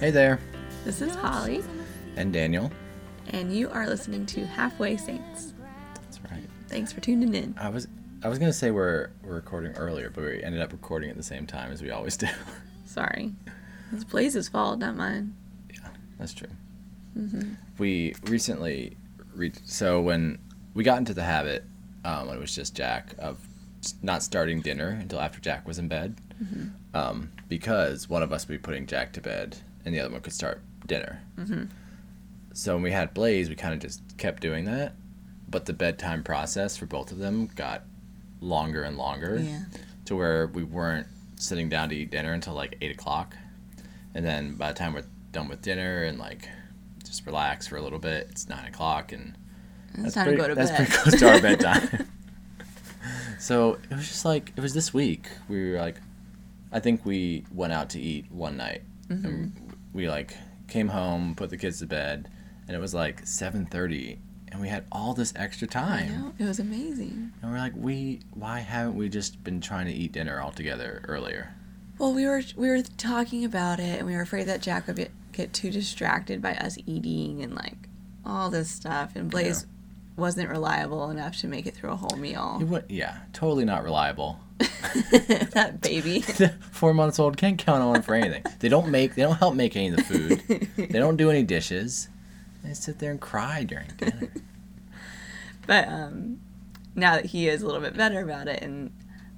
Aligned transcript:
Hey 0.00 0.10
there. 0.10 0.38
This 0.84 1.00
is 1.00 1.14
Holly, 1.14 1.62
And 2.16 2.32
Daniel. 2.32 2.70
and 3.30 3.52
you 3.52 3.68
are 3.70 3.86
listening 3.86 4.26
to 4.26 4.46
Halfway 4.46 4.96
Saints. 4.96 5.52
That's 5.94 6.20
right. 6.30 6.44
Thanks 6.68 6.92
for 6.92 7.00
tuning 7.00 7.34
in. 7.34 7.54
I 7.58 7.68
was 7.70 7.88
I 8.22 8.28
was 8.28 8.38
gonna 8.38 8.52
say 8.52 8.70
we're 8.70 9.10
we're 9.24 9.34
recording 9.34 9.72
earlier, 9.72 10.10
but 10.10 10.24
we 10.24 10.42
ended 10.42 10.60
up 10.60 10.72
recording 10.72 11.10
at 11.10 11.16
the 11.16 11.22
same 11.22 11.46
time 11.46 11.72
as 11.72 11.82
we 11.82 11.90
always 11.90 12.16
do. 12.16 12.26
Sorry. 12.86 13.32
It's 13.92 14.04
Blaze's 14.04 14.48
fault, 14.48 14.78
not 14.80 14.96
mine. 14.96 15.34
yeah, 15.72 15.88
that's 16.18 16.34
true. 16.34 16.48
We 17.78 18.14
recently 18.24 18.96
re- 19.34 19.52
so 19.64 20.00
when 20.02 20.38
we 20.74 20.84
got 20.84 20.98
into 20.98 21.14
the 21.14 21.22
habit 21.22 21.64
um, 22.04 22.26
when 22.28 22.36
it 22.36 22.40
was 22.40 22.54
just 22.54 22.74
Jack 22.74 23.14
of 23.18 23.38
not 24.02 24.22
starting 24.22 24.60
dinner 24.60 24.88
until 24.88 25.20
after 25.20 25.40
Jack 25.40 25.66
was 25.66 25.78
in 25.78 25.88
bed, 25.88 26.16
um, 26.92 27.30
because 27.48 28.08
one 28.08 28.22
of 28.22 28.32
us 28.32 28.46
would 28.46 28.52
be 28.54 28.58
putting 28.58 28.86
Jack 28.86 29.12
to 29.14 29.20
bed 29.22 29.56
and 29.86 29.94
the 29.94 30.00
other 30.00 30.10
one 30.10 30.20
could 30.20 30.34
start 30.34 30.60
dinner. 30.86 31.22
So 32.52 32.74
when 32.74 32.82
we 32.82 32.90
had 32.92 33.14
Blaze, 33.14 33.48
we 33.48 33.54
kind 33.54 33.72
of 33.72 33.80
just 33.80 34.02
kept 34.18 34.42
doing 34.42 34.64
that, 34.66 34.94
but 35.48 35.64
the 35.66 35.72
bedtime 35.72 36.22
process 36.22 36.76
for 36.76 36.84
both 36.86 37.10
of 37.12 37.18
them 37.18 37.46
got 37.54 37.84
longer 38.40 38.82
and 38.82 38.98
longer. 38.98 39.38
Yeah. 39.42 39.60
to 40.06 40.14
where 40.16 40.46
we 40.48 40.62
weren't 40.64 41.06
sitting 41.36 41.68
down 41.68 41.88
to 41.90 41.94
eat 41.96 42.10
dinner 42.10 42.32
until 42.32 42.54
like 42.54 42.76
eight 42.80 42.90
o'clock, 42.92 43.34
and 44.14 44.24
then 44.24 44.54
by 44.54 44.68
the 44.72 44.78
time 44.78 44.92
we're 44.94 45.04
done 45.32 45.48
with 45.48 45.62
dinner 45.62 46.02
and 46.04 46.18
like 46.18 46.48
just 47.04 47.24
relax 47.26 47.66
for 47.66 47.76
a 47.76 47.82
little 47.82 47.98
bit, 47.98 48.26
it's 48.30 48.48
nine 48.48 48.64
o'clock, 48.66 49.12
and 49.12 49.34
It's 49.98 50.14
time 50.14 50.30
to 50.30 50.36
go 50.36 50.48
to 50.48 50.54
that's 50.54 50.70
bed. 50.70 50.76
pretty 50.88 50.92
close 50.92 51.20
to 51.20 51.30
our 51.30 51.40
bedtime. 51.48 52.06
so 53.38 53.78
it 53.90 53.94
was 53.94 54.08
just 54.08 54.24
like 54.24 54.52
it 54.56 54.60
was 54.60 54.74
this 54.74 54.92
week. 54.94 55.28
We 55.48 55.70
were 55.72 55.78
like, 55.78 55.96
I 56.72 56.80
think 56.80 57.04
we 57.04 57.44
went 57.52 57.72
out 57.72 57.90
to 57.90 58.00
eat 58.00 58.30
one 58.30 58.56
night, 58.56 58.82
Mm-hmm. 59.08 59.24
and 59.26 59.52
we 59.96 60.08
like 60.08 60.36
came 60.68 60.88
home, 60.88 61.34
put 61.34 61.50
the 61.50 61.56
kids 61.56 61.78
to 61.80 61.86
bed, 61.86 62.28
and 62.68 62.76
it 62.76 62.80
was 62.80 62.94
like 62.94 63.26
seven 63.26 63.66
thirty, 63.66 64.18
and 64.52 64.60
we 64.60 64.68
had 64.68 64.84
all 64.92 65.14
this 65.14 65.32
extra 65.34 65.66
time. 65.66 66.34
It 66.38 66.44
was 66.44 66.60
amazing. 66.60 67.32
And 67.42 67.50
we're 67.50 67.58
like, 67.58 67.72
we 67.74 68.20
why 68.34 68.60
haven't 68.60 68.96
we 68.96 69.08
just 69.08 69.42
been 69.42 69.60
trying 69.60 69.86
to 69.86 69.92
eat 69.92 70.12
dinner 70.12 70.40
all 70.40 70.52
together 70.52 71.02
earlier? 71.08 71.54
Well, 71.98 72.12
we 72.12 72.26
were 72.26 72.42
we 72.56 72.68
were 72.68 72.82
talking 72.82 73.44
about 73.44 73.80
it, 73.80 73.98
and 73.98 74.06
we 74.06 74.14
were 74.14 74.20
afraid 74.22 74.44
that 74.48 74.60
Jack 74.60 74.86
would 74.86 74.96
get, 74.96 75.10
get 75.32 75.52
too 75.54 75.70
distracted 75.70 76.42
by 76.42 76.54
us 76.54 76.76
eating 76.86 77.42
and 77.42 77.54
like 77.54 77.88
all 78.24 78.50
this 78.50 78.70
stuff, 78.70 79.16
and 79.16 79.30
Blaze 79.30 79.66
wasn't 80.16 80.48
reliable 80.48 81.10
enough 81.10 81.36
to 81.38 81.46
make 81.46 81.66
it 81.66 81.74
through 81.74 81.90
a 81.90 81.96
whole 81.96 82.14
It 82.14 82.18
meal. 82.18 82.58
would, 82.62 82.84
yeah, 82.88 83.18
totally 83.32 83.64
not 83.66 83.84
reliable. 83.84 84.40
that 84.58 85.80
baby. 85.82 86.20
Four 86.72 86.94
months 86.94 87.18
old 87.18 87.36
can't 87.36 87.58
count 87.58 87.82
on 87.82 88.02
for 88.02 88.14
anything. 88.14 88.42
They 88.60 88.68
don't 88.68 88.88
make, 88.88 89.14
they 89.14 89.22
don't 89.22 89.36
help 89.36 89.54
make 89.54 89.76
any 89.76 89.88
of 89.88 89.96
the 89.96 90.02
food. 90.02 90.68
They 90.76 90.98
don't 90.98 91.16
do 91.16 91.30
any 91.30 91.42
dishes. 91.42 92.08
They 92.64 92.72
sit 92.74 92.98
there 92.98 93.10
and 93.10 93.20
cry 93.20 93.64
during 93.64 93.88
dinner. 93.98 94.30
But 95.66 95.88
um, 95.88 96.40
now 96.94 97.16
that 97.16 97.26
he 97.26 97.48
is 97.48 97.62
a 97.62 97.66
little 97.66 97.80
bit 97.80 97.96
better 97.96 98.20
about 98.20 98.48
it, 98.48 98.62
and 98.62 98.92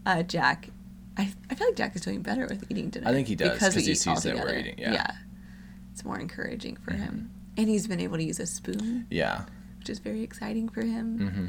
uh, 0.06 0.22
Jack, 0.22 0.68
I, 1.16 1.32
I 1.50 1.54
feel 1.54 1.68
like 1.68 1.76
Jack 1.76 1.96
is 1.96 2.02
doing 2.02 2.22
better 2.22 2.46
with 2.46 2.64
eating 2.70 2.90
dinner. 2.90 3.08
I 3.08 3.12
think 3.12 3.28
he 3.28 3.34
does, 3.34 3.54
because 3.54 3.74
he 3.74 3.94
sees 3.94 4.22
that 4.22 4.34
we're 4.34 4.40
together. 4.42 4.58
eating, 4.58 4.78
yeah. 4.78 5.02
Mm-hmm. 5.06 5.90
it's 5.92 6.04
more 6.04 6.18
encouraging 6.18 6.76
for 6.76 6.92
him, 6.92 7.30
and 7.56 7.68
he's 7.68 7.86
been 7.86 8.00
able 8.00 8.18
to 8.18 8.22
use 8.24 8.38
a 8.40 8.46
spoon, 8.46 9.06
Yeah, 9.10 9.44
which 9.78 9.88
is 9.90 9.98
very 9.98 10.22
exciting 10.22 10.68
for 10.68 10.82
him. 10.82 11.18
Mm-hmm. 11.18 11.46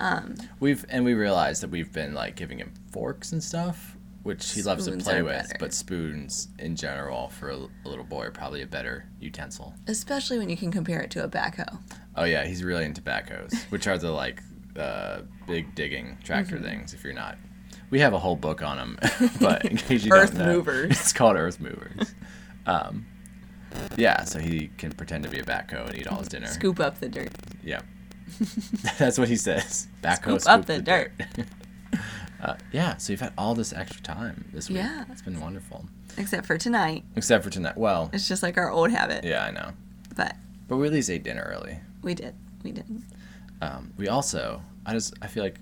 Um, 0.00 0.34
we've 0.60 0.84
and 0.88 1.04
we 1.04 1.14
realized 1.14 1.62
that 1.62 1.70
we've 1.70 1.92
been 1.92 2.14
like 2.14 2.34
giving 2.36 2.58
him 2.58 2.72
forks 2.92 3.32
and 3.32 3.42
stuff, 3.42 3.96
which 4.24 4.52
he 4.52 4.62
loves 4.62 4.86
to 4.86 4.96
play 4.98 5.22
with. 5.22 5.32
better. 5.34 5.56
But 5.60 5.72
spoons 5.72 6.48
in 6.58 6.74
general 6.76 7.28
for 7.28 7.50
a, 7.50 7.56
a 7.56 7.88
little 7.88 8.04
boy 8.04 8.24
are 8.26 8.30
probably 8.30 8.62
a 8.62 8.66
better 8.66 9.06
utensil. 9.20 9.74
especially 9.86 10.38
when 10.38 10.48
you 10.48 10.56
can 10.56 10.70
compare 10.72 11.00
it 11.00 11.10
to 11.12 11.22
a 11.24 11.28
backhoe. 11.28 11.78
Oh 12.16 12.24
yeah, 12.24 12.44
he's 12.44 12.64
really 12.64 12.84
into 12.84 13.00
backhoes, 13.00 13.54
which 13.70 13.86
are 13.86 13.96
the 13.98 14.10
like 14.10 14.42
uh, 14.76 15.20
big 15.46 15.74
digging 15.74 16.18
tractor 16.24 16.56
Mm-hmm. 16.56 16.64
things. 16.64 16.94
If 16.94 17.04
you're 17.04 17.12
not, 17.14 17.36
we 17.90 18.00
have 18.00 18.12
a 18.14 18.18
whole 18.18 18.36
book 18.36 18.62
on 18.62 18.76
them. 18.78 18.98
but 19.40 19.64
in 19.64 19.76
case 19.76 20.04
you 20.04 20.12
Earth 20.12 20.34
don't 20.36 20.46
know, 20.46 20.52
movers. 20.54 20.90
it's 20.90 21.12
called 21.12 21.36
Earth 21.36 21.60
Movers. 21.60 22.14
Um, 22.66 23.06
yeah, 23.96 24.24
so 24.24 24.38
he 24.38 24.68
can 24.78 24.92
pretend 24.92 25.24
to 25.24 25.30
be 25.30 25.38
a 25.38 25.44
backhoe 25.44 25.86
and 25.88 25.96
eat 25.98 26.06
all 26.06 26.18
his 26.18 26.28
dinner. 26.28 26.46
Scoop 26.46 26.78
up 26.80 26.98
the 27.00 27.08
dirt. 27.08 27.30
Yeah, 27.64 27.80
that's 28.98 29.18
what 29.18 29.28
he 29.28 29.36
says. 29.36 29.88
Backhoe 30.02 30.40
Scoop 30.40 30.48
up 30.48 30.64
the 30.66 30.80
dirt. 30.80 31.12
uh, 32.42 32.54
yeah, 32.72 32.96
so 32.96 33.12
you've 33.12 33.20
had 33.20 33.32
all 33.38 33.54
this 33.54 33.72
extra 33.72 34.02
time 34.02 34.44
this 34.52 34.68
week. 34.68 34.78
Yeah. 34.78 35.04
it's 35.10 35.22
been 35.22 35.40
wonderful. 35.40 35.86
Except 36.18 36.46
for 36.46 36.58
tonight, 36.58 37.04
Except 37.16 37.42
for 37.44 37.50
tonight. 37.50 37.76
Well, 37.76 38.10
it's 38.12 38.28
just 38.28 38.42
like 38.42 38.56
our 38.58 38.70
old 38.70 38.90
habit. 38.90 39.24
yeah, 39.24 39.44
I 39.44 39.50
know, 39.50 39.70
But 40.16 40.36
but 40.68 40.76
we 40.76 40.86
at 40.86 40.92
least 40.92 41.10
ate 41.10 41.22
dinner 41.22 41.42
early. 41.54 41.78
we 42.02 42.14
did, 42.14 42.34
we 42.62 42.72
did. 42.72 42.84
Um, 43.60 43.92
we 43.96 44.08
also, 44.08 44.62
I 44.84 44.92
just, 44.92 45.14
I 45.22 45.26
feel 45.28 45.42
like 45.44 45.58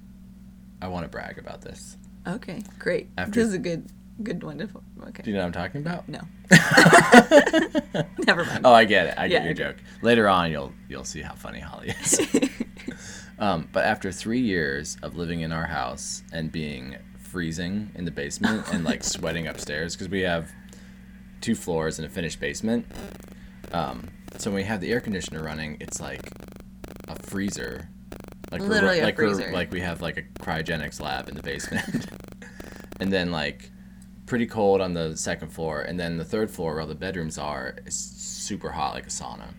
I 0.82 0.88
want 0.88 1.04
to 1.04 1.08
brag 1.08 1.38
about 1.38 1.60
this. 1.60 1.96
Okay, 2.26 2.62
great. 2.78 3.08
After- 3.18 3.32
this 3.32 3.46
is 3.48 3.54
a 3.54 3.58
good, 3.58 3.90
good 4.22 4.42
one 4.42 4.58
to. 4.58 4.68
Okay. 5.08 5.22
Do 5.22 5.30
you 5.30 5.36
know 5.36 5.42
what 5.42 5.46
I'm 5.46 5.52
talking 5.52 5.80
about? 5.80 6.08
No. 6.08 6.20
Never 8.26 8.44
mind. 8.44 8.60
Oh, 8.64 8.72
I 8.72 8.84
get 8.84 9.06
it. 9.06 9.14
I 9.18 9.28
get 9.28 9.42
Yeah, 9.42 9.44
your 9.46 9.54
joke. 9.54 9.76
Later 10.02 10.28
on, 10.28 10.50
you'll 10.50 10.72
you'll 10.88 11.04
see 11.04 11.20
how 11.22 11.34
funny 11.34 11.60
Holly 11.60 11.94
is. 12.02 12.20
um, 13.38 13.68
but 13.72 13.84
after 13.84 14.12
three 14.12 14.40
years 14.40 14.96
of 15.02 15.16
living 15.16 15.40
in 15.40 15.52
our 15.52 15.66
house 15.66 16.22
and 16.32 16.50
being 16.52 16.96
freezing 17.18 17.90
in 17.94 18.04
the 18.04 18.10
basement 18.10 18.66
and 18.72 18.84
like 18.84 19.02
sweating 19.14 19.46
upstairs 19.46 19.94
because 19.94 20.08
we 20.08 20.20
have 20.20 20.50
two 21.40 21.54
floors 21.54 21.98
and 21.98 22.06
a 22.06 22.10
finished 22.10 22.40
basement. 22.40 22.86
Um, 23.72 24.08
so 24.36 24.50
when 24.50 24.56
we 24.56 24.64
have 24.64 24.80
the 24.80 24.90
air 24.92 25.00
conditioner 25.00 25.42
running, 25.42 25.76
it's 25.80 26.00
like 26.00 26.28
a 27.08 27.20
freezer. 27.22 27.88
Like 28.50 28.60
we're- 28.62 28.72
Literally 28.74 29.00
a 29.00 29.04
like 29.04 29.18
we're- 29.18 29.32
freezer. 29.34 29.52
like 29.52 29.70
we 29.72 29.80
have 29.80 30.02
like 30.02 30.16
a 30.16 30.22
cryogenics 30.42 31.00
lab 31.00 31.28
in 31.28 31.36
the 31.36 31.42
basement, 31.42 32.06
and 32.98 33.12
then 33.12 33.30
like 33.30 33.70
pretty 34.30 34.46
cold 34.46 34.80
on 34.80 34.94
the 34.94 35.16
second 35.16 35.48
floor, 35.48 35.80
and 35.80 35.98
then 35.98 36.16
the 36.16 36.24
third 36.24 36.48
floor 36.48 36.74
where 36.74 36.82
all 36.82 36.86
the 36.86 36.94
bedrooms 36.94 37.36
are 37.36 37.74
is 37.84 37.96
super 37.96 38.70
hot, 38.70 38.94
like 38.94 39.04
a 39.04 39.10
sauna. 39.10 39.52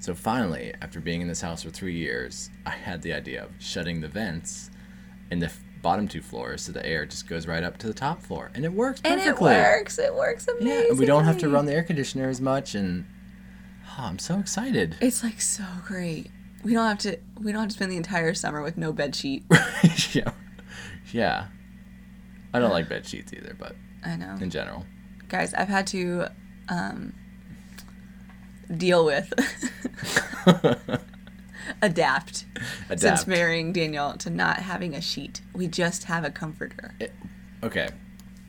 So 0.00 0.16
finally, 0.16 0.74
after 0.82 0.98
being 1.00 1.20
in 1.20 1.28
this 1.28 1.40
house 1.40 1.62
for 1.62 1.70
three 1.70 1.94
years, 1.94 2.50
I 2.66 2.70
had 2.70 3.02
the 3.02 3.12
idea 3.12 3.44
of 3.44 3.52
shutting 3.60 4.00
the 4.00 4.08
vents 4.08 4.72
in 5.30 5.38
the 5.38 5.46
f- 5.46 5.60
bottom 5.80 6.08
two 6.08 6.22
floors 6.22 6.62
so 6.62 6.72
the 6.72 6.84
air 6.84 7.06
just 7.06 7.28
goes 7.28 7.46
right 7.46 7.62
up 7.62 7.78
to 7.78 7.86
the 7.86 7.94
top 7.94 8.20
floor, 8.20 8.50
and 8.56 8.64
it 8.64 8.72
works 8.72 9.00
and 9.04 9.20
it 9.20 9.40
works. 9.40 9.96
It 9.96 10.12
works 10.12 10.48
amazing. 10.48 10.66
Yeah, 10.66 10.88
and 10.90 10.98
we 10.98 11.06
don't 11.06 11.24
have 11.24 11.38
to 11.38 11.48
run 11.48 11.64
the 11.64 11.74
air 11.74 11.84
conditioner 11.84 12.28
as 12.28 12.40
much, 12.40 12.74
and 12.74 13.06
oh, 13.96 14.02
I'm 14.06 14.18
so 14.18 14.40
excited. 14.40 14.96
It's 15.00 15.22
like 15.22 15.40
so 15.40 15.62
great. 15.84 16.32
We 16.64 16.72
don't 16.72 16.88
have 16.88 16.98
to. 16.98 17.16
We 17.40 17.52
don't 17.52 17.60
have 17.60 17.70
to 17.70 17.76
spend 17.76 17.92
the 17.92 17.96
entire 17.96 18.34
summer 18.34 18.60
with 18.60 18.76
no 18.76 18.92
bed 18.92 19.14
sheet. 19.14 19.44
yeah, 20.12 20.32
yeah. 21.12 21.46
I 22.52 22.58
don't 22.58 22.72
like 22.72 22.88
bed 22.88 23.06
sheets 23.06 23.32
either, 23.32 23.54
but 23.56 23.76
I 24.04 24.16
know, 24.16 24.36
in 24.40 24.50
general, 24.50 24.84
guys. 25.28 25.54
I've 25.54 25.68
had 25.68 25.86
to 25.88 26.26
um, 26.68 27.12
deal 28.76 29.04
with 29.04 29.32
adapt, 31.82 32.46
since 32.96 33.26
marrying 33.26 33.72
Daniel 33.72 34.14
to 34.18 34.30
not 34.30 34.58
having 34.58 34.94
a 34.94 35.00
sheet. 35.00 35.40
We 35.54 35.66
just 35.68 36.04
have 36.04 36.24
a 36.24 36.30
comforter. 36.30 36.94
okay, 37.62 37.88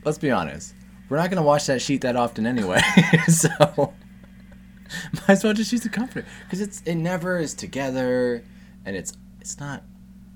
let's 0.04 0.18
be 0.18 0.30
honest. 0.30 0.74
We're 1.08 1.16
not 1.16 1.30
gonna 1.30 1.42
wash 1.42 1.66
that 1.66 1.80
sheet 1.80 2.02
that 2.02 2.16
often 2.16 2.46
anyway, 2.46 2.80
so 3.28 3.48
might 5.12 5.28
as 5.28 5.44
well 5.44 5.54
just 5.54 5.72
use 5.72 5.80
the 5.82 5.88
comforter 5.88 6.26
because 6.44 6.60
it's 6.60 6.82
it 6.82 6.96
never 6.96 7.38
is 7.38 7.54
together, 7.54 8.44
and 8.84 8.94
it's 8.96 9.12
it's 9.40 9.58
not. 9.58 9.82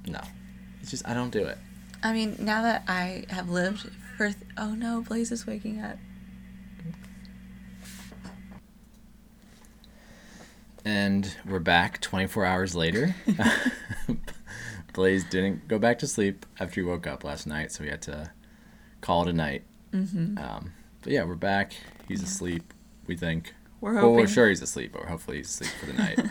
No, 0.07 0.21
it's 0.81 0.91
just 0.91 1.07
I 1.07 1.15
don't 1.15 1.31
do 1.31 1.45
it. 1.45 1.59
I 2.03 2.13
mean, 2.13 2.37
now 2.41 2.63
that 2.63 2.83
I 2.89 3.25
have 3.29 3.49
lived 3.49 3.89
for. 4.17 4.27
Th- 4.31 4.37
oh 4.57 4.75
no, 4.75 5.01
Blaze 5.03 5.31
is 5.33 5.47
waking 5.47 5.81
up. 5.81 5.99
And 10.85 11.37
we're 11.47 11.61
back 11.61 12.01
24 12.01 12.45
hours 12.45 12.75
later. 12.75 13.15
Blaze 14.93 15.25
didn't 15.25 15.69
go 15.69 15.79
back 15.79 15.99
to 16.01 16.07
sleep 16.07 16.45
after 16.59 16.81
he 16.81 16.87
woke 16.87 17.07
up 17.07 17.25
last 17.25 17.47
night, 17.47 17.71
so 17.73 17.85
we 17.85 17.91
had 17.91 18.03
to 18.03 18.33
call 19.01 19.23
it 19.23 19.29
a 19.31 19.33
night. 19.33 19.63
Mm-hmm. 19.93 20.39
Um, 20.39 20.73
but 21.03 21.13
yeah, 21.13 21.25
we're 21.25 21.35
back. 21.37 21.73
He's 22.09 22.23
asleep, 22.23 22.75
we 23.07 23.17
think. 23.17 23.55
We're 23.81 23.95
Well, 23.95 24.03
hoping. 24.03 24.17
we're 24.17 24.27
sure 24.29 24.49
he's 24.49 24.61
asleep, 24.63 24.93
but 24.93 25.05
hopefully 25.05 25.39
he's 25.39 25.49
asleep 25.49 25.71
for 25.79 25.87
the 25.87 25.95
night. 25.95 26.21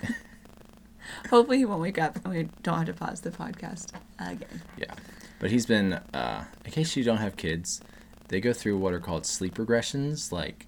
Hopefully, 1.29 1.57
he 1.57 1.65
won't 1.65 1.81
wake 1.81 1.97
up 1.97 2.15
and 2.23 2.33
we 2.33 2.47
don't 2.63 2.77
have 2.77 2.85
to 2.85 2.93
pause 2.93 3.19
the 3.21 3.31
podcast 3.31 3.91
again. 4.19 4.61
yeah. 4.77 4.93
But 5.41 5.49
he's 5.51 5.65
been, 5.65 5.93
uh, 6.13 6.45
in 6.63 6.71
case 6.71 6.95
you 6.95 7.03
don't 7.03 7.17
have 7.17 7.35
kids, 7.35 7.81
they 8.27 8.39
go 8.39 8.53
through 8.53 8.77
what 8.77 8.93
are 8.93 8.99
called 8.99 9.25
sleep 9.25 9.55
regressions. 9.55 10.31
Like, 10.31 10.67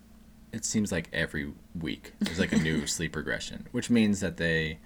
it 0.51 0.65
seems 0.65 0.91
like 0.91 1.09
every 1.13 1.53
week 1.79 2.13
there's 2.19 2.39
like 2.39 2.51
a 2.53 2.57
new 2.57 2.87
sleep 2.95 3.15
regression, 3.15 3.67
which 3.71 3.89
means 3.91 4.19
that 4.19 4.37
they 4.37 4.79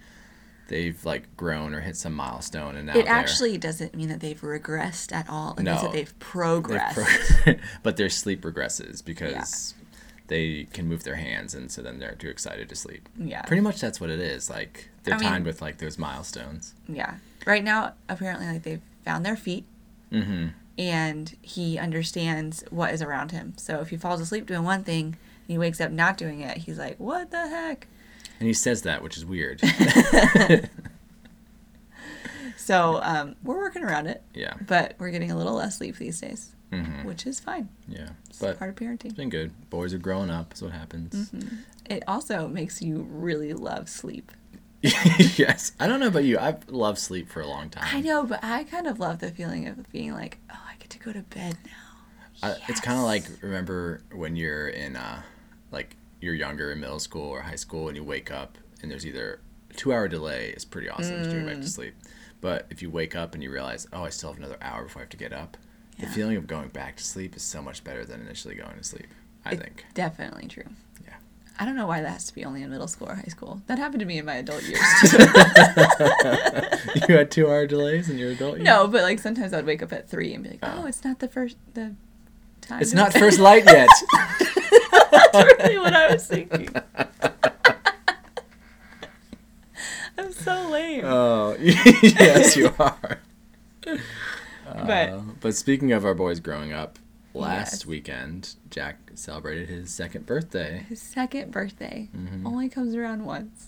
they've 0.68 1.06
like 1.06 1.36
grown 1.38 1.74
or 1.74 1.80
hit 1.80 1.96
some 1.96 2.12
milestone 2.14 2.76
and 2.76 2.88
now 2.88 2.98
It 2.98 3.08
actually 3.08 3.58
doesn't 3.58 3.96
mean 3.96 4.10
that 4.10 4.20
they've 4.20 4.40
regressed 4.42 5.14
at 5.14 5.30
all. 5.30 5.52
It 5.54 5.60
means 5.64 5.68
No. 5.78 5.82
that 5.84 5.94
they've 5.94 6.06
they've 6.08 6.20
progressed. 6.20 6.98
pro- 7.44 7.54
but 7.84 7.96
their 7.96 8.10
sleep 8.10 8.42
regresses 8.42 9.04
because 9.04 9.74
they 10.28 10.66
can 10.74 10.90
move 10.90 11.06
their 11.06 11.16
hands, 11.16 11.56
and 11.56 11.72
so 11.72 11.82
then 11.82 12.00
they're 12.00 12.16
too 12.16 12.28
excited 12.28 12.68
to 12.68 12.76
sleep. 12.76 13.08
Yeah. 13.18 13.44
Pretty 13.44 13.62
much 13.62 13.80
that's 13.80 14.02
what 14.02 14.10
it 14.10 14.20
is. 14.20 14.50
Like 14.50 14.90
they're 15.04 15.14
I 15.14 15.18
mean- 15.20 15.30
timed 15.30 15.46
with 15.46 15.62
like 15.62 15.78
those 15.78 15.98
milestones. 15.98 16.74
Yeah. 16.90 17.16
Right 17.46 17.64
now, 17.64 17.94
apparently, 18.10 18.48
like 18.48 18.64
they've 18.64 18.82
found 19.06 19.26
their 19.26 19.38
feet, 19.38 19.64
Mm-hmm. 20.12 20.48
and 20.78 21.36
he 21.42 21.78
understands 21.78 22.64
what 22.70 22.94
is 22.94 23.02
around 23.02 23.32
him. 23.32 23.54
So 23.58 23.80
if 23.82 23.90
he 23.90 23.98
falls 23.98 24.22
asleep 24.22 24.46
doing 24.48 24.64
one 24.64 24.84
thing 24.84 25.06
and 25.06 25.16
he 25.48 25.58
wakes 25.58 25.82
up 25.82 25.92
not 25.92 26.18
doing 26.18 26.42
it, 26.42 26.58
he's 26.58 26.78
like, 26.78 26.98
"What 27.00 27.32
the 27.32 27.48
heck?" 27.48 27.88
And 28.40 28.48
he 28.48 28.54
says 28.54 28.84
that, 28.84 29.02
which 29.04 29.18
is 29.18 29.26
weird. 29.26 29.62
So 32.56 33.00
um, 33.02 33.36
we're 33.44 33.58
working 33.58 33.84
around 33.84 34.08
it, 34.08 34.22
yeah. 34.34 34.56
but 34.66 34.96
we're 35.00 35.12
getting 35.12 35.32
a 35.32 35.38
little 35.38 35.54
less 35.54 35.78
sleep 35.78 35.98
these 35.98 36.20
days, 36.20 36.54
Mm-hmm. 36.72 37.08
which 37.08 37.26
is 37.26 37.40
fine. 37.40 37.70
Yeah. 37.88 38.10
It's 38.30 38.40
But 38.40 38.60
part 38.60 38.70
of 38.72 38.76
parenting. 38.76 39.06
it's 39.06 39.14
been 39.14 39.30
good. 39.30 39.52
Boys 39.70 39.94
are 39.94 39.98
growing 39.98 40.30
up. 40.30 40.54
Is 40.54 40.62
what 40.62 40.74
happens. 40.74 41.32
It 41.90 42.04
also 42.10 42.46
makes 42.50 42.82
you 42.82 43.08
really 43.10 43.54
love 43.54 43.88
sleep. 43.88 44.34
yes. 45.38 45.72
I 45.80 45.88
don't 45.88 46.00
know 46.00 46.08
about 46.08 46.24
you. 46.24 46.38
I've 46.40 46.68
loved 46.70 47.00
sleep 47.00 47.30
for 47.30 47.42
a 47.42 47.48
long 47.48 47.70
time. 47.70 47.86
I 47.92 48.02
know, 48.02 48.24
but 48.26 48.44
I 48.44 48.64
kind 48.64 48.88
of 48.88 49.00
love 49.00 49.20
the 49.20 49.32
feeling 49.32 49.68
of 49.68 49.92
being 49.92 50.14
like, 50.14 50.38
oh, 50.52 50.60
I 50.70 50.76
get 50.80 50.90
to 50.92 51.00
go 51.00 51.12
to 51.14 51.22
bed 51.22 51.58
now. 51.66 52.50
Uh, 52.50 52.56
It's 52.68 52.80
kind 52.80 52.98
of 53.00 53.04
like 53.06 53.24
remember 53.42 54.02
when 54.12 54.36
you're 54.36 54.68
in 54.68 54.96
uh, 54.96 55.22
like 55.72 55.96
you're 56.22 56.36
younger 56.36 56.72
in 56.72 56.80
middle 56.80 57.00
school 57.00 57.28
or 57.30 57.42
high 57.42 57.56
school 57.56 57.88
and 57.88 57.98
you 57.98 58.04
wake 58.04 58.30
up 58.32 58.58
and 58.82 58.92
there's 58.92 59.06
either 59.06 59.40
a 59.72 59.74
two 59.74 59.92
hour 59.92 60.08
delay 60.08 60.50
is 60.50 60.64
pretty 60.64 60.88
awesome 60.90 61.18
just 61.18 61.32
to 61.32 61.38
go 61.38 61.44
Mm. 61.44 61.48
back 61.48 61.62
to 61.62 61.68
sleep. 61.70 61.96
But 62.40 62.68
if 62.70 62.84
you 62.84 62.92
wake 62.92 63.16
up 63.16 63.34
and 63.34 63.42
you 63.42 63.52
realize, 63.52 63.88
oh, 63.92 64.04
I 64.04 64.10
still 64.10 64.30
have 64.30 64.38
another 64.38 64.58
hour 64.62 64.84
before 64.84 65.02
I 65.02 65.04
have 65.04 65.10
to 65.10 65.18
get 65.18 65.34
up, 65.34 65.58
the 66.00 66.06
feeling 66.06 66.38
of 66.38 66.46
going 66.46 66.70
back 66.70 66.96
to 66.98 67.04
sleep 67.04 67.36
is 67.36 67.42
so 67.42 67.60
much 67.64 67.84
better 67.84 68.06
than 68.06 68.22
initially 68.22 68.54
going 68.54 68.78
to 68.78 68.84
sleep. 68.84 69.08
I 69.44 69.54
It's 69.54 69.62
think. 69.64 69.86
Definitely 69.96 70.48
true. 70.48 70.66
I 71.60 71.66
don't 71.66 71.76
know 71.76 71.88
why 71.88 72.02
that 72.02 72.10
has 72.10 72.26
to 72.28 72.36
be 72.36 72.46
only 72.46 72.62
in 72.62 72.70
middle 72.70 72.88
school 72.88 73.10
or 73.10 73.16
high 73.16 73.24
school. 73.24 73.62
That 73.68 73.80
happened 73.80 74.02
to 74.02 74.06
me 74.06 74.20
in 74.20 74.26
my 74.26 74.36
adult 74.36 74.62
years. 74.64 74.80
too. 75.10 75.18
you 77.08 77.18
had 77.18 77.32
two 77.32 77.48
hour 77.48 77.66
delays 77.66 78.10
in 78.10 78.18
your 78.20 78.32
adult 78.32 78.58
years? 78.58 78.66
no, 78.66 78.88
but 78.88 79.02
like 79.02 79.18
sometimes 79.20 79.54
I'd 79.54 79.66
wake 79.66 79.82
up 79.82 79.92
at 79.92 80.08
three 80.10 80.34
and 80.34 80.44
be 80.44 80.52
like, 80.52 80.60
Oh. 80.62 80.82
oh, 80.84 80.86
it's 80.86 81.04
not 81.04 81.18
the 81.20 81.28
first 81.28 81.58
the 81.74 81.96
time. 82.62 82.82
It's 82.82 82.94
not 82.94 83.12
first 83.14 83.40
light 83.40 83.64
yet. 83.66 83.90
That's 85.12 85.34
really 85.60 85.80
what 85.80 85.94
I 85.94 86.12
was 86.14 86.28
thinking. 86.28 86.70
I'm 90.18 90.32
so 90.34 90.70
lame. 90.70 91.04
oh, 91.06 91.56
yes, 91.60 92.56
you 92.56 92.74
are. 92.80 93.20
but 93.84 95.10
Uh, 95.10 95.22
but 95.40 95.56
speaking 95.56 95.92
of 95.92 96.04
our 96.06 96.14
boys 96.14 96.40
growing 96.40 96.74
up, 96.74 96.98
last 97.38 97.74
Yes. 97.74 97.86
weekend 97.86 98.56
Jack 98.70 98.98
celebrated 99.16 99.70
his 99.70 99.94
second 99.94 100.26
birthday. 100.26 100.86
his 100.90 101.02
second 101.02 101.52
birthday 101.52 102.10
Mhm. 102.16 102.46
only 102.46 102.70
comes 102.70 102.96
around 102.96 103.26
once. 103.26 103.68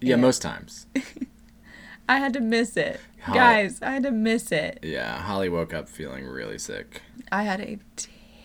Yeah, 0.00 0.10
Yeah. 0.10 0.16
most 0.16 0.40
times. 0.42 0.86
I 2.08 2.18
had 2.18 2.32
to 2.32 2.40
miss 2.40 2.76
it. 2.76 3.00
How- 3.20 3.34
Guys, 3.34 3.80
I 3.82 3.92
had 3.92 4.02
to 4.02 4.10
miss 4.10 4.50
it. 4.50 4.80
Yeah, 4.82 5.20
Holly 5.22 5.48
woke 5.48 5.72
up 5.72 5.88
feeling 5.88 6.26
really 6.26 6.58
sick. 6.58 7.02
I 7.30 7.44
had 7.44 7.60
a 7.60 7.78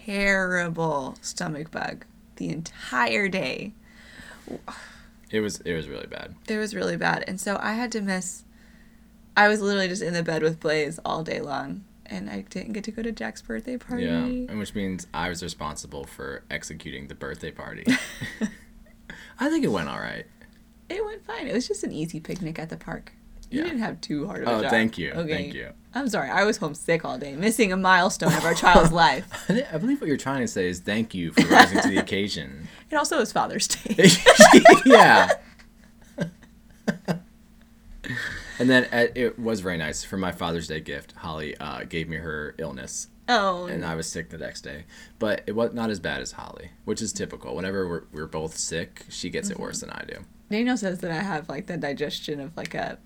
terrible 0.05 1.15
stomach 1.21 1.71
bug 1.71 2.05
the 2.35 2.49
entire 2.49 3.27
day. 3.27 3.73
It 5.31 5.39
was 5.39 5.59
it 5.61 5.73
was 5.73 5.87
really 5.87 6.07
bad. 6.07 6.35
It 6.47 6.57
was 6.57 6.75
really 6.75 6.97
bad. 6.97 7.23
And 7.27 7.39
so 7.41 7.57
I 7.59 7.73
had 7.73 7.91
to 7.93 8.01
miss. 8.01 8.43
I 9.35 9.47
was 9.47 9.59
literally 9.61 9.87
just 9.87 10.01
in 10.03 10.13
the 10.13 10.23
bed 10.23 10.43
with 10.43 10.59
Blaze 10.59 10.99
all 11.03 11.23
day 11.23 11.39
long. 11.41 11.83
And 12.07 12.29
I 12.29 12.41
didn't 12.41 12.73
get 12.73 12.83
to 12.85 12.91
go 12.91 13.01
to 13.01 13.11
Jack's 13.11 13.41
birthday 13.41 13.77
party. 13.77 14.05
Yeah, 14.05 14.23
and 14.25 14.59
which 14.59 14.75
means 14.75 15.07
I 15.13 15.29
was 15.29 15.41
responsible 15.41 16.03
for 16.05 16.43
executing 16.51 17.07
the 17.07 17.15
birthday 17.15 17.51
party. 17.51 17.83
I 19.39 19.49
think 19.49 19.63
it 19.65 19.69
went 19.69 19.89
all 19.89 19.99
right. 19.99 20.25
It 20.89 21.03
went 21.03 21.25
fine. 21.25 21.47
It 21.47 21.53
was 21.53 21.67
just 21.67 21.83
an 21.83 21.91
easy 21.91 22.19
picnic 22.19 22.59
at 22.59 22.69
the 22.69 22.77
park. 22.77 23.11
You 23.49 23.59
Yeah. 23.59 23.65
didn't 23.65 23.79
have 23.79 24.01
too 24.01 24.25
hard 24.27 24.41
of 24.43 24.47
a 24.47 24.51
Oh, 24.51 24.61
job. 24.61 24.71
thank 24.71 24.97
you, 24.97 25.11
Okay. 25.11 25.33
thank 25.33 25.53
you. 25.53 25.69
I'm 25.93 26.09
sorry. 26.09 26.29
I 26.29 26.43
was 26.43 26.57
homesick 26.57 27.05
all 27.05 27.17
day, 27.17 27.35
missing 27.35 27.71
a 27.71 27.77
milestone 27.77 28.33
of 28.33 28.43
our 28.43 28.53
child's 28.53 28.91
life. 29.05 29.27
I 29.49 29.65
I 29.73 29.77
believe 29.77 30.01
what 30.01 30.07
you're 30.07 30.17
trying 30.17 30.41
to 30.41 30.47
say 30.47 30.67
is 30.67 30.79
thank 30.79 31.13
you 31.13 31.31
for 31.31 31.45
rising 31.47 31.81
to 31.81 31.87
the 31.87 31.97
occasion. 32.05 32.67
It 32.89 32.95
also 32.95 33.17
was 33.17 33.31
Father's 33.31 33.67
Day. 33.67 34.09
yeah. 34.85 35.29
And 38.59 38.69
then 38.69 38.85
uh, 38.91 39.07
it 39.15 39.39
was 39.39 39.59
very 39.59 39.77
nice 39.77 40.03
for 40.03 40.17
my 40.17 40.31
Father's 40.31 40.67
Day 40.67 40.79
gift. 40.79 41.13
Holly 41.17 41.55
uh, 41.57 41.83
gave 41.83 42.07
me 42.07 42.17
her 42.17 42.55
illness, 42.57 43.07
oh, 43.27 43.65
and 43.65 43.85
I 43.85 43.95
was 43.95 44.07
sick 44.07 44.29
the 44.29 44.37
next 44.37 44.61
day. 44.61 44.85
But 45.19 45.43
it 45.47 45.53
was 45.53 45.73
not 45.73 45.89
as 45.89 45.99
bad 45.99 46.21
as 46.21 46.33
Holly, 46.33 46.71
which 46.85 47.01
is 47.01 47.13
typical. 47.13 47.55
Whenever 47.55 47.87
we're, 47.87 48.03
we're 48.11 48.27
both 48.27 48.57
sick, 48.57 49.05
she 49.09 49.29
gets 49.29 49.49
it 49.49 49.59
worse 49.59 49.81
than 49.81 49.89
I 49.89 50.03
do. 50.07 50.25
Daniel 50.49 50.77
says 50.77 50.99
that 50.99 51.11
I 51.11 51.21
have 51.21 51.49
like 51.49 51.67
the 51.67 51.77
digestion 51.77 52.39
of 52.39 52.55
like 52.55 52.73
a. 52.73 52.97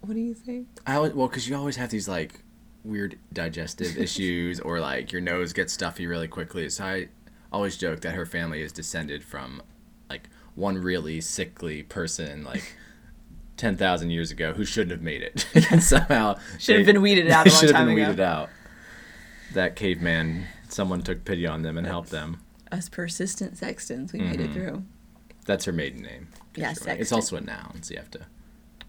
What 0.00 0.14
do 0.14 0.20
you 0.20 0.34
say? 0.34 0.64
I 0.86 0.96
always, 0.96 1.12
well, 1.14 1.28
because 1.28 1.48
you 1.48 1.56
always 1.56 1.76
have 1.76 1.90
these 1.90 2.08
like 2.08 2.42
weird 2.84 3.18
digestive 3.32 3.96
issues, 3.98 4.60
or 4.60 4.80
like 4.80 5.12
your 5.12 5.20
nose 5.20 5.52
gets 5.52 5.72
stuffy 5.72 6.06
really 6.06 6.28
quickly. 6.28 6.68
So 6.70 6.84
I 6.84 7.08
always 7.52 7.76
joke 7.76 8.00
that 8.00 8.14
her 8.14 8.26
family 8.26 8.62
is 8.62 8.72
descended 8.72 9.24
from 9.24 9.62
like 10.08 10.28
one 10.54 10.78
really 10.78 11.20
sickly 11.20 11.82
person, 11.82 12.44
like 12.44 12.76
ten 13.56 13.76
thousand 13.76 14.10
years 14.10 14.30
ago, 14.30 14.52
who 14.52 14.64
shouldn't 14.64 14.90
have 14.92 15.02
made 15.02 15.22
it, 15.22 15.46
and 15.70 15.82
somehow 15.82 16.38
Should 16.58 16.76
have 16.76 16.86
been 16.86 17.02
weeded 17.02 17.30
out 17.30 17.46
a 17.46 17.50
long 17.50 17.58
should 17.60 17.70
have 17.74 17.86
been 17.86 17.96
ago. 17.98 18.08
weeded 18.08 18.20
out. 18.20 18.50
That 19.54 19.76
caveman, 19.76 20.46
someone 20.68 21.02
took 21.02 21.24
pity 21.24 21.46
on 21.46 21.62
them 21.62 21.78
and 21.78 21.86
helped 21.86 22.10
them. 22.10 22.40
Us 22.72 22.88
persistent 22.88 23.56
sextons, 23.56 24.12
we 24.12 24.18
made 24.20 24.40
it 24.40 24.50
Mhm. 24.50 24.54
through. 24.54 24.82
That's 25.46 25.64
her 25.66 25.72
maiden 25.72 26.02
name. 26.02 26.28
Yeah, 26.56 26.74
It's 26.86 27.12
also 27.12 27.36
a 27.36 27.40
noun, 27.40 27.82
so 27.82 27.92
you 27.94 27.98
have 28.00 28.10
to. 28.12 28.20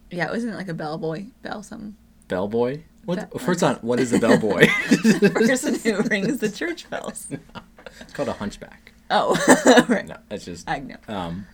Yeah, 0.09 0.25
it 0.27 0.31
wasn't 0.31 0.53
it 0.53 0.57
like 0.57 0.67
a 0.69 0.73
bellboy? 0.73 1.25
Bell 1.43 1.61
something. 1.63 1.95
Bellboy. 2.27 2.81
What? 3.05 3.31
Be- 3.31 3.39
first 3.39 3.61
on, 3.63 3.75
what 3.77 3.99
is 3.99 4.11
a 4.13 4.19
bellboy? 4.25 4.61
The 4.91 5.31
person 5.33 5.75
who 5.75 6.01
rings 6.09 6.39
the 6.39 6.49
church 6.49 6.89
bells. 6.89 7.27
it's 8.01 8.13
called 8.13 8.29
a 8.29 8.33
hunchback. 8.33 8.91
Oh, 9.11 9.35
right. 9.87 10.07
No, 10.07 10.17
it's 10.31 10.43
just 10.45 10.67
I 10.69 10.79
know. 10.79 10.95
um, 11.07 11.45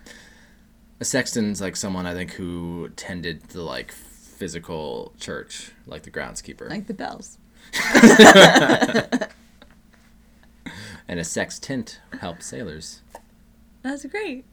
sexton's 1.01 1.59
like 1.61 1.75
someone 1.75 2.05
I 2.05 2.13
think 2.13 2.31
who 2.33 2.89
tended 2.95 3.41
the 3.49 3.61
like 3.61 3.91
physical 3.91 5.13
church, 5.19 5.71
like 5.85 6.03
the 6.03 6.11
groundskeeper, 6.11 6.69
Like 6.69 6.87
the 6.87 6.93
bells. 6.93 7.37
and 11.07 11.19
a 11.19 11.23
sextant 11.23 11.99
helped 12.19 12.43
sailors. 12.43 13.01
That's 13.81 14.05
great. 14.05 14.45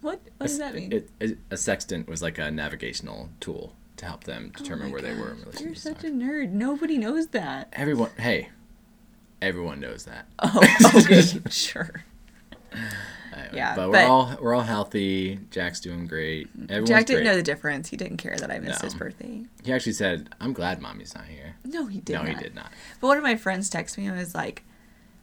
What 0.00 0.20
What 0.38 0.46
does 0.48 0.58
that 0.58 0.74
mean? 0.74 0.92
It, 0.92 1.10
it, 1.20 1.38
a 1.50 1.56
sextant 1.56 2.08
was 2.08 2.22
like 2.22 2.38
a 2.38 2.50
navigational 2.50 3.30
tool 3.40 3.74
to 3.96 4.04
help 4.06 4.24
them 4.24 4.52
Oh 4.54 4.58
determine 4.58 4.86
my 4.88 4.92
where 4.92 5.02
they 5.02 5.14
were 5.14 5.30
in 5.30 5.36
gosh, 5.36 5.44
relation 5.46 5.66
You're 5.66 5.74
to 5.74 5.80
such 5.80 6.04
a 6.04 6.08
nerd. 6.08 6.50
Nobody 6.50 6.98
knows 6.98 7.28
that. 7.28 7.68
Everyone, 7.72 8.10
hey, 8.18 8.50
everyone 9.40 9.80
knows 9.80 10.04
that. 10.04 10.26
Oh, 10.38 10.60
okay, 10.96 11.22
sure. 11.50 12.04
Anyway, 13.46 13.58
Yeah, 13.58 13.74
but 13.76 13.90
we're 13.90 14.04
all 14.06 14.36
we're 14.40 14.54
all 14.54 14.62
healthy. 14.62 15.40
Jack's 15.50 15.80
doing 15.80 16.06
great. 16.06 16.48
Everyone's 16.64 16.88
Jack 16.88 17.06
didn't 17.06 17.22
great. 17.22 17.30
know 17.30 17.36
the 17.36 17.42
difference. 17.42 17.88
He 17.88 17.96
didn't 17.96 18.18
care 18.18 18.36
that 18.36 18.50
I 18.50 18.58
missed 18.58 18.82
his 18.82 18.94
birthday. 18.94 19.44
He 19.64 19.72
actually 19.72 19.92
said, 19.92 20.30
"I'm 20.40 20.52
glad 20.52 20.80
mommy's 20.80 21.14
not 21.14 21.24
here." 21.26 21.56
No, 21.64 21.86
he 21.86 22.00
did 22.00 22.14
no, 22.14 22.22
not. 22.22 22.28
he 22.28 22.34
did 22.42 22.54
not. 22.54 22.70
But 23.00 23.06
one 23.08 23.16
of 23.16 23.22
my 23.22 23.36
friends 23.36 23.70
texted 23.70 23.98
me 23.98 24.06
and 24.06 24.16
was 24.16 24.34
like, 24.34 24.62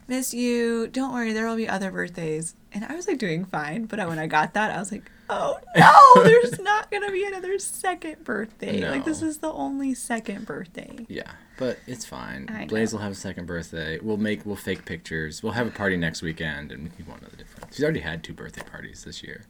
"Miss 0.08 0.34
you. 0.34 0.88
Don't 0.88 1.14
worry, 1.14 1.34
there 1.34 1.48
will 1.48 1.56
be 1.56 1.68
other 1.70 1.92
birthdays." 1.92 2.56
And 2.74 2.84
I 2.86 2.96
was 2.96 3.08
like 3.08 3.20
doing 3.20 3.46
fine, 3.46 3.86
but 3.86 4.00
when 4.08 4.18
I 4.20 4.26
got 4.28 4.54
that, 4.56 4.72
I 4.72 4.80
was 4.80 4.92
like, 4.92 5.12
"Oh 5.30 5.60
no, 5.76 6.24
there's 6.24 6.60
not 6.60 6.90
gonna 6.92 7.12
be 7.12 7.24
another 7.26 7.60
second 7.60 8.24
birthday. 8.24 8.90
Like 8.90 9.06
this 9.06 9.22
is 9.22 9.38
the 9.40 9.52
only 9.52 9.94
second 9.94 10.46
birthday." 10.46 11.06
Yeah, 11.08 11.32
but 11.58 11.80
it's 11.88 12.06
fine. 12.06 12.48
I 12.50 12.66
Blaze 12.66 12.92
know. 12.94 12.98
will 12.98 13.04
have 13.04 13.12
a 13.14 13.16
second 13.16 13.46
birthday. 13.46 14.00
We'll 14.02 14.18
make 14.18 14.46
we'll 14.46 14.56
fake 14.56 14.86
pictures. 14.86 15.42
We'll 15.44 15.54
have 15.54 15.68
a 15.68 15.72
party 15.72 15.98
next 15.98 16.22
weekend, 16.22 16.72
and 16.72 16.92
he 16.98 17.04
won't 17.04 17.22
know 17.22 17.30
the 17.30 17.38
difference. 17.38 17.76
He's 17.78 17.84
already 17.84 18.00
had 18.02 18.24
two 18.24 18.34
birthday 18.34 18.64
parties 18.64 19.04
this 19.04 19.24
year. 19.24 19.46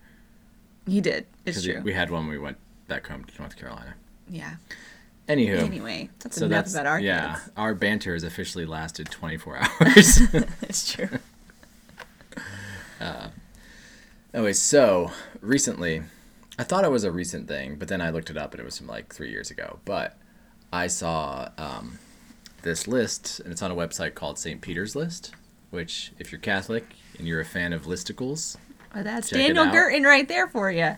He 0.86 1.00
did. 1.02 1.26
It's 1.46 1.64
true. 1.64 1.76
We, 1.78 1.82
we 1.82 1.94
had 1.94 2.10
one 2.12 2.24
when 2.24 2.32
we 2.32 2.40
went 2.40 2.58
back 2.88 3.08
home 3.08 3.24
to 3.24 3.40
North 3.42 3.56
Carolina. 3.58 3.96
yeah. 4.30 4.56
Anywho, 5.30 5.60
Anyway, 5.60 6.10
that's 6.20 6.36
so 6.36 6.48
enough 6.48 6.66
that's 6.66 6.74
about 6.74 6.86
our 6.86 7.00
yeah. 7.00 7.36
kids. 7.36 7.50
Our 7.56 7.74
banter 7.74 8.12
has 8.12 8.24
officially 8.24 8.66
lasted 8.66 9.10
24 9.10 9.58
hours. 9.82 10.20
it's 10.64 10.92
true. 10.92 11.08
Uh, 13.00 13.30
anyway, 14.34 14.52
so 14.52 15.12
recently, 15.40 16.04
I 16.60 16.64
thought 16.64 16.84
it 16.84 16.92
was 16.92 17.06
a 17.06 17.12
recent 17.12 17.48
thing, 17.48 17.76
but 17.76 17.88
then 17.88 18.02
I 18.02 18.10
looked 18.10 18.30
it 18.30 18.38
up 18.38 18.52
and 18.52 18.60
it 18.60 18.66
was 18.66 18.78
from 18.78 18.88
like 18.88 19.14
three 19.14 19.30
years 19.32 19.50
ago. 19.50 19.80
But 19.86 20.18
I 20.74 20.88
saw 20.88 21.50
um, 21.60 22.00
this 22.64 22.88
list, 22.88 23.40
and 23.40 23.52
it's 23.52 23.62
on 23.62 23.70
a 23.70 23.76
website 23.76 24.16
called 24.16 24.40
St. 24.40 24.60
Peter's 24.60 24.96
List. 24.96 25.32
Which, 25.70 26.12
if 26.18 26.32
you're 26.32 26.42
Catholic 26.42 26.86
and 27.20 27.28
you're 27.28 27.40
a 27.40 27.46
fan 27.46 27.74
of 27.74 27.84
listicles, 27.84 28.58
Well, 28.94 29.04
that's 29.04 29.30
Daniel 29.30 29.66
out. 29.66 29.74
Gurton 29.74 30.04
right 30.04 30.28
there 30.28 30.48
for 30.48 30.72
you. 30.72 30.96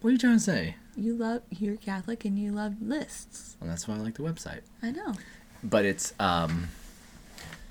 what 0.00 0.08
are 0.08 0.12
you 0.12 0.18
trying 0.18 0.36
to 0.36 0.42
say? 0.42 0.74
You 0.96 1.14
love 1.14 1.42
you're 1.50 1.76
Catholic 1.76 2.24
and 2.24 2.36
you 2.36 2.50
love 2.50 2.82
lists. 2.82 3.56
Well, 3.60 3.70
that's 3.70 3.86
why 3.86 3.94
I 3.94 3.98
like 3.98 4.14
the 4.14 4.24
website. 4.24 4.62
I 4.82 4.90
know. 4.90 5.14
But 5.62 5.84
it's 5.84 6.12
um, 6.18 6.68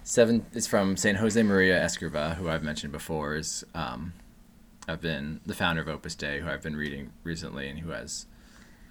Seven. 0.05 0.45
It's 0.53 0.67
from 0.67 0.95
Saint 0.95 1.17
Jose 1.17 1.41
Maria 1.43 1.79
Escriva, 1.81 2.35
who 2.35 2.49
I've 2.49 2.63
mentioned 2.63 2.93
before. 2.93 3.35
Is 3.35 3.65
um, 3.75 4.13
I've 4.87 5.01
been 5.01 5.41
the 5.45 5.53
founder 5.53 5.81
of 5.81 5.89
Opus 5.89 6.15
Dei, 6.15 6.39
who 6.39 6.47
I've 6.47 6.63
been 6.63 6.77
reading 6.77 7.11
recently, 7.23 7.67
and 7.69 7.79
who 7.79 7.89
has 7.89 8.25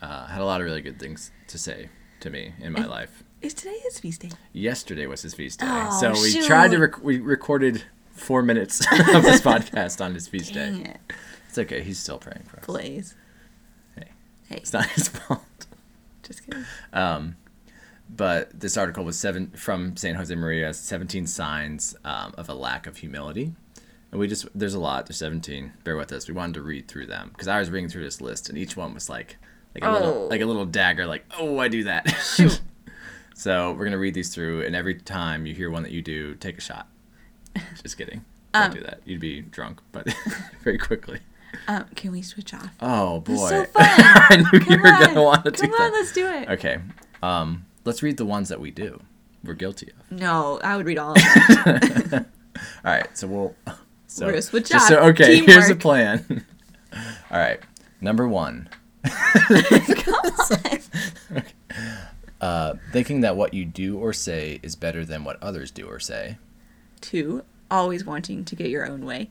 uh, 0.02 0.26
had 0.26 0.42
a 0.42 0.44
lot 0.44 0.60
of 0.60 0.66
really 0.66 0.82
good 0.82 0.98
things 1.00 1.30
to 1.48 1.58
say 1.58 1.88
to 2.20 2.30
me 2.30 2.54
in 2.60 2.72
my 2.72 2.84
life. 2.84 3.22
Is 3.40 3.54
today 3.54 3.78
his 3.84 4.00
feast 4.00 4.22
day? 4.22 4.30
Yesterday 4.52 5.06
was 5.06 5.22
his 5.22 5.34
feast 5.34 5.60
day, 5.60 5.66
Oh, 5.68 5.98
so 6.00 6.10
we 6.20 6.30
shoot. 6.30 6.44
tried 6.46 6.70
to 6.72 6.78
rec- 6.78 7.02
we 7.04 7.18
recorded 7.20 7.84
four 8.12 8.42
minutes 8.42 8.80
of 9.14 9.22
this 9.22 9.40
podcast 9.40 10.04
on 10.04 10.14
his 10.14 10.26
feast 10.26 10.54
Dang 10.54 10.82
day. 10.82 10.90
it. 10.90 11.12
It's 11.48 11.58
okay. 11.58 11.82
He's 11.82 11.98
still 11.98 12.18
praying 12.18 12.42
for 12.48 12.58
us. 12.58 12.64
Please. 12.64 13.14
Hey. 13.96 14.08
Hey, 14.48 14.56
It's 14.56 14.72
not 14.72 14.86
his 14.86 15.08
fault. 15.08 15.42
just 16.24 16.44
kidding. 16.44 16.64
Um, 16.92 17.36
but 18.10 18.58
this 18.58 18.76
article 18.76 19.04
was 19.04 19.18
seven 19.18 19.50
from 19.50 19.96
Saint 19.96 20.16
Jose 20.16 20.34
Maria, 20.34 20.74
seventeen 20.74 21.26
signs 21.26 21.94
um, 22.04 22.34
of 22.36 22.48
a 22.48 22.54
lack 22.54 22.86
of 22.86 22.96
humility, 22.96 23.52
and 24.10 24.18
we 24.18 24.26
just 24.26 24.46
there's 24.54 24.74
a 24.74 24.80
lot. 24.80 25.06
There's 25.06 25.18
seventeen. 25.18 25.74
Bear 25.84 25.96
with 25.96 26.10
us. 26.12 26.26
We 26.26 26.34
wanted 26.34 26.54
to 26.54 26.62
read 26.62 26.88
through 26.88 27.06
them 27.06 27.28
because 27.32 27.48
I 27.48 27.58
was 27.60 27.70
reading 27.70 27.88
through 27.90 28.04
this 28.04 28.20
list, 28.20 28.48
and 28.48 28.56
each 28.58 28.76
one 28.76 28.94
was 28.94 29.08
like 29.10 29.36
like 29.80 29.90
a 29.90 29.96
Oh. 29.96 30.06
little 30.06 30.28
like 30.28 30.40
a 30.40 30.46
little 30.46 30.66
dagger. 30.66 31.06
Like 31.06 31.24
oh, 31.38 31.58
I 31.58 31.68
do 31.68 31.84
that. 31.84 32.08
Shoot. 32.36 32.60
so 33.34 33.72
we're 33.72 33.84
gonna 33.84 33.98
read 33.98 34.14
these 34.14 34.34
through, 34.34 34.64
and 34.64 34.74
every 34.76 34.94
time 34.94 35.46
you 35.46 35.54
hear 35.54 35.70
one 35.70 35.82
that 35.82 35.92
you 35.92 36.02
do, 36.02 36.34
take 36.36 36.58
a 36.58 36.60
shot. 36.60 36.88
Just 37.82 37.96
kidding. 37.98 38.24
Don't 38.54 38.62
Um, 38.64 38.72
do 38.74 38.80
that. 38.80 39.00
You'd 39.04 39.20
be 39.20 39.40
drunk, 39.42 39.80
but 39.92 40.12
very 40.64 40.78
quickly. 40.78 41.20
Um, 41.66 41.84
can 41.96 42.12
we 42.12 42.22
switch 42.22 42.52
off? 42.54 42.70
Oh 42.80 43.20
boy. 43.20 43.32
This 43.32 43.42
is 43.42 43.48
so 43.48 43.64
fun. 43.66 43.84
I 43.84 44.36
knew 44.52 44.60
you 44.76 44.80
were 44.82 44.88
on. 44.88 45.00
gonna 45.04 45.22
want 45.22 45.44
to 45.44 45.50
do 45.50 45.62
Come 45.62 45.70
that. 45.72 45.80
on, 45.80 45.92
let's 45.92 46.12
do 46.12 46.26
it. 46.26 46.48
Okay. 46.50 46.78
Um, 47.22 47.64
let's 47.84 48.02
read 48.02 48.16
the 48.16 48.24
ones 48.26 48.48
that 48.50 48.60
we 48.60 48.70
do. 48.70 49.00
We're 49.44 49.54
guilty 49.54 49.90
of. 49.90 50.18
No, 50.18 50.58
I 50.64 50.76
would 50.76 50.84
read 50.86 50.98
all 50.98 51.12
of 51.12 52.10
them. 52.10 52.26
All 52.84 52.92
right. 52.92 53.16
So 53.16 53.26
we'll. 53.28 53.54
So, 54.08 54.24
We're 54.26 54.32
gonna 54.32 54.42
switch 54.42 54.72
off. 54.74 54.82
so, 54.82 54.98
okay. 55.10 55.36
Here's 55.36 55.68
the 55.68 55.74
Teamwork. 55.74 55.80
plan. 55.80 56.44
All 57.30 57.38
right. 57.38 57.60
Number 58.00 58.26
one. 58.26 58.68
Uh, 62.40 62.74
thinking 62.92 63.20
that 63.22 63.36
what 63.36 63.52
you 63.52 63.64
do 63.64 63.98
or 63.98 64.12
say 64.12 64.60
is 64.62 64.76
better 64.76 65.04
than 65.04 65.24
what 65.24 65.42
others 65.42 65.70
do 65.70 65.86
or 65.86 65.98
say. 65.98 66.38
Two, 67.00 67.42
always 67.70 68.04
wanting 68.04 68.44
to 68.44 68.54
get 68.54 68.70
your 68.70 68.88
own 68.88 69.04
way. 69.04 69.30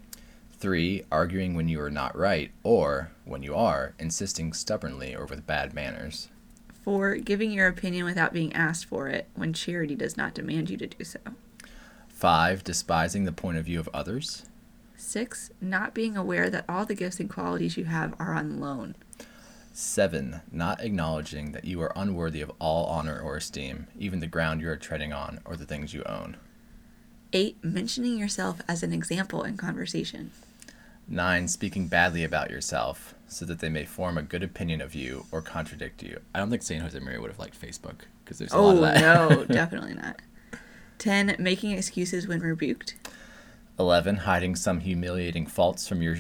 Three, 0.60 1.04
arguing 1.12 1.54
when 1.54 1.70
you 1.70 1.80
are 1.82 1.92
not 1.92 2.18
right, 2.18 2.52
or 2.64 3.12
when 3.24 3.44
you 3.44 3.56
are, 3.56 3.94
insisting 4.00 4.54
stubbornly 4.54 5.16
or 5.16 5.26
with 5.26 5.48
bad 5.48 5.74
manners. 5.74 6.30
Four, 6.84 7.16
giving 7.16 7.52
your 7.52 7.68
opinion 7.68 8.06
without 8.06 8.34
being 8.34 8.54
asked 8.54 8.86
for 8.86 9.08
it 9.08 9.28
when 9.36 9.54
charity 9.54 9.96
does 9.96 10.18
not 10.18 10.34
demand 10.34 10.70
you 10.70 10.78
to 10.78 10.88
do 10.88 11.04
so. 11.04 11.20
Five, 12.10 12.64
despising 12.64 13.26
the 13.26 13.32
point 13.32 13.58
of 13.58 13.66
view 13.66 13.80
of 13.80 13.90
others. 13.94 14.46
Six, 14.96 15.52
not 15.62 15.94
being 15.94 16.18
aware 16.18 16.50
that 16.50 16.66
all 16.68 16.86
the 16.86 16.96
gifts 16.96 17.20
and 17.20 17.30
qualities 17.30 17.78
you 17.78 17.86
have 17.86 18.16
are 18.20 18.34
on 18.34 18.60
loan. 18.60 18.96
Seven, 19.80 20.42
not 20.52 20.82
acknowledging 20.82 21.52
that 21.52 21.64
you 21.66 21.80
are 21.84 21.94
unworthy 21.96 22.42
of 22.42 22.52
all 22.58 22.88
honor 22.88 23.20
or 23.20 23.38
esteem, 23.38 23.86
even 23.96 24.22
the 24.22 24.26
ground 24.26 24.60
you 24.60 24.68
are 24.70 24.76
treading 24.76 25.14
on 25.14 25.40
or 25.46 25.56
the 25.56 25.66
things 25.68 25.94
you 25.94 26.02
own. 26.08 26.36
Eight, 27.32 27.58
mentioning 27.64 28.18
yourself 28.18 28.60
as 28.68 28.82
an 28.82 28.92
example 28.92 29.44
in 29.44 29.56
conversation. 29.56 30.32
Nine, 31.08 31.48
speaking 31.48 31.88
badly 31.90 32.24
about 32.24 32.50
yourself 32.50 33.14
so 33.28 33.46
that 33.46 33.60
they 33.60 33.70
may 33.70 33.86
form 33.86 34.18
a 34.18 34.24
good 34.24 34.42
opinion 34.42 34.82
of 34.82 34.96
you 34.96 35.28
or 35.32 35.44
contradict 35.44 36.02
you. 36.02 36.22
I 36.34 36.40
don't 36.40 36.50
think 36.50 36.64
St. 36.64 36.82
Jose 36.82 36.98
Maria 37.00 37.22
would 37.22 37.30
have 37.30 37.38
liked 37.38 37.62
Facebook 37.62 38.00
because 38.26 38.40
there's 38.40 38.54
a 38.54 38.58
lot 38.58 38.74
Oh, 38.74 38.76
of 38.78 38.82
that. 38.82 39.00
no, 39.30 39.46
definitely 39.54 39.94
not. 39.94 40.20
Ten, 40.98 41.36
making 41.38 41.74
excuses 41.74 42.28
when 42.28 42.40
rebuked. 42.40 42.96
11, 43.78 44.16
hiding 44.16 44.56
some 44.56 44.80
humiliating 44.80 45.46
faults 45.46 45.88
from 45.88 46.02
your 46.02 46.18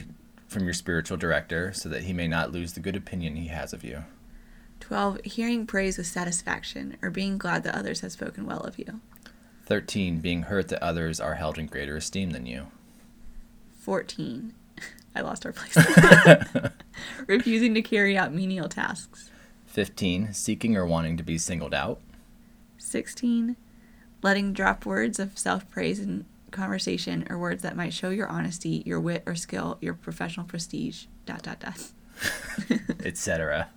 from 0.48 0.63
your 0.63 0.74
spiritual 0.74 1.18
director 1.18 1.74
so 1.74 1.89
that 1.89 2.04
he 2.04 2.13
may 2.13 2.27
not 2.27 2.51
lose 2.51 2.74
the 2.74 2.80
good 2.80 2.96
opinion 2.96 3.36
he 3.36 3.48
has 3.48 3.74
of 3.74 3.84
you. 3.84 4.04
12. 4.80 5.22
Hearing 5.24 5.66
praise 5.66 5.98
with 5.98 6.08
satisfaction 6.08 6.98
or 7.01 7.10
being 7.10 7.38
glad 7.38 7.63
that 7.63 7.75
others 7.75 8.01
have 8.01 8.12
spoken 8.12 8.46
well 8.46 8.62
of 8.62 8.80
you. 8.80 9.01
13, 9.66 10.20
being 10.20 10.44
hurt 10.44 10.70
that 10.70 10.82
others 10.82 11.20
are 11.20 11.36
held 11.36 11.58
in 11.58 11.66
greater 11.66 11.98
esteem 11.98 12.32
than 12.32 12.46
you. 12.46 12.68
14. 13.80 14.54
I 15.16 15.22
lost 15.22 15.46
our 15.46 15.51
place. 15.51 15.75
Refusing 17.27 17.74
to 17.74 17.82
carry 17.82 18.18
out 18.18 18.34
menial 18.34 18.70
tasks. 18.70 19.30
15, 19.66 20.34
seeking 20.34 20.77
or 20.77 20.86
wanting 20.86 21.18
to 21.18 21.24
be 21.24 21.38
singled 21.38 21.74
out. 21.74 22.00
16. 22.77 23.58
Letting 24.24 24.54
drop 24.54 24.86
words 24.86 25.20
of 25.20 25.38
self 25.38 25.70
praise 25.70 26.00
in 26.00 26.25
conversation 26.51 27.25
or 27.30 27.38
words 27.38 27.63
that 27.63 27.75
might 27.75 27.94
show 27.94 28.10
your 28.10 28.27
honesty, 28.27 28.84
your 28.86 29.00
wit 29.00 29.24
or 29.25 29.36
skill, 29.36 29.77
your 29.82 29.94
professional 29.94 30.46
prestige. 30.46 31.06
Dot, 31.25 31.44
dot, 31.44 31.60
dot. 31.60 31.82
etc. 33.06 33.70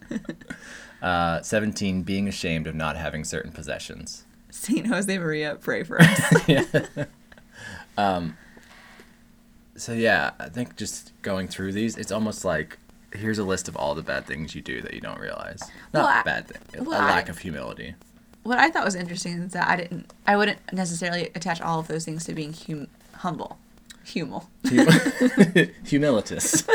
Uh, 1.03 1.41
17, 1.43 2.03
being 2.03 2.29
ashamed 2.29 2.67
of 2.67 2.75
not 2.75 2.97
having 2.97 3.25
certain 3.25 3.53
possessions. 3.53 4.25
St. 4.51 4.87
Jose 4.87 5.19
Maria, 5.19 5.57
pray 5.61 5.83
for 5.83 6.01
us. 6.01 6.49
yeah. 6.49 6.65
um, 7.99 8.37
so, 9.77 9.93
yeah, 9.93 10.31
I 10.39 10.49
think 10.49 10.77
just 10.77 11.13
going 11.23 11.49
through 11.49 11.73
these, 11.73 11.97
it's 11.97 12.13
almost 12.13 12.45
like 12.45 12.79
here's 13.13 13.39
a 13.39 13.45
list 13.45 13.67
of 13.69 13.77
all 13.77 13.95
the 13.95 14.03
bad 14.03 14.27
things 14.27 14.55
you 14.55 14.61
do 14.63 14.81
that 14.83 14.95
you 14.95 15.01
don't 15.01 15.19
realize. 15.21 15.61
Not 15.93 16.03
Well, 16.03 16.07
I- 16.07 16.23
bad 16.23 16.47
thing, 16.49 16.85
well, 16.85 17.01
a 17.01 17.03
I- 17.05 17.11
lack 17.11 17.29
of 17.29 17.39
humility. 17.39 17.95
What 18.43 18.59
I 18.59 18.71
thought 18.71 18.85
was 18.85 18.95
interesting 18.95 19.35
is 19.35 19.53
that 19.53 19.69
I 19.69 19.77
didn't, 19.77 20.13
I 20.27 20.37
wouldn't 20.37 20.59
necessarily 20.73 21.31
attach 21.35 21.61
all 21.61 21.79
of 21.81 21.89
those 21.89 22.05
things 22.05 22.25
to 22.25 22.35
being 22.35 22.53
hum- 22.53 22.89
humble. 23.15 23.59
Humble. 24.13 24.49
Hum- 24.67 24.87
Humilitus. 25.85 26.67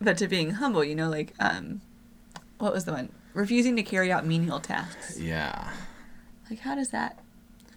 But 0.00 0.18
to 0.18 0.28
being 0.28 0.52
humble, 0.52 0.84
you 0.84 0.94
know, 0.94 1.08
like, 1.08 1.34
um, 1.38 1.80
what 2.58 2.72
was 2.72 2.84
the 2.84 2.92
one? 2.92 3.10
Refusing 3.34 3.76
to 3.76 3.82
carry 3.82 4.12
out 4.12 4.26
menial 4.26 4.60
tasks. 4.60 5.18
Yeah. 5.18 5.70
Like, 6.50 6.58
how 6.60 6.74
does 6.74 6.90
that? 6.90 7.18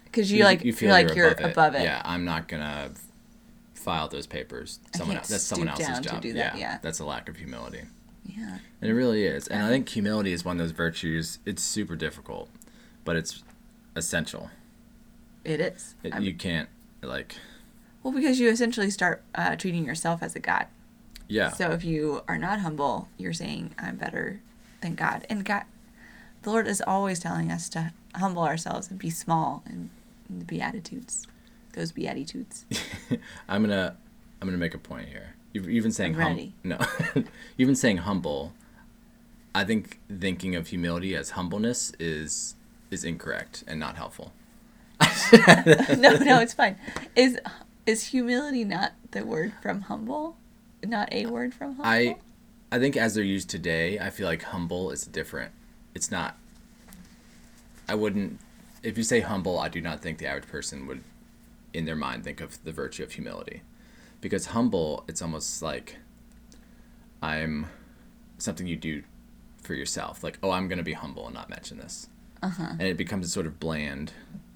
Because 0.04 0.30
you, 0.30 0.44
like, 0.44 0.64
you 0.64 0.72
feel 0.72 0.90
like 0.90 1.14
you're 1.14 1.30
above 1.30 1.74
it. 1.74 1.82
Yeah, 1.82 2.02
I'm 2.04 2.24
not 2.24 2.48
gonna 2.48 2.90
file 3.74 4.08
those 4.08 4.26
papers. 4.26 4.80
Someone 4.94 5.16
else, 5.16 5.28
that's 5.28 5.44
someone 5.44 5.68
else's 5.68 6.00
job. 6.00 6.20
do 6.20 6.32
that, 6.34 6.58
yeah. 6.58 6.78
that's 6.82 6.98
a 6.98 7.04
lack 7.04 7.28
of 7.28 7.36
humility. 7.36 7.82
Yeah. 8.26 8.58
And 8.80 8.90
it 8.90 8.94
really 8.94 9.24
is. 9.24 9.48
And 9.48 9.62
I 9.62 9.68
think 9.68 9.88
humility 9.88 10.32
is 10.32 10.44
one 10.44 10.56
of 10.56 10.64
those 10.64 10.72
virtues. 10.72 11.38
It's 11.44 11.62
super 11.62 11.96
difficult, 11.96 12.48
but 13.04 13.16
it's 13.16 13.42
essential. 13.94 14.50
It 15.44 15.60
is. 15.60 15.94
It, 16.02 16.20
you 16.20 16.34
can't 16.34 16.68
like 17.02 17.36
well, 18.02 18.12
because 18.12 18.38
you 18.38 18.48
essentially 18.48 18.90
start 18.90 19.22
uh, 19.34 19.56
treating 19.56 19.84
yourself 19.84 20.22
as 20.22 20.36
a 20.36 20.40
god. 20.40 20.66
yeah. 21.28 21.50
So 21.50 21.70
if 21.70 21.84
you 21.84 22.22
are 22.28 22.38
not 22.38 22.60
humble, 22.60 23.08
you're 23.18 23.32
saying, 23.32 23.74
I'm 23.78 23.96
better 23.96 24.40
than 24.80 24.94
God. 24.94 25.26
And 25.28 25.44
God, 25.44 25.64
the 26.42 26.50
Lord 26.50 26.68
is 26.68 26.82
always 26.86 27.18
telling 27.18 27.50
us 27.50 27.68
to 27.70 27.92
humble 28.14 28.42
ourselves 28.44 28.90
and 28.90 28.98
be 28.98 29.10
small 29.10 29.62
and, 29.66 29.90
and 30.28 30.40
the 30.40 30.44
Beatitudes. 30.44 31.26
Those 31.72 31.92
Beatitudes. 31.92 32.64
I'm 33.48 33.62
gonna 33.62 33.96
I'm 34.40 34.48
gonna 34.48 34.58
make 34.58 34.74
a 34.74 34.78
point 34.78 35.08
here. 35.08 35.34
You've, 35.56 35.70
you've 35.70 35.84
been 35.84 35.92
saying 35.92 36.16
I'm 36.16 36.20
hum- 36.20 36.32
ready. 36.32 36.52
no, 36.64 36.78
you've 37.56 37.66
been 37.66 37.74
saying 37.74 37.98
humble. 37.98 38.52
I 39.54 39.64
think 39.64 40.00
thinking 40.14 40.54
of 40.54 40.68
humility 40.68 41.16
as 41.16 41.30
humbleness 41.30 41.92
is 41.98 42.56
is 42.90 43.04
incorrect 43.04 43.64
and 43.66 43.80
not 43.80 43.96
helpful. 43.96 44.34
no, 45.32 46.16
no, 46.18 46.40
it's 46.40 46.52
fine. 46.52 46.76
Is 47.14 47.38
is 47.86 48.08
humility 48.08 48.64
not 48.64 48.92
the 49.12 49.24
word 49.24 49.54
from 49.62 49.80
humble? 49.82 50.36
Not 50.84 51.10
a 51.10 51.24
word 51.24 51.54
from 51.54 51.76
humble? 51.76 51.86
I 51.86 52.16
I 52.70 52.78
think 52.78 52.94
as 52.98 53.14
they're 53.14 53.24
used 53.24 53.48
today, 53.48 53.98
I 53.98 54.10
feel 54.10 54.26
like 54.26 54.42
humble 54.42 54.90
is 54.90 55.06
different. 55.06 55.52
It's 55.94 56.10
not. 56.10 56.36
I 57.88 57.94
wouldn't. 57.94 58.40
If 58.82 58.98
you 58.98 59.04
say 59.04 59.20
humble, 59.20 59.58
I 59.58 59.70
do 59.70 59.80
not 59.80 60.02
think 60.02 60.18
the 60.18 60.26
average 60.26 60.48
person 60.48 60.86
would, 60.86 61.02
in 61.72 61.86
their 61.86 61.96
mind, 61.96 62.24
think 62.24 62.42
of 62.42 62.62
the 62.62 62.72
virtue 62.72 63.04
of 63.04 63.12
humility, 63.12 63.62
because 64.20 64.46
humble, 64.46 65.04
it's 65.08 65.22
almost 65.22 65.62
like. 65.62 65.96
I'm, 67.22 67.66
something 68.38 68.66
you 68.66 68.76
do, 68.76 69.02
for 69.62 69.74
yourself. 69.74 70.22
Like, 70.22 70.38
oh, 70.42 70.50
I'm 70.50 70.68
gonna 70.68 70.82
be 70.82 70.92
humble 70.92 71.26
and 71.26 71.34
not 71.34 71.48
mention 71.48 71.78
this, 71.78 72.08
Uh-huh. 72.42 72.68
and 72.72 72.82
it 72.82 72.96
becomes 72.96 73.26
a 73.26 73.30
sort 73.30 73.46
of 73.46 73.58
bland 73.58 74.12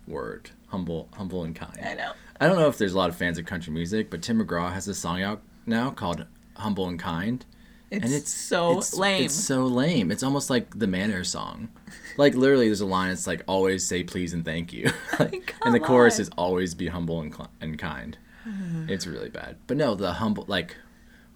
word. 0.07 0.51
Humble, 0.69 1.09
humble 1.15 1.43
and 1.43 1.57
kind. 1.57 1.79
I 1.83 1.95
know. 1.95 2.13
I 2.41 2.47
don't 2.47 2.57
know 2.57 2.69
if 2.69 2.79
there's 2.79 2.93
a 2.93 2.99
lot 2.99 3.09
of 3.11 3.17
fans 3.17 3.39
of 3.39 3.47
country 3.47 3.73
music, 3.73 4.09
but 4.11 4.23
Tim 4.23 4.41
McGraw 4.45 4.73
has 4.73 4.87
a 4.89 4.95
song 4.95 5.23
out 5.23 5.43
now 5.67 5.91
called 5.91 6.27
"Humble 6.57 6.87
and 6.87 6.99
Kind." 6.99 7.45
It's, 7.91 8.05
and 8.05 8.15
it's 8.15 8.31
so 8.33 8.73
it's- 8.73 8.95
lame. 8.95 9.25
It's 9.25 9.35
so 9.35 9.65
lame. 9.65 10.13
It's 10.13 10.23
almost 10.23 10.49
like 10.49 10.79
the 10.79 10.87
Manor 10.87 11.25
song. 11.25 11.71
Like 12.17 12.35
literally, 12.37 12.67
there's 12.67 12.81
a 12.83 12.87
line. 12.87 13.11
It's 13.11 13.27
like 13.27 13.43
always 13.49 13.85
say 13.85 14.05
please 14.05 14.33
and 14.33 14.45
thank 14.45 14.73
you, 14.73 14.93
Like, 15.19 15.55
and 15.65 15.75
the 15.75 15.81
chorus 15.81 16.17
on. 16.17 16.21
is 16.21 16.31
always 16.39 16.75
be 16.75 16.87
humble 16.89 17.21
and, 17.21 17.35
cl- 17.35 17.51
and 17.61 17.77
kind. 17.79 18.17
Mm-hmm. 18.49 18.89
it's 18.89 19.07
really 19.07 19.29
bad. 19.29 19.57
But 19.67 19.77
no, 19.77 19.95
the 19.95 20.15
humble 20.15 20.45
like 20.49 20.77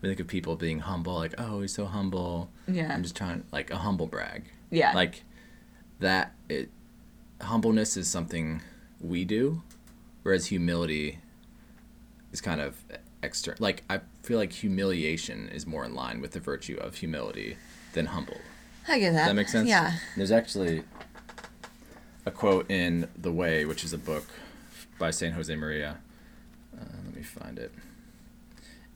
we 0.00 0.08
think 0.08 0.20
of 0.20 0.26
people 0.26 0.56
being 0.56 0.80
humble, 0.80 1.14
like 1.14 1.34
oh 1.38 1.60
he's 1.60 1.74
so 1.74 1.86
humble. 1.86 2.50
Yeah. 2.66 2.92
I'm 2.92 3.02
just 3.02 3.16
trying 3.16 3.44
like 3.52 3.70
a 3.70 3.76
humble 3.76 4.06
brag. 4.06 4.44
Yeah. 4.70 4.92
Like 4.94 5.24
that. 6.00 6.32
It 6.48 6.70
humbleness 7.40 7.96
is 7.96 8.08
something 8.08 8.62
we 9.00 9.24
do, 9.24 9.62
whereas 10.22 10.46
humility 10.46 11.18
is 12.32 12.40
kind 12.40 12.60
of 12.60 12.76
external. 13.22 13.58
Like 13.60 13.84
I 13.90 14.00
feel 14.22 14.38
like 14.38 14.52
humiliation 14.52 15.48
is 15.50 15.66
more 15.66 15.84
in 15.84 15.94
line 15.94 16.20
with 16.20 16.32
the 16.32 16.40
virtue 16.40 16.76
of 16.76 16.96
humility 16.96 17.56
than 17.92 18.06
humble. 18.06 18.38
I 18.88 18.98
get 18.98 19.12
that. 19.12 19.20
Does 19.20 19.26
that 19.28 19.34
make 19.34 19.48
sense? 19.48 19.68
Yeah. 19.68 19.92
There's 20.16 20.32
actually 20.32 20.82
a 22.26 22.30
quote 22.30 22.70
in 22.70 23.08
The 23.16 23.32
Way, 23.32 23.64
which 23.64 23.84
is 23.84 23.92
a 23.92 23.98
book 23.98 24.26
by 24.98 25.10
Saint 25.10 25.34
Jose 25.34 25.54
Maria. 25.54 25.98
Uh, 26.76 26.84
let 27.06 27.14
me 27.16 27.22
find 27.22 27.58
it. 27.58 27.72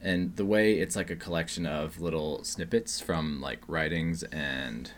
And 0.00 0.36
The 0.36 0.44
Way, 0.44 0.74
it's 0.78 0.94
like 0.96 1.10
a 1.10 1.16
collection 1.16 1.66
of 1.66 2.00
little 2.00 2.44
snippets 2.44 3.00
from 3.00 3.40
like 3.40 3.60
writings 3.66 4.22
and 4.24 4.90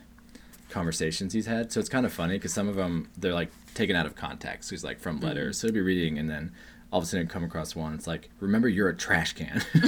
conversations 0.68 1.32
he's 1.32 1.46
had. 1.46 1.72
So 1.72 1.80
it's 1.80 1.88
kind 1.88 2.04
of 2.06 2.12
funny 2.12 2.34
because 2.34 2.52
some 2.52 2.68
of 2.68 2.76
them 2.76 3.08
they're 3.16 3.32
like 3.34 3.50
taken 3.74 3.96
out 3.96 4.06
of 4.06 4.14
context. 4.14 4.70
He's 4.70 4.84
like 4.84 5.00
from 5.00 5.20
letters. 5.20 5.58
So 5.58 5.66
he'll 5.68 5.74
be 5.74 5.80
reading 5.80 6.18
and 6.18 6.28
then 6.28 6.52
all 6.92 6.98
of 6.98 7.04
a 7.04 7.06
sudden 7.06 7.26
come 7.28 7.44
across 7.44 7.74
one. 7.74 7.94
It's 7.94 8.06
like, 8.06 8.28
remember 8.40 8.68
you're 8.68 8.88
a 8.90 8.96
trash 8.96 9.32
can. 9.32 9.62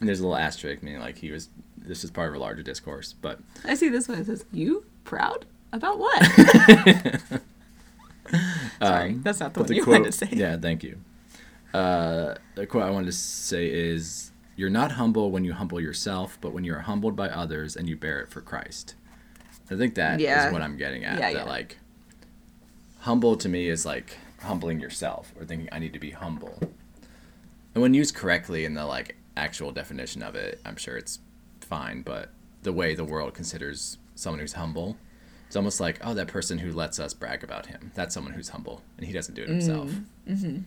and 0.00 0.08
there's 0.08 0.20
a 0.20 0.24
little 0.24 0.36
asterisk 0.36 0.82
meaning 0.82 1.00
like 1.00 1.18
he 1.18 1.30
was. 1.30 1.48
This 1.78 2.02
is 2.02 2.10
part 2.10 2.30
of 2.30 2.34
a 2.34 2.38
larger 2.38 2.62
discourse, 2.62 3.12
but 3.12 3.38
I 3.64 3.74
see 3.74 3.90
this 3.90 4.08
one. 4.08 4.18
It 4.18 4.24
says, 4.24 4.46
"You 4.52 4.86
proud 5.04 5.44
about 5.70 5.98
what?" 5.98 6.22
Sorry, 8.80 9.10
Um, 9.10 9.22
that's 9.22 9.40
not 9.40 9.52
the 9.52 9.60
one 9.60 9.72
you 9.72 9.82
quote, 9.84 10.00
wanted 10.00 10.12
to 10.12 10.18
say. 10.18 10.28
Yeah, 10.32 10.56
thank 10.56 10.82
you. 10.82 10.98
Uh, 11.74 12.36
the 12.54 12.66
quote 12.66 12.84
I 12.84 12.90
wanted 12.90 13.06
to 13.06 13.12
say 13.12 13.66
is 13.68 14.30
You're 14.56 14.70
not 14.70 14.92
humble 14.92 15.30
when 15.32 15.44
you 15.44 15.52
humble 15.52 15.80
yourself, 15.80 16.38
but 16.40 16.52
when 16.52 16.62
you 16.64 16.72
are 16.74 16.80
humbled 16.80 17.16
by 17.16 17.28
others 17.28 17.74
and 17.76 17.88
you 17.88 17.96
bear 17.96 18.20
it 18.20 18.28
for 18.28 18.40
Christ. 18.40 18.94
I 19.70 19.76
think 19.76 19.94
that 19.96 20.20
is 20.20 20.24
Yeah. 20.24 20.52
what 20.52 20.62
I'm 20.62 20.76
getting 20.76 21.04
at. 21.04 21.18
Yeah, 21.18 21.32
that, 21.32 21.38
yeah. 21.46 21.50
like, 21.50 21.78
humble 23.00 23.36
to 23.36 23.48
me 23.48 23.68
is 23.68 23.84
like 23.84 24.16
humbling 24.40 24.78
yourself 24.78 25.32
or 25.38 25.44
thinking, 25.44 25.68
I 25.72 25.78
need 25.78 25.92
to 25.94 25.98
be 25.98 26.10
humble. 26.10 26.58
And 27.74 27.82
when 27.82 27.94
used 27.94 28.14
correctly 28.14 28.64
in 28.64 28.74
the, 28.74 28.84
like, 28.86 29.16
actual 29.36 29.72
definition 29.72 30.22
of 30.22 30.36
it, 30.36 30.60
I'm 30.64 30.76
sure 30.76 30.96
it's 30.96 31.18
fine, 31.60 32.02
but 32.02 32.30
the 32.62 32.72
way 32.72 32.94
the 32.94 33.04
world 33.04 33.34
considers 33.34 33.98
someone 34.14 34.38
who's 34.38 34.52
humble, 34.52 34.96
it's 35.48 35.56
almost 35.56 35.80
like, 35.80 35.98
oh, 36.04 36.14
that 36.14 36.28
person 36.28 36.58
who 36.58 36.72
lets 36.72 37.00
us 37.00 37.14
brag 37.14 37.42
about 37.42 37.66
him. 37.66 37.90
That's 37.94 38.14
someone 38.14 38.34
who's 38.34 38.50
humble, 38.50 38.82
and 38.96 39.06
he 39.06 39.12
doesn't 39.12 39.34
do 39.34 39.42
it 39.42 39.48
himself. 39.48 39.90
Mm. 40.28 40.62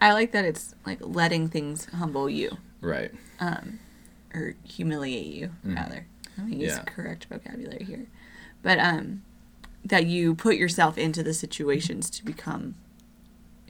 I 0.00 0.12
like 0.12 0.32
that 0.32 0.44
it's 0.44 0.74
like 0.86 0.98
letting 1.00 1.48
things 1.48 1.86
humble 1.86 2.28
you 2.30 2.56
Right. 2.80 3.12
or 4.34 4.54
humiliate 4.64 5.26
you 5.26 5.50
rather. 5.64 6.06
I 6.36 6.42
mean, 6.42 6.60
use 6.60 6.72
Mm-hmm. 6.74 6.78
Yeah. 6.86 6.94
correct 6.94 7.26
vocabulary 7.28 7.84
here, 7.84 8.06
but 8.62 8.78
um, 8.78 9.22
that 9.84 10.06
you 10.06 10.34
put 10.34 10.56
yourself 10.56 10.96
into 10.98 11.22
the 11.22 11.34
situations 11.34 12.10
to 12.10 12.24
become 12.24 12.76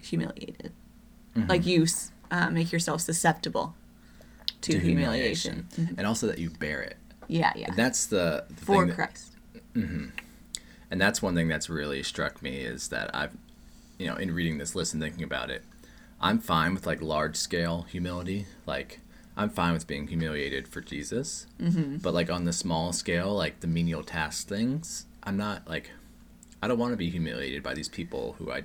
humiliated, 0.00 0.72
Mm-hmm. 1.36 1.48
like 1.48 1.64
you 1.66 1.86
uh, 2.30 2.50
make 2.50 2.72
yourself 2.72 3.00
susceptible 3.00 3.74
to, 4.62 4.72
To 4.72 4.78
humiliation. 4.78 5.68
And 5.96 6.06
also 6.06 6.26
that 6.26 6.38
you 6.38 6.50
bear 6.50 6.80
it. 6.82 6.96
Yeah, 7.28 7.52
yeah. 7.54 7.68
And 7.68 7.76
that's 7.76 8.06
the, 8.06 8.44
the 8.48 8.64
For 8.64 8.86
that- 8.86 8.94
Christ. 8.94 9.32
and 9.74 11.00
that's 11.00 11.22
one 11.22 11.34
thing 11.34 11.48
that's 11.48 11.68
really 11.70 12.02
struck 12.02 12.42
me 12.42 12.58
is 12.58 12.88
that 12.88 13.14
I've, 13.14 13.36
you 13.98 14.06
know, 14.06 14.16
in 14.16 14.32
reading 14.32 14.58
this 14.58 14.74
list 14.74 14.94
and 14.94 15.02
thinking 15.02 15.22
about 15.22 15.50
it, 15.50 15.62
I'm 16.20 16.38
fine 16.38 16.74
with 16.74 16.86
like 16.86 17.00
large 17.00 17.36
scale 17.36 17.82
humility. 17.82 18.46
Like, 18.66 19.00
I'm 19.36 19.50
fine 19.50 19.72
with 19.72 19.86
being 19.86 20.08
humiliated 20.08 20.66
for 20.66 20.80
Jesus. 20.80 21.46
Mm-hmm. 21.60 21.98
But 21.98 22.14
like 22.14 22.30
on 22.30 22.44
the 22.44 22.52
small 22.52 22.92
scale, 22.92 23.34
like 23.34 23.60
the 23.60 23.66
menial 23.66 24.02
task 24.02 24.48
things, 24.48 25.06
I'm 25.22 25.36
not 25.36 25.68
like, 25.68 25.90
I 26.62 26.68
don't 26.68 26.78
want 26.78 26.92
to 26.92 26.96
be 26.96 27.10
humiliated 27.10 27.62
by 27.62 27.74
these 27.74 27.88
people 27.88 28.34
who 28.38 28.50
I 28.50 28.64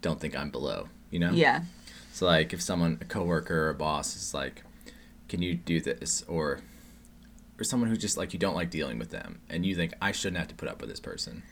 don't 0.00 0.20
think 0.20 0.36
I'm 0.36 0.50
below, 0.50 0.88
you 1.10 1.18
know? 1.18 1.32
Yeah. 1.32 1.62
So 2.12 2.26
like 2.26 2.52
if 2.52 2.60
someone 2.60 2.98
a 3.00 3.04
coworker 3.04 3.66
or 3.66 3.70
a 3.70 3.74
boss 3.74 4.14
is 4.14 4.34
like, 4.34 4.62
"Can 5.28 5.40
you 5.40 5.54
do 5.54 5.80
this?" 5.80 6.22
or 6.28 6.60
or 7.58 7.64
someone 7.64 7.88
who 7.88 7.96
just 7.96 8.18
like 8.18 8.32
you 8.32 8.38
don't 8.38 8.54
like 8.54 8.70
dealing 8.70 8.98
with 8.98 9.10
them 9.10 9.40
and 9.48 9.64
you 9.64 9.74
think 9.74 9.94
I 10.00 10.12
shouldn't 10.12 10.36
have 10.36 10.48
to 10.48 10.54
put 10.54 10.68
up 10.68 10.80
with 10.80 10.90
this 10.90 11.00
person. 11.00 11.42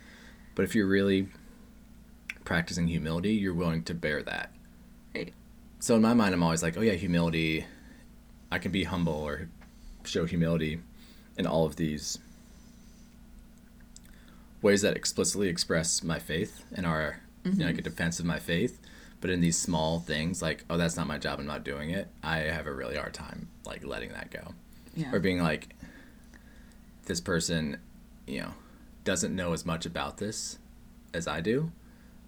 But 0.54 0.64
if 0.64 0.74
you're 0.74 0.86
really 0.86 1.28
practicing 2.44 2.88
humility, 2.88 3.32
you're 3.32 3.54
willing 3.54 3.82
to 3.84 3.94
bear 3.94 4.22
that. 4.22 4.52
Right. 5.14 5.32
So 5.78 5.96
in 5.96 6.02
my 6.02 6.14
mind 6.14 6.34
I'm 6.34 6.42
always 6.42 6.62
like, 6.62 6.76
"Oh 6.76 6.82
yeah, 6.82 6.92
humility. 6.92 7.64
I 8.50 8.58
can 8.58 8.72
be 8.72 8.84
humble 8.84 9.14
or 9.14 9.48
show 10.04 10.26
humility 10.26 10.80
in 11.36 11.46
all 11.46 11.64
of 11.64 11.76
these 11.76 12.18
ways 14.62 14.82
that 14.82 14.96
explicitly 14.96 15.48
express 15.48 16.02
my 16.02 16.18
faith 16.18 16.64
and 16.72 16.84
are 16.84 17.20
you 17.44 17.52
know, 17.52 17.56
mm-hmm. 17.56 17.66
like 17.66 17.78
a 17.78 17.82
defense 17.82 18.20
of 18.20 18.26
my 18.26 18.38
faith. 18.38 18.78
But 19.20 19.30
in 19.30 19.40
these 19.40 19.58
small 19.58 20.00
things, 20.00 20.40
like, 20.40 20.64
oh, 20.70 20.78
that's 20.78 20.96
not 20.96 21.06
my 21.06 21.18
job, 21.18 21.38
I'm 21.38 21.46
not 21.46 21.64
doing 21.64 21.90
it, 21.90 22.08
I 22.22 22.38
have 22.38 22.66
a 22.66 22.72
really 22.72 22.96
hard 22.96 23.14
time 23.14 23.48
like 23.66 23.84
letting 23.84 24.12
that 24.12 24.30
go. 24.30 24.54
Yeah. 24.94 25.12
Or 25.12 25.20
being 25.20 25.42
like, 25.42 25.76
this 27.04 27.20
person, 27.20 27.78
you 28.26 28.40
know, 28.40 28.54
doesn't 29.04 29.34
know 29.34 29.52
as 29.52 29.66
much 29.66 29.86
about 29.86 30.18
this 30.18 30.58
as 31.12 31.26
I 31.26 31.40
do, 31.40 31.72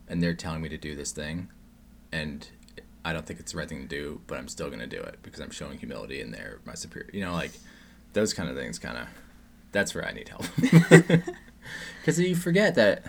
and 0.09 0.23
they're 0.23 0.35
telling 0.35 0.63
me 0.63 0.69
to 0.69 0.79
do 0.79 0.95
this 0.95 1.13
thing, 1.13 1.49
and 2.11 2.49
I 3.05 3.13
don't 3.13 3.27
think 3.27 3.41
it's 3.41 3.53
the 3.53 3.59
right 3.59 3.69
thing 3.69 3.81
to 3.83 3.89
do, 3.89 4.21
but 4.27 4.39
I'm 4.39 4.49
still 4.49 4.71
gonna 4.71 4.87
do 4.87 5.01
it 5.01 5.19
because 5.23 5.41
I'm 5.41 5.51
showing 5.51 5.79
humility 5.79 6.21
and 6.21 6.33
they're 6.33 6.61
my 6.65 6.75
superior. 6.75 7.11
You 7.13 7.23
know, 7.25 7.33
like 7.33 7.53
those 8.13 8.33
kind 8.35 8.49
of 8.49 8.57
things. 8.57 8.79
Kind 8.79 8.97
of, 8.99 9.07
that's 9.73 9.95
where 9.95 10.07
I 10.07 10.13
need 10.13 10.29
help. 10.29 10.45
Because 12.01 12.19
you 12.19 12.35
forget 12.35 12.75
that 12.75 13.05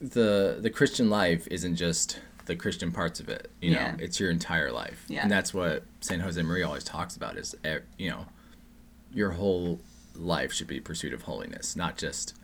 the 0.00 0.58
the 0.60 0.70
Christian 0.70 1.10
life 1.10 1.46
isn't 1.50 1.76
just 1.76 2.20
the 2.46 2.56
Christian 2.56 2.90
parts 2.90 3.20
of 3.20 3.28
it. 3.28 3.50
You 3.60 3.72
Yeah. 3.72 3.92
know, 3.92 3.96
it's 4.00 4.18
your 4.18 4.30
entire 4.30 4.72
life, 4.72 5.04
Yeah. 5.08 5.22
and 5.22 5.30
that's 5.30 5.54
what 5.54 5.84
Saint 6.00 6.22
Jose 6.22 6.40
Maria 6.42 6.66
always 6.66 6.84
talks 6.84 7.14
about. 7.16 7.36
Is 7.36 7.54
eh, 7.64 7.80
you 7.98 8.10
know, 8.10 8.26
your 9.12 9.32
whole 9.32 9.80
life 10.16 10.52
should 10.52 10.66
be 10.66 10.80
pursuit 10.80 11.12
of 11.12 11.22
holiness, 11.22 11.76
not 11.76 11.96
just 11.96 12.34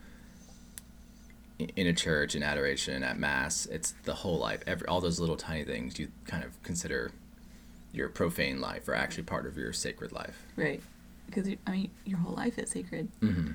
in 1.58 1.86
a 1.86 1.92
church 1.92 2.34
in 2.34 2.42
adoration 2.42 3.02
at 3.02 3.18
mass. 3.18 3.66
It's 3.66 3.94
the 4.04 4.14
whole 4.14 4.38
life. 4.38 4.62
Every 4.66 4.86
all 4.86 5.00
those 5.00 5.18
little 5.18 5.36
tiny 5.36 5.64
things 5.64 5.98
you 5.98 6.08
kind 6.26 6.44
of 6.44 6.60
consider 6.62 7.10
your 7.92 8.08
profane 8.08 8.60
life 8.60 8.86
are 8.88 8.94
actually 8.94 9.24
part 9.24 9.46
of 9.46 9.56
your 9.56 9.72
sacred 9.72 10.12
life. 10.12 10.44
Right. 10.56 10.82
Because, 11.26 11.48
I 11.66 11.70
mean, 11.70 11.90
your 12.04 12.18
whole 12.18 12.34
life 12.34 12.58
is 12.58 12.70
sacred. 12.70 13.08
Mm-hmm. 13.20 13.52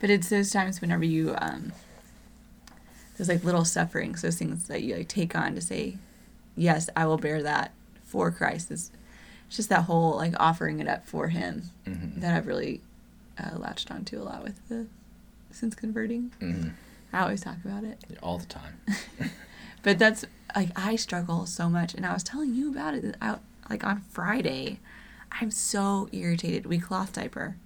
But 0.00 0.10
it's 0.10 0.28
those 0.28 0.50
times 0.50 0.80
whenever 0.80 1.04
you, 1.04 1.34
um, 1.38 1.72
those 3.16 3.28
like 3.28 3.44
little 3.44 3.64
sufferings, 3.64 4.22
those 4.22 4.36
things 4.36 4.68
that 4.68 4.82
you 4.82 4.96
like 4.96 5.08
take 5.08 5.34
on 5.34 5.54
to 5.54 5.60
say, 5.60 5.96
yes, 6.56 6.88
I 6.96 7.06
will 7.06 7.18
bear 7.18 7.42
that 7.42 7.72
for 8.04 8.30
Christ. 8.30 8.70
It's 8.70 8.90
just 9.48 9.68
that 9.68 9.84
whole 9.84 10.16
like 10.16 10.34
offering 10.38 10.80
it 10.80 10.88
up 10.88 11.06
for 11.06 11.28
Him 11.28 11.64
Mm-hmm. 11.86 12.20
that 12.20 12.36
I've 12.36 12.46
really 12.46 12.80
uh, 13.38 13.56
latched 13.56 13.90
onto 13.90 14.20
a 14.20 14.24
lot 14.24 14.42
with 14.42 14.68
the 14.68 14.86
since 15.50 15.74
converting. 15.74 16.32
Mm-hmm. 16.40 16.68
I 17.12 17.22
always 17.22 17.40
talk 17.40 17.56
about 17.64 17.84
it. 17.84 17.98
All 18.22 18.38
the 18.38 18.46
time. 18.46 18.80
But 19.82 19.98
that's 19.98 20.24
like 20.54 20.70
I 20.76 20.96
struggle 20.96 21.46
so 21.46 21.68
much, 21.68 21.94
and 21.94 22.04
I 22.04 22.12
was 22.12 22.22
telling 22.22 22.54
you 22.54 22.70
about 22.70 22.94
it. 22.94 23.16
I, 23.20 23.36
like 23.68 23.84
on 23.84 24.00
Friday, 24.00 24.78
I'm 25.32 25.50
so 25.50 26.08
irritated. 26.12 26.66
We 26.66 26.78
cloth 26.78 27.12
diaper, 27.14 27.56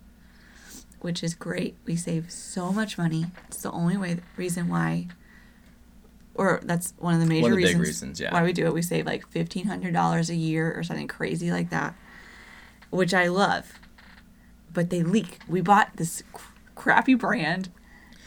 which 1.01 1.23
is 1.25 1.35
great. 1.35 1.77
We 1.85 1.97
save 1.97 2.31
so 2.31 2.73
much 2.73 2.97
money. 2.99 3.27
It's 3.49 3.63
the 3.63 3.73
only 3.73 3.97
way 3.97 4.19
reason 4.37 4.69
why, 4.69 5.09
or 6.35 6.61
that's 6.63 6.95
one 6.99 7.15
of 7.15 7.21
the 7.21 7.27
major 7.27 7.43
One 7.43 7.53
of 7.53 7.59
the 7.59 7.65
reasons, 7.65 7.87
reasons, 7.87 8.21
yeah. 8.21 8.33
why 8.33 8.45
we 8.45 8.53
do 8.53 8.67
it. 8.67 8.75
We 8.75 8.83
save 8.83 9.07
like 9.07 9.27
fifteen 9.29 9.67
hundred 9.67 9.93
dollars 9.93 10.31
a 10.31 10.37
year 10.37 10.73
or 10.73 10.83
something 10.85 11.09
crazy 11.09 11.51
like 11.51 11.71
that, 11.71 11.97
which 12.91 13.13
I 13.13 13.27
love. 13.27 13.73
But 14.73 14.91
they 14.91 15.03
leak. 15.03 15.39
We 15.49 15.61
bought 15.61 15.97
this 15.97 16.23
crappy 16.75 17.15
brand 17.15 17.71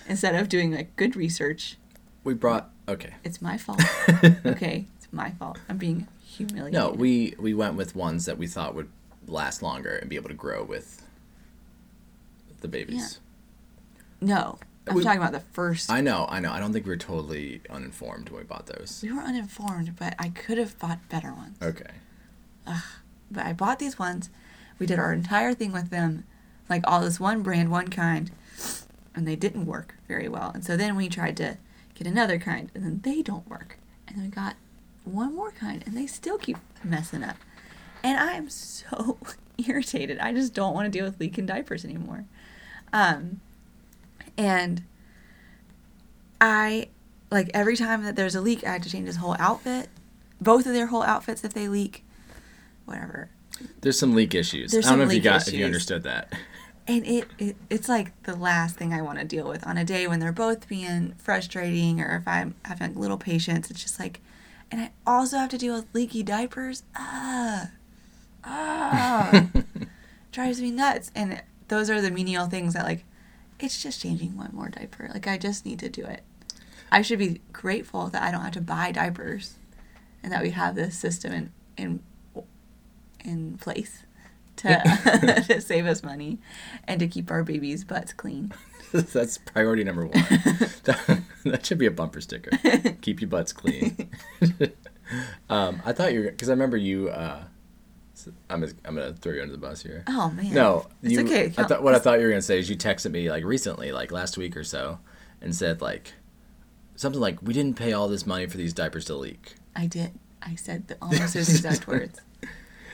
instead 0.08 0.36
of 0.36 0.50
doing 0.50 0.72
like 0.72 0.96
good 0.96 1.16
research. 1.16 1.78
We 2.24 2.34
brought 2.34 2.70
okay. 2.88 3.14
It's 3.24 3.42
my 3.42 3.58
fault. 3.58 3.82
okay, 4.46 4.86
it's 4.98 5.08
my 5.12 5.32
fault. 5.32 5.60
I'm 5.70 5.78
being 5.78 6.08
humiliated. 6.24 6.74
No, 6.74 6.90
we 6.92 7.36
we 7.40 7.54
went 7.54 7.76
with 7.76 7.96
ones 7.96 8.26
that 8.26 8.38
we 8.38 8.48
thought 8.48 8.76
would 8.76 8.90
last 9.28 9.62
longer 9.62 9.96
and 9.96 10.10
be 10.10 10.16
able 10.16 10.30
to 10.30 10.36
grow 10.36 10.64
with 10.64 11.02
the 12.62 12.68
babies. 12.68 13.20
No, 14.20 14.58
I'm 14.88 14.96
We- 14.96 15.04
talking 15.04 15.20
about 15.20 15.32
the 15.34 15.40
first. 15.52 15.92
I 15.92 16.02
know, 16.02 16.26
I 16.30 16.40
know. 16.40 16.52
I 16.52 16.60
don't 16.60 16.74
think 16.74 16.86
we 16.86 16.90
were 16.92 16.98
totally 16.98 17.62
uninformed 17.70 18.30
when 18.30 18.42
we 18.42 18.46
bought 18.48 18.66
those. 18.68 19.02
we 19.04 19.12
were 19.12 19.22
uninformed, 19.22 19.96
but 19.98 20.16
I 20.18 20.30
could 20.30 20.58
have 20.58 20.78
bought 20.80 21.08
better 21.10 21.34
ones. 21.34 21.58
Okay. 21.62 21.92
Ugh. 22.66 22.84
But 23.30 23.46
I 23.46 23.54
bought 23.54 23.80
these 23.80 24.00
ones. 24.00 24.30
We 24.80 24.86
did 24.86 25.00
our 25.00 25.12
entire 25.14 25.54
thing 25.54 25.72
with 25.72 25.90
them, 25.90 26.24
like 26.70 26.84
all 26.88 27.02
this 27.02 27.20
one 27.20 27.42
brand, 27.44 27.70
one 27.72 27.90
kind, 27.90 28.32
and 29.18 29.28
they 29.28 29.36
didn't 29.36 29.66
work 29.66 29.96
very 30.08 30.30
well. 30.30 30.52
And 30.54 30.64
so 30.64 30.78
then 30.78 30.96
we 30.96 31.10
tried 31.10 31.36
to 31.38 31.58
get 31.96 32.06
another 32.06 32.38
kind, 32.38 32.70
and 32.76 32.84
then 32.84 33.02
they 33.04 33.24
don't 33.24 33.50
work. 33.50 33.78
And 34.08 34.16
then 34.16 34.26
we 34.26 34.30
got 34.30 34.56
one 35.04 35.36
more 35.36 35.52
kind, 35.52 35.84
and 35.86 35.98
they 35.98 36.06
still 36.06 36.38
keep 36.38 36.58
messing 36.84 37.24
up. 37.24 37.38
And 38.04 38.20
I 38.20 38.34
am 38.34 38.48
so 38.50 39.18
irritated. 39.58 40.20
I 40.20 40.34
just 40.34 40.54
don't 40.54 40.76
want 40.76 40.86
to 40.86 40.92
deal 40.92 41.04
with 41.04 41.20
leaking 41.20 41.48
diapers 41.48 41.84
anymore. 41.84 42.26
Um, 42.94 43.42
and 44.38 44.84
I 46.40 46.90
like 47.32 47.50
every 47.56 47.76
time 47.76 48.04
that 48.04 48.16
there's 48.16 48.36
a 48.36 48.42
leak, 48.42 48.64
I 48.64 48.74
have 48.74 48.84
to 48.84 48.90
change 48.90 49.08
his 49.08 49.16
whole 49.16 49.36
outfit, 49.40 49.90
both 50.40 50.68
of 50.68 50.74
their 50.74 50.88
whole 50.88 51.04
outfits 51.04 51.44
if 51.44 51.54
they 51.54 51.68
leak, 51.68 52.06
whatever. 52.86 53.30
There's 53.82 53.98
some 53.98 54.14
leak 54.14 54.36
issues. 54.36 54.72
There's 54.72 54.86
I 54.86 54.92
don't 54.92 55.00
know 55.00 55.06
if 55.06 55.14
you 55.14 55.22
got 55.22 55.48
if 55.48 55.56
you 55.56 55.66
understood 55.66 56.04
that. 56.04 56.32
And 56.88 57.06
it, 57.06 57.28
it 57.38 57.56
it's 57.70 57.90
like 57.90 58.22
the 58.24 58.36
last 58.36 58.78
thing 58.78 58.94
I 58.94 59.02
want 59.02 59.20
to 59.20 59.26
deal 59.26 59.48
with 59.48 59.66
on 59.68 59.78
a 59.78 59.84
day 59.84 60.08
when 60.08 60.20
they're 60.20 60.32
both 60.32 60.70
being 60.70 61.16
frustrating 61.18 62.00
or 62.00 62.18
if 62.18 62.28
I'm 62.28 62.56
having 62.64 62.96
little 62.96 63.18
patience. 63.18 63.70
It's 63.70 63.82
just 63.82 64.00
like, 64.00 64.22
and 64.72 64.80
I 64.80 64.92
also 65.06 65.38
have 65.38 65.50
to 65.50 65.58
deal 65.58 65.76
with 65.76 65.94
leaky 65.94 66.24
diapers. 66.24 66.84
Ah, 66.96 67.72
ah, 68.44 69.48
drives 70.32 70.62
me 70.62 70.72
nuts. 70.72 71.12
And 71.14 71.42
those 71.68 71.90
are 71.90 72.02
the 72.02 72.12
menial 72.12 72.48
things 72.48 72.74
that 72.74 72.86
like, 72.86 73.04
it's 73.60 73.82
just 73.82 74.02
changing 74.02 74.38
one 74.38 74.52
more 74.54 74.70
diaper. 74.70 75.10
Like 75.14 75.28
I 75.28 75.38
just 75.38 75.66
need 75.66 75.80
to 75.80 75.90
do 75.90 76.06
it. 76.06 76.24
I 76.92 77.02
should 77.02 77.20
be 77.20 77.42
grateful 77.52 78.08
that 78.08 78.24
I 78.24 78.32
don't 78.32 78.42
have 78.42 78.54
to 78.54 78.62
buy 78.62 78.92
diapers, 78.92 79.56
and 80.24 80.32
that 80.32 80.42
we 80.42 80.52
have 80.52 80.76
this 80.76 80.98
system 80.98 81.34
in 81.34 81.52
in 81.78 82.00
in 83.26 83.58
place 83.58 84.04
to 84.58 85.44
to 85.48 85.62
save 85.62 85.86
us 85.86 86.04
money 86.04 86.40
and 86.86 87.00
to 87.00 87.08
keep 87.08 87.32
our 87.32 87.44
babies' 87.44 87.84
butts 87.84 88.14
clean. 88.14 88.54
That's 88.92 89.38
priority 89.38 89.84
number 89.84 90.06
one. 90.06 90.12
that, 90.84 91.22
that 91.46 91.66
should 91.66 91.78
be 91.78 91.86
a 91.86 91.92
bumper 91.92 92.22
sticker. 92.22 92.52
Keep 93.02 93.22
your 93.22 93.30
butts 93.30 93.52
clean. 93.52 94.10
um, 95.50 95.82
I 95.86 95.92
thought 95.92 96.14
you 96.14 96.22
were 96.22 96.32
because 96.32 96.50
I 96.50 96.54
remember 96.54 96.78
you. 96.78 97.10
Uh, 97.10 97.44
I'm 98.50 98.64
I'm 98.64 98.96
gonna 98.96 99.14
throw 99.14 99.34
you 99.34 99.42
under 99.42 99.52
the 99.52 99.58
bus 99.58 99.84
here. 99.84 100.04
Oh 100.08 100.30
man. 100.32 100.54
No, 100.54 100.88
it's 101.04 101.14
you, 101.14 101.22
okay. 101.22 101.54
I 101.58 101.64
thought 101.64 101.84
what 101.84 101.96
I 101.96 102.00
thought 102.00 102.20
you 102.20 102.26
were 102.26 102.32
gonna 102.32 102.42
say 102.42 102.60
is 102.60 102.70
you 102.70 102.76
texted 102.76 103.12
me 103.12 103.30
like 103.30 103.44
recently, 103.44 103.92
like 103.92 104.12
last 104.12 104.38
week 104.38 104.58
or 104.58 104.64
so, 104.64 105.00
and 105.42 105.56
said 105.56 105.82
like 105.82 106.14
something 106.96 107.22
like 107.22 107.42
we 107.42 107.54
didn't 107.54 107.78
pay 107.78 107.94
all 107.94 108.08
this 108.08 108.26
money 108.26 108.48
for 108.48 108.58
these 108.58 108.74
diapers 108.74 109.06
to 109.06 109.16
leak. 109.16 109.56
I 109.76 109.88
did. 109.88 110.14
I 110.42 110.56
said 110.56 110.88
the, 110.88 110.98
almost 111.02 111.34
those 111.34 111.50
exact 111.50 111.88
words. 111.88 112.20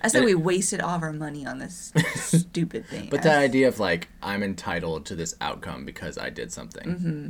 I 0.04 0.08
said 0.10 0.24
we 0.26 0.36
wasted 0.36 0.82
all 0.82 0.96
of 0.96 1.02
our 1.04 1.14
money 1.14 1.46
on 1.46 1.60
this 1.60 1.94
stupid 2.16 2.86
thing. 2.88 3.08
But 3.10 3.24
that 3.24 3.40
idea 3.40 3.68
of 3.68 3.80
like 3.80 4.10
I'm 4.22 4.44
entitled 4.44 5.06
to 5.08 5.16
this 5.16 5.36
outcome 5.42 5.86
because 5.86 6.18
I 6.18 6.30
did 6.30 6.52
something, 6.52 6.88
Mm-hmm. 6.88 7.30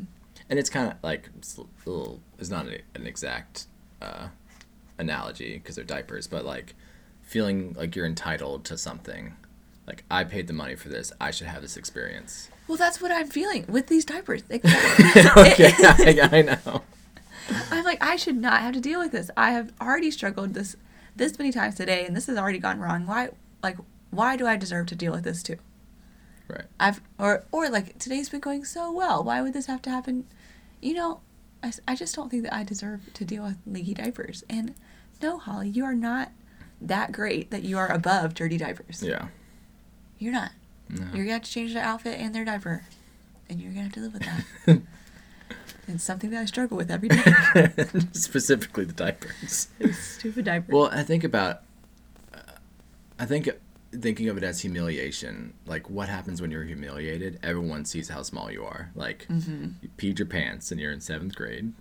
and 0.49 0.59
it's 0.59 0.69
kind 0.69 0.91
of 0.91 0.97
like 1.03 1.29
it's, 1.37 1.59
little, 1.85 2.21
it's 2.39 2.49
not 2.49 2.67
a, 2.67 2.79
an 2.95 3.05
exact 3.07 3.67
uh, 4.01 4.27
analogy 4.97 5.53
because 5.57 5.75
they're 5.75 5.85
diapers, 5.85 6.27
but 6.27 6.45
like 6.45 6.75
feeling 7.21 7.73
like 7.77 7.95
you're 7.95 8.05
entitled 8.05 8.65
to 8.65 8.77
something. 8.77 9.35
Like 9.87 10.03
I 10.09 10.23
paid 10.23 10.47
the 10.47 10.53
money 10.53 10.75
for 10.75 10.89
this, 10.89 11.11
I 11.19 11.31
should 11.31 11.47
have 11.47 11.61
this 11.61 11.75
experience. 11.77 12.49
well, 12.67 12.77
that's 12.77 13.01
what 13.01 13.11
I'm 13.11 13.27
feeling 13.27 13.65
with 13.67 13.87
these 13.87 14.05
diapers. 14.05 14.43
Okay, 14.51 14.63
I, 15.79 16.29
I 16.31 16.41
know. 16.41 16.83
I'm 17.69 17.83
like, 17.83 18.01
I 18.01 18.15
should 18.15 18.37
not 18.37 18.61
have 18.61 18.73
to 18.75 18.79
deal 18.79 18.99
with 18.99 19.11
this. 19.11 19.29
I 19.35 19.51
have 19.51 19.73
already 19.81 20.09
struggled 20.11 20.53
this 20.53 20.77
this 21.15 21.37
many 21.37 21.51
times 21.51 21.75
today, 21.75 22.05
and 22.05 22.15
this 22.15 22.27
has 22.27 22.37
already 22.37 22.59
gone 22.59 22.79
wrong. 22.79 23.05
Why, 23.05 23.29
like, 23.61 23.77
why 24.09 24.35
do 24.35 24.47
I 24.47 24.57
deserve 24.57 24.87
to 24.87 24.95
deal 24.95 25.11
with 25.11 25.23
this 25.23 25.43
too? 25.43 25.57
Right. 26.47 26.65
I've 26.79 27.01
or 27.17 27.45
or 27.51 27.69
like 27.69 27.97
today's 27.99 28.29
been 28.29 28.39
going 28.41 28.65
so 28.65 28.91
well. 28.91 29.23
Why 29.23 29.41
would 29.41 29.53
this 29.53 29.67
have 29.67 29.81
to 29.83 29.89
happen? 29.89 30.25
You 30.81 30.93
know, 30.93 31.21
I, 31.63 31.71
I 31.87 31.95
just 31.95 32.15
don't 32.15 32.29
think 32.29 32.43
that 32.43 32.53
I 32.53 32.63
deserve 32.63 33.13
to 33.13 33.25
deal 33.25 33.43
with 33.43 33.57
leaky 33.65 33.93
diapers. 33.93 34.43
And 34.49 34.75
no, 35.21 35.37
Holly, 35.37 35.69
you 35.69 35.85
are 35.85 35.95
not 35.95 36.31
that 36.81 37.11
great 37.11 37.49
that 37.51 37.63
you 37.63 37.77
are 37.77 37.89
above 37.89 38.33
dirty 38.33 38.57
diapers. 38.57 39.01
Yeah. 39.01 39.27
You're 40.19 40.33
not. 40.33 40.51
No. 40.89 41.05
You're 41.13 41.23
gonna 41.23 41.33
have 41.33 41.43
to 41.43 41.51
change 41.51 41.73
their 41.73 41.83
outfit 41.83 42.19
and 42.19 42.35
their 42.35 42.45
diaper, 42.45 42.83
and 43.49 43.61
you're 43.61 43.71
gonna 43.71 43.83
have 43.83 43.93
to 43.93 44.01
live 44.01 44.13
with 44.13 44.23
that. 44.23 44.81
it's 45.87 46.03
something 46.03 46.29
that 46.31 46.41
I 46.41 46.45
struggle 46.45 46.77
with 46.77 46.89
every 46.91 47.09
day. 47.09 47.23
Specifically 48.13 48.85
the 48.85 48.93
diapers. 48.93 49.67
Stupid 49.91 50.45
diapers. 50.45 50.73
Well, 50.73 50.89
I 50.91 51.03
think 51.03 51.23
about, 51.23 51.61
uh, 52.33 52.39
I 53.19 53.25
think 53.25 53.49
thinking 53.91 54.29
of 54.29 54.37
it 54.37 54.43
as 54.43 54.61
humiliation. 54.61 55.53
Like, 55.65 55.89
what 55.89 56.09
happens 56.09 56.41
when 56.41 56.49
you're 56.51 56.63
humiliated? 56.63 57.39
Everyone 57.43 57.85
sees 57.85 58.09
how 58.09 58.23
small 58.23 58.51
you 58.51 58.63
are. 58.65 58.91
Like, 58.95 59.27
Mm-hmm. 59.29 59.67
you 59.81 59.89
peed 59.97 60.19
your 60.19 60.27
pants 60.27 60.71
and 60.71 60.79
you're 60.79 60.91
in 60.91 61.01
seventh 61.01 61.35
grade. 61.35 61.73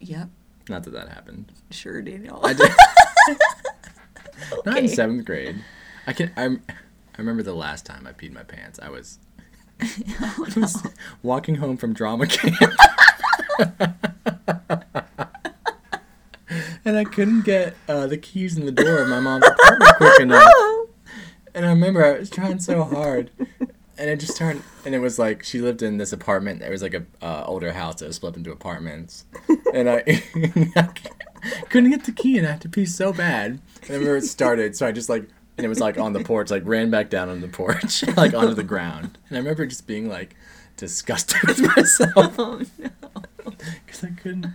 yep, 0.00 0.28
Not 0.68 0.84
that 0.84 0.90
that 0.92 1.08
happened. 1.08 1.50
sure, 1.70 2.02
Daniel. 2.02 2.40
I 2.44 2.52
did. 2.52 2.70
Not 4.66 4.78
in 4.78 4.88
seventh 4.88 5.24
grade. 5.24 5.56
I 6.06 6.12
can. 6.12 6.30
I'm. 6.36 6.62
I 6.68 7.18
remember 7.18 7.42
the 7.42 7.54
last 7.54 7.86
time 7.86 8.06
I 8.06 8.12
peed 8.12 8.32
my 8.32 8.42
pants. 8.42 8.78
I 8.82 8.90
was, 8.90 9.18
oh, 9.82 10.46
I 10.56 10.60
was 10.60 10.86
walking 11.22 11.54
home 11.56 11.76
from 11.76 11.92
drama 11.94 12.26
camp. 12.26 12.72
and 16.84 16.98
I 16.98 17.04
couldn't 17.04 17.42
get 17.42 17.74
uh, 17.88 18.06
the 18.06 18.18
keys 18.18 18.56
in 18.56 18.66
the 18.66 18.72
door 18.72 18.98
of 18.98 19.08
my 19.08 19.20
mom's 19.20 19.46
apartment 19.46 19.96
quick 19.96 20.20
enough. 20.20 20.52
And 21.56 21.64
I 21.64 21.68
remember 21.68 22.04
I 22.04 22.18
was 22.18 22.30
trying 22.30 22.58
so 22.58 22.82
hard, 22.82 23.30
and 23.96 24.10
it 24.10 24.18
just 24.18 24.36
turned. 24.36 24.64
And 24.84 24.92
it 24.92 24.98
was 24.98 25.20
like 25.20 25.44
she 25.44 25.60
lived 25.60 25.82
in 25.82 25.98
this 25.98 26.12
apartment. 26.12 26.58
There 26.58 26.72
was 26.72 26.82
like 26.82 26.94
a 26.94 27.04
uh, 27.24 27.44
older 27.46 27.72
house 27.72 28.00
that 28.00 28.08
was 28.08 28.16
split 28.16 28.36
into 28.36 28.50
apartments, 28.50 29.24
and 29.72 29.88
I, 29.88 30.00
couldn't 31.68 31.92
get 31.92 32.06
the 32.06 32.12
key, 32.12 32.38
and 32.38 32.46
I 32.48 32.50
had 32.50 32.60
to 32.62 32.68
pee 32.68 32.86
so 32.86 33.12
bad. 33.12 33.60
And 33.82 33.90
I 33.90 33.92
remember 33.92 34.16
it 34.16 34.22
started, 34.22 34.74
so 34.74 34.84
I 34.84 34.90
just 34.90 35.08
like, 35.08 35.28
and 35.56 35.64
it 35.64 35.68
was 35.68 35.78
like 35.78 35.96
on 35.96 36.12
the 36.12 36.24
porch, 36.24 36.50
like 36.50 36.66
ran 36.66 36.90
back 36.90 37.08
down 37.08 37.28
on 37.28 37.40
the 37.40 37.46
porch, 37.46 38.02
like 38.16 38.34
onto 38.34 38.54
the 38.54 38.64
ground. 38.64 39.16
And 39.28 39.36
I 39.36 39.40
remember 39.40 39.64
just 39.64 39.86
being 39.86 40.08
like 40.08 40.34
disgusted 40.76 41.40
with 41.46 41.60
myself 41.76 42.34
Oh 42.36 42.62
no. 42.78 42.90
because 43.86 44.04
I 44.04 44.10
couldn't. 44.10 44.46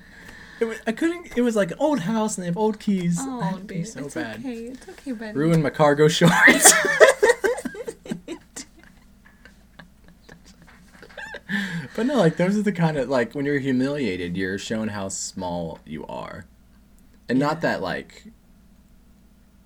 It 0.59 0.65
was, 0.65 0.79
I 0.85 0.91
couldn't. 0.91 1.37
It 1.37 1.41
was 1.41 1.55
like 1.55 1.71
an 1.71 1.77
old 1.79 2.01
house, 2.01 2.37
and 2.37 2.43
they 2.43 2.47
have 2.47 2.57
old 2.57 2.79
keys. 2.79 3.17
Oh, 3.21 3.61
to 3.65 3.85
so 3.85 4.05
it's 4.05 4.13
bad. 4.13 4.39
okay. 4.39 4.65
It's 4.65 4.89
okay, 4.89 5.11
Ben. 5.13 5.33
Ruined 5.35 5.63
my 5.63 5.69
cargo 5.69 6.07
shorts. 6.07 6.73
But 11.95 12.05
no, 12.05 12.17
like 12.17 12.37
those 12.37 12.57
are 12.57 12.61
the 12.61 12.71
kind 12.71 12.95
of 12.97 13.09
like 13.09 13.33
when 13.33 13.45
you're 13.45 13.59
humiliated, 13.59 14.37
you're 14.37 14.57
shown 14.57 14.87
how 14.87 15.09
small 15.09 15.79
you 15.85 16.05
are, 16.05 16.45
and 17.27 17.37
not 17.37 17.59
that 17.59 17.81
like, 17.81 18.27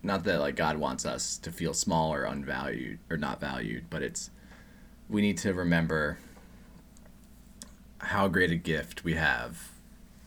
not 0.02 0.24
that 0.24 0.40
like 0.40 0.56
God 0.56 0.78
wants 0.78 1.06
us 1.06 1.38
to 1.38 1.52
feel 1.52 1.76
small 1.76 2.12
or 2.12 2.24
unvalued 2.24 2.98
or 3.10 3.18
not 3.18 3.40
valued, 3.40 3.86
but 3.90 4.02
it's 4.02 4.32
we 5.10 5.22
need 5.22 5.38
to 5.40 5.54
remember 5.54 6.18
how 8.04 8.28
great 8.28 8.52
a 8.52 8.56
gift 8.56 9.04
we 9.04 9.14
have 9.16 9.72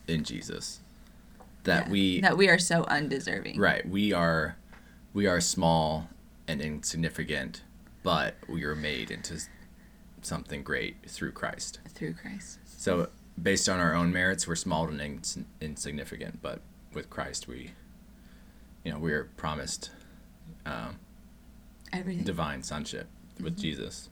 in 0.07 0.23
Jesus. 0.23 0.79
That 1.63 1.85
Yeah, 1.87 1.91
we 1.91 2.21
that 2.21 2.37
we 2.37 2.47
are 2.49 2.59
so 2.59 2.83
undeserving. 2.85 3.59
right 3.59 3.87
we 3.87 4.13
are 4.13 4.55
we 5.13 5.27
are 5.27 5.41
small 5.41 6.09
and 6.47 6.61
insignificant, 6.61 7.61
but 8.03 8.35
we 8.47 8.63
are 8.63 8.75
made 8.75 9.11
into 9.11 9.39
something 10.21 10.63
great 10.63 10.95
through 11.09 11.31
Christ. 11.33 11.79
Through 11.89 12.13
Christ. 12.13 12.59
So, 12.65 13.09
based 13.41 13.67
on 13.67 13.79
our 13.79 13.93
own 13.93 14.11
merits, 14.13 14.47
we're 14.47 14.55
small 14.55 14.87
and 14.87 15.01
ins- 15.01 15.37
insignificant, 15.59 16.41
but 16.41 16.61
with 16.93 17.09
Christ, 17.09 17.47
we, 17.47 17.71
you 18.83 18.91
know, 18.91 18.99
we 18.99 19.11
are 19.11 19.25
promised 19.37 19.91
um, 20.65 20.99
Everything. 21.91 22.23
divine 22.23 22.63
sonship 22.63 23.07
with 23.41 23.57
Jesus. 23.57 24.09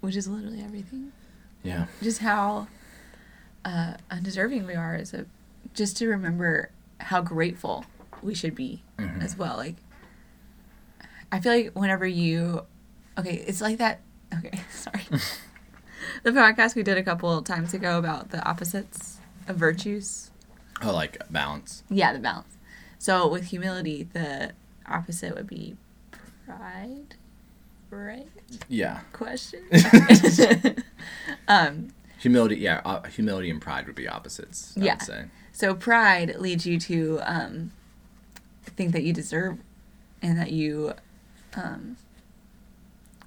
which 0.00 0.16
is 0.16 0.26
literally 0.26 0.60
everything. 0.62 1.12
Yeah. 1.64 1.86
Just 2.02 2.20
how 2.20 2.68
uh, 3.64 3.94
undeserving 4.10 4.66
we 4.66 4.74
are 4.74 4.94
as 4.94 5.12
a 5.14 5.26
just 5.72 5.96
to 5.96 6.06
remember 6.08 6.70
how 7.00 7.20
grateful 7.22 7.84
we 8.22 8.34
should 8.34 8.54
be 8.54 8.82
Mhm. 8.98 9.22
as 9.22 9.36
well. 9.36 9.56
Like 9.56 9.76
I 11.32 11.40
feel 11.40 11.52
like 11.52 11.72
whenever 11.72 12.06
you 12.06 12.62
okay, 13.18 13.34
it's 13.46 13.60
like 13.60 13.78
that 13.78 14.00
okay, 14.32 14.60
sorry. 14.70 15.02
the 16.22 16.30
podcast 16.30 16.74
we 16.76 16.82
did 16.82 16.98
a 16.98 17.02
couple 17.02 17.36
of 17.36 17.44
times 17.44 17.74
ago 17.74 17.98
about 17.98 18.30
the 18.30 18.42
opposites 18.48 19.18
of 19.48 19.56
virtues. 19.56 20.30
Oh, 20.82 20.92
like 20.92 21.18
balance. 21.30 21.82
Yeah, 21.88 22.12
the 22.12 22.18
balance. 22.18 22.56
So 22.98 23.26
with 23.28 23.44
humility, 23.46 24.04
the 24.12 24.52
opposite 24.86 25.34
would 25.34 25.46
be 25.46 25.76
pride, 26.46 27.16
right? 27.90 28.26
Yeah. 28.68 29.00
Question. 29.12 29.62
um, 31.48 31.88
Humility. 32.18 32.56
Yeah. 32.56 32.80
Uh, 32.84 33.02
humility 33.04 33.50
and 33.50 33.60
pride 33.60 33.86
would 33.86 33.94
be 33.96 34.08
opposites. 34.08 34.74
I 34.76 34.80
Yeah. 34.80 34.94
would 34.94 35.02
say. 35.02 35.24
so 35.52 35.74
pride 35.74 36.36
leads 36.38 36.64
you 36.66 36.78
to 36.80 37.20
um, 37.24 37.72
think 38.62 38.92
that 38.92 39.02
you 39.02 39.12
deserve 39.12 39.58
and 40.22 40.38
that 40.38 40.50
you 40.52 40.94
um, 41.54 41.96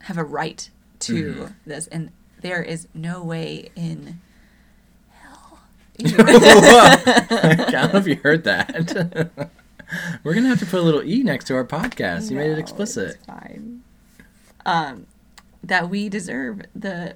have 0.02 0.18
a 0.18 0.24
right 0.24 0.70
to 1.00 1.34
Mhm. 1.34 1.54
this, 1.66 1.88
and 1.88 2.12
there 2.42 2.62
is 2.64 2.88
no 2.94 3.24
way 3.24 3.70
in 3.76 4.20
hell. 5.12 5.60
I 6.04 7.68
don't 7.70 7.94
know 7.94 8.00
if 8.00 8.08
you 8.08 8.16
heard 8.16 8.44
that. 8.46 9.50
We're 10.24 10.34
gonna 10.34 10.50
have 10.50 10.60
to 10.60 10.66
put 10.66 10.80
a 10.80 10.84
little 10.84 11.04
e 11.04 11.24
next 11.24 11.46
to 11.46 11.56
our 11.56 11.64
podcast. 11.66 12.30
You 12.32 12.38
made 12.38 12.50
it 12.52 12.58
explicit. 12.60 13.18
Fine. 13.28 13.77
Um, 14.68 15.08
that 15.64 15.90
we 15.90 16.08
deserve 16.08 16.62
the 16.76 17.16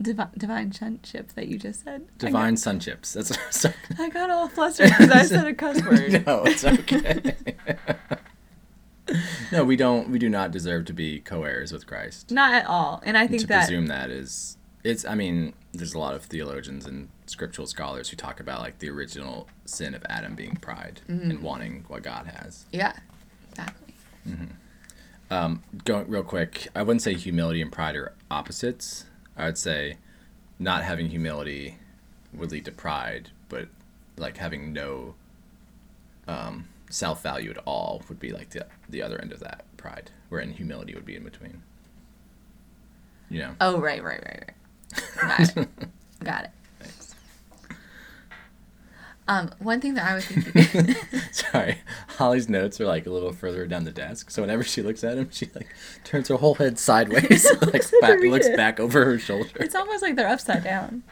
divi- 0.00 0.22
divine 0.36 0.70
sonship 0.72 1.32
that 1.32 1.48
you 1.48 1.58
just 1.58 1.82
said. 1.84 2.06
Divine 2.18 2.52
got- 2.54 2.58
sun 2.60 2.80
chips. 2.80 3.14
That's 3.14 3.30
what 3.30 3.40
I'm 3.44 3.52
saying. 3.52 3.74
I 3.98 4.08
got 4.10 4.30
all 4.30 4.46
flustered 4.48 4.90
because 4.90 5.10
I 5.10 5.22
said 5.22 5.46
a 5.46 5.54
cuss 5.54 5.82
word. 5.86 6.26
no, 6.26 6.42
it's 6.44 6.64
okay. 6.64 7.34
no, 9.52 9.64
we 9.64 9.74
don't. 9.76 10.10
We 10.10 10.18
do 10.18 10.28
not 10.28 10.50
deserve 10.50 10.84
to 10.86 10.92
be 10.92 11.20
co-heirs 11.20 11.72
with 11.72 11.86
Christ. 11.86 12.30
Not 12.30 12.52
at 12.54 12.66
all. 12.66 13.02
And 13.04 13.16
I 13.16 13.26
think 13.26 13.40
to 13.42 13.46
that 13.48 13.60
presume 13.66 13.86
that 13.86 14.10
is 14.10 14.58
it's. 14.84 15.04
I 15.04 15.14
mean, 15.14 15.54
there's 15.72 15.94
a 15.94 15.98
lot 15.98 16.14
of 16.14 16.24
theologians 16.24 16.84
and 16.86 17.08
scriptural 17.26 17.66
scholars 17.66 18.10
who 18.10 18.16
talk 18.16 18.38
about 18.38 18.60
like 18.60 18.78
the 18.80 18.90
original 18.90 19.48
sin 19.64 19.94
of 19.94 20.04
Adam 20.08 20.34
being 20.34 20.56
pride 20.56 21.00
Mm-hmm. 21.08 21.30
and 21.30 21.42
wanting 21.42 21.84
what 21.88 22.02
God 22.02 22.26
has. 22.26 22.66
yeah, 22.70 22.92
exactly. 23.50 23.94
Um, 25.30 25.62
going 25.84 26.08
real 26.08 26.22
quick, 26.22 26.68
I 26.74 26.82
wouldn't 26.82 27.02
say 27.02 27.14
humility 27.14 27.60
and 27.60 27.70
pride 27.70 27.96
are 27.96 28.12
opposites. 28.30 29.04
I 29.36 29.46
would 29.46 29.58
say 29.58 29.98
not 30.58 30.82
having 30.82 31.10
humility 31.10 31.76
would 32.32 32.50
lead 32.50 32.64
to 32.64 32.72
pride, 32.72 33.30
but 33.48 33.68
like 34.16 34.38
having 34.38 34.72
no 34.72 35.14
um, 36.26 36.68
self 36.90 37.22
value 37.22 37.50
at 37.50 37.58
all 37.58 38.02
would 38.08 38.18
be 38.18 38.30
like 38.30 38.50
the 38.50 38.66
the 38.88 39.02
other 39.02 39.20
end 39.20 39.32
of 39.32 39.40
that 39.40 39.64
pride, 39.76 40.10
wherein 40.28 40.52
humility 40.52 40.94
would 40.94 41.06
be 41.06 41.16
in 41.16 41.24
between. 41.24 41.62
You 43.30 43.40
know. 43.40 43.54
Oh 43.60 43.78
right, 43.78 44.02
right, 44.02 44.22
right, 44.24 44.50
right. 45.22 45.54
Got 45.54 45.56
it. 45.56 45.68
Got 46.24 46.44
it. 46.44 46.50
Um, 49.28 49.50
one 49.58 49.80
thing 49.80 49.92
that 49.94 50.10
I 50.10 50.14
was 50.14 50.24
thinking. 50.24 50.96
Sorry, 51.32 51.78
Holly's 52.16 52.48
notes 52.48 52.80
are 52.80 52.86
like 52.86 53.06
a 53.06 53.10
little 53.10 53.32
further 53.32 53.66
down 53.66 53.84
the 53.84 53.90
desk, 53.92 54.30
so 54.30 54.40
whenever 54.42 54.64
she 54.64 54.80
looks 54.82 55.04
at 55.04 55.18
him, 55.18 55.28
she 55.30 55.50
like 55.54 55.68
turns 56.02 56.28
her 56.28 56.36
whole 56.36 56.54
head 56.54 56.78
sideways, 56.78 57.46
like 57.60 57.84
back, 58.00 58.18
looks 58.20 58.46
reader. 58.46 58.56
back 58.56 58.80
over 58.80 59.04
her 59.04 59.18
shoulder. 59.18 59.50
it's 59.56 59.74
almost 59.74 60.00
like 60.02 60.16
they're 60.16 60.28
upside 60.28 60.64
down. 60.64 61.02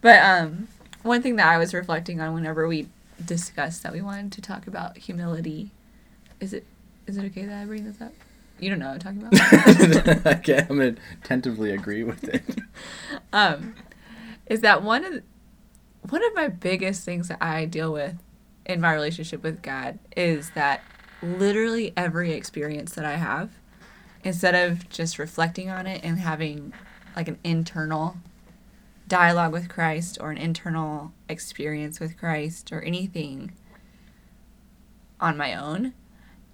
But 0.00 0.22
um, 0.22 0.68
one 1.02 1.22
thing 1.22 1.36
that 1.36 1.48
I 1.48 1.58
was 1.58 1.74
reflecting 1.74 2.20
on 2.20 2.32
whenever 2.34 2.68
we 2.68 2.88
discussed 3.24 3.82
that 3.82 3.92
we 3.92 4.00
wanted 4.00 4.32
to 4.32 4.40
talk 4.40 4.66
about 4.68 4.96
humility, 4.96 5.72
is 6.38 6.52
it 6.52 6.64
is 7.08 7.16
it 7.18 7.24
okay 7.26 7.46
that 7.46 7.62
I 7.62 7.64
bring 7.64 7.84
this 7.84 8.00
up? 8.00 8.12
You 8.60 8.70
don't 8.70 8.78
know 8.78 8.92
what 8.92 9.04
I'm 9.06 9.18
talking 9.20 10.06
about. 10.06 10.26
okay, 10.38 10.66
I'm 10.70 10.78
gonna 10.78 10.94
tentatively 11.24 11.72
agree 11.72 12.04
with 12.04 12.22
it. 12.24 12.44
um, 13.32 13.74
is 14.46 14.60
that 14.60 14.82
one 14.84 15.04
of 15.04 15.12
the- 15.14 15.22
one 16.08 16.24
of 16.24 16.34
my 16.34 16.48
biggest 16.48 17.04
things 17.04 17.28
that 17.28 17.42
I 17.42 17.66
deal 17.66 17.92
with 17.92 18.16
in 18.66 18.80
my 18.80 18.92
relationship 18.92 19.42
with 19.42 19.62
God 19.62 19.98
is 20.16 20.50
that 20.50 20.82
literally 21.22 21.92
every 21.96 22.32
experience 22.32 22.94
that 22.94 23.04
I 23.04 23.16
have, 23.16 23.50
instead 24.24 24.54
of 24.54 24.88
just 24.88 25.18
reflecting 25.18 25.68
on 25.68 25.86
it 25.86 26.02
and 26.02 26.18
having 26.18 26.72
like 27.14 27.28
an 27.28 27.38
internal 27.44 28.16
dialogue 29.08 29.52
with 29.52 29.68
Christ 29.68 30.18
or 30.20 30.30
an 30.30 30.38
internal 30.38 31.12
experience 31.28 32.00
with 32.00 32.16
Christ 32.16 32.72
or 32.72 32.80
anything 32.82 33.52
on 35.20 35.36
my 35.36 35.54
own, 35.54 35.92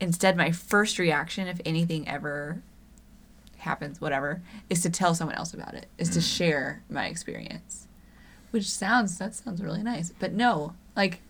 instead 0.01 0.37
my 0.37 0.51
first 0.51 0.99
reaction 0.99 1.47
if 1.47 1.61
anything 1.65 2.09
ever 2.09 2.63
happens 3.59 4.01
whatever 4.01 4.43
is 4.71 4.83
to 4.83 4.91
tell 4.91 5.15
someone 5.15 5.37
else 5.37 5.53
about 5.53 5.75
it 5.75 5.87
is 5.99 6.11
to 6.11 6.19
mm. 6.21 6.37
share 6.37 6.83
my 6.89 7.07
experience 7.07 7.86
which 8.51 8.71
sounds 8.71 9.19
that 9.19 9.35
sounds 9.35 9.63
really 9.63 9.83
nice 9.83 10.13
but 10.19 10.33
no 10.33 10.75
like 10.95 11.21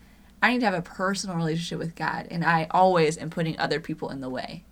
i 0.42 0.52
need 0.52 0.60
to 0.60 0.66
have 0.66 0.74
a 0.74 0.82
personal 0.82 1.36
relationship 1.36 1.78
with 1.78 1.94
god 1.94 2.26
and 2.30 2.44
i 2.44 2.66
always 2.70 3.18
am 3.18 3.30
putting 3.30 3.58
other 3.58 3.80
people 3.80 4.10
in 4.10 4.20
the 4.20 4.30
way. 4.30 4.64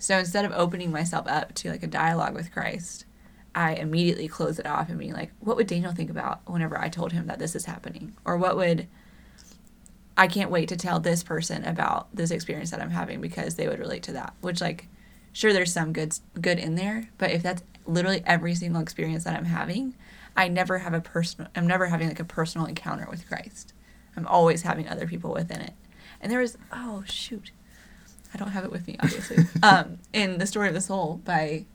So 0.00 0.16
instead 0.16 0.44
of 0.44 0.52
opening 0.52 0.92
myself 0.92 1.26
up 1.26 1.54
to 1.56 1.70
like 1.70 1.82
a 1.82 1.88
dialogue 1.88 2.34
with 2.34 2.52
christ 2.52 3.04
i 3.54 3.74
immediately 3.74 4.28
close 4.28 4.58
it 4.60 4.66
off 4.66 4.88
and 4.88 4.98
being 4.98 5.12
like 5.12 5.32
what 5.40 5.56
would 5.56 5.66
daniel 5.66 5.92
think 5.92 6.10
about 6.10 6.40
whenever 6.48 6.78
i 6.78 6.88
told 6.88 7.12
him 7.12 7.26
that 7.26 7.38
this 7.38 7.56
is 7.56 7.64
happening? 7.64 8.16
Or 8.24 8.36
what 8.36 8.56
would 8.56 8.86
i 10.16 10.28
can't 10.28 10.50
wait 10.50 10.68
to 10.68 10.76
tell 10.76 11.00
this 11.00 11.22
person 11.24 11.64
about 11.64 12.14
this 12.14 12.30
experience 12.30 12.70
that 12.70 12.80
i'm 12.80 12.90
having 12.90 13.20
because 13.20 13.56
they 13.56 13.66
would 13.66 13.80
relate 13.80 14.04
to 14.04 14.12
that 14.12 14.34
which 14.40 14.60
like 14.60 14.86
sure 15.32 15.52
there's 15.52 15.72
some 15.72 15.92
good 15.92 16.16
good 16.40 16.58
in 16.58 16.76
there 16.76 17.08
but 17.18 17.30
if 17.30 17.42
that's 17.42 17.62
literally 17.86 18.22
every 18.26 18.54
single 18.54 18.82
experience 18.82 19.24
that 19.24 19.36
i'm 19.36 19.46
having 19.46 19.94
i 20.38 20.48
never 20.48 20.78
have 20.78 20.94
a 20.94 21.00
personal 21.00 21.50
i'm 21.54 21.66
never 21.66 21.86
having 21.86 22.08
like 22.08 22.20
a 22.20 22.24
personal 22.24 22.66
encounter 22.66 23.06
with 23.10 23.28
christ. 23.28 23.74
I'm 24.16 24.26
always 24.26 24.62
having 24.62 24.88
other 24.88 25.06
people 25.06 25.32
within 25.32 25.60
it. 25.60 25.74
And 26.20 26.32
there 26.32 26.40
was 26.40 26.58
oh 26.72 27.04
shoot. 27.06 27.52
I 28.34 28.38
don't 28.38 28.50
have 28.50 28.64
it 28.64 28.72
with 28.72 28.86
me 28.86 28.96
obviously. 29.00 29.44
Um 29.62 29.98
in 30.12 30.38
the 30.38 30.46
story 30.46 30.68
of 30.68 30.74
the 30.74 30.80
soul 30.80 31.20
by 31.24 31.66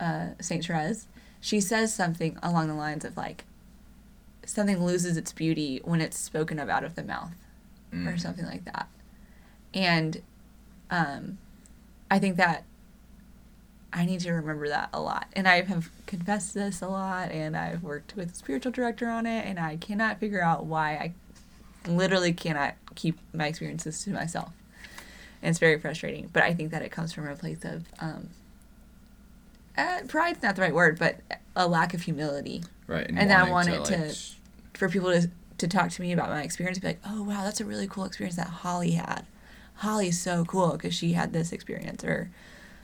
uh 0.00 0.28
saint 0.40 0.64
therese 0.64 1.06
she 1.40 1.60
says 1.60 1.92
something 1.92 2.38
along 2.42 2.68
the 2.68 2.74
lines 2.74 3.04
of 3.04 3.16
like 3.16 3.44
something 4.46 4.82
loses 4.82 5.16
its 5.16 5.32
beauty 5.32 5.80
when 5.84 6.00
it's 6.00 6.18
spoken 6.18 6.58
of 6.58 6.68
out 6.68 6.84
of 6.84 6.94
the 6.94 7.02
mouth 7.02 7.34
or 8.06 8.16
something 8.16 8.46
like 8.46 8.64
that. 8.64 8.88
And 9.74 10.22
um 10.90 11.38
I 12.10 12.18
think 12.18 12.36
that 12.38 12.64
I 13.92 14.06
need 14.06 14.20
to 14.20 14.32
remember 14.32 14.68
that 14.68 14.88
a 14.92 15.00
lot. 15.00 15.26
And 15.34 15.46
I 15.46 15.60
have 15.62 15.90
confessed 16.06 16.54
this 16.54 16.80
a 16.80 16.88
lot, 16.88 17.30
and 17.30 17.56
I've 17.56 17.82
worked 17.82 18.16
with 18.16 18.32
a 18.32 18.34
spiritual 18.34 18.72
director 18.72 19.08
on 19.08 19.26
it, 19.26 19.44
and 19.46 19.58
I 19.58 19.76
cannot 19.76 20.18
figure 20.18 20.42
out 20.42 20.64
why 20.64 20.92
I 20.94 21.90
literally 21.90 22.32
cannot 22.32 22.74
keep 22.94 23.18
my 23.34 23.46
experiences 23.48 24.02
to 24.04 24.10
myself. 24.10 24.52
And 25.42 25.50
it's 25.50 25.58
very 25.58 25.78
frustrating. 25.78 26.30
But 26.32 26.42
I 26.44 26.54
think 26.54 26.70
that 26.70 26.82
it 26.82 26.90
comes 26.90 27.12
from 27.12 27.26
a 27.28 27.34
place 27.36 27.64
of 27.64 27.84
um, 28.00 28.28
uh, 29.76 30.00
pride's 30.08 30.42
not 30.42 30.56
the 30.56 30.62
right 30.62 30.74
word, 30.74 30.98
but 30.98 31.16
a 31.56 31.66
lack 31.66 31.94
of 31.94 32.02
humility 32.02 32.62
Right, 32.86 33.06
And 33.08 33.32
I 33.32 33.50
wanting 33.50 33.74
want 33.78 33.90
it 33.90 33.96
to- 33.96 34.06
like, 34.06 34.16
for 34.74 34.88
people 34.88 35.10
to 35.12 35.30
to 35.58 35.68
talk 35.68 35.90
to 35.90 36.02
me 36.02 36.12
about 36.12 36.28
my 36.28 36.42
experience 36.42 36.78
be 36.80 36.88
like 36.88 37.00
oh 37.06 37.22
wow 37.22 37.44
that's 37.44 37.60
a 37.60 37.64
really 37.64 37.86
cool 37.86 38.04
experience 38.04 38.34
that 38.34 38.48
holly 38.48 38.92
had 38.92 39.24
holly's 39.76 40.20
so 40.20 40.44
cool 40.44 40.72
because 40.72 40.92
she 40.92 41.12
had 41.12 41.32
this 41.32 41.52
experience 41.52 42.02
or 42.02 42.30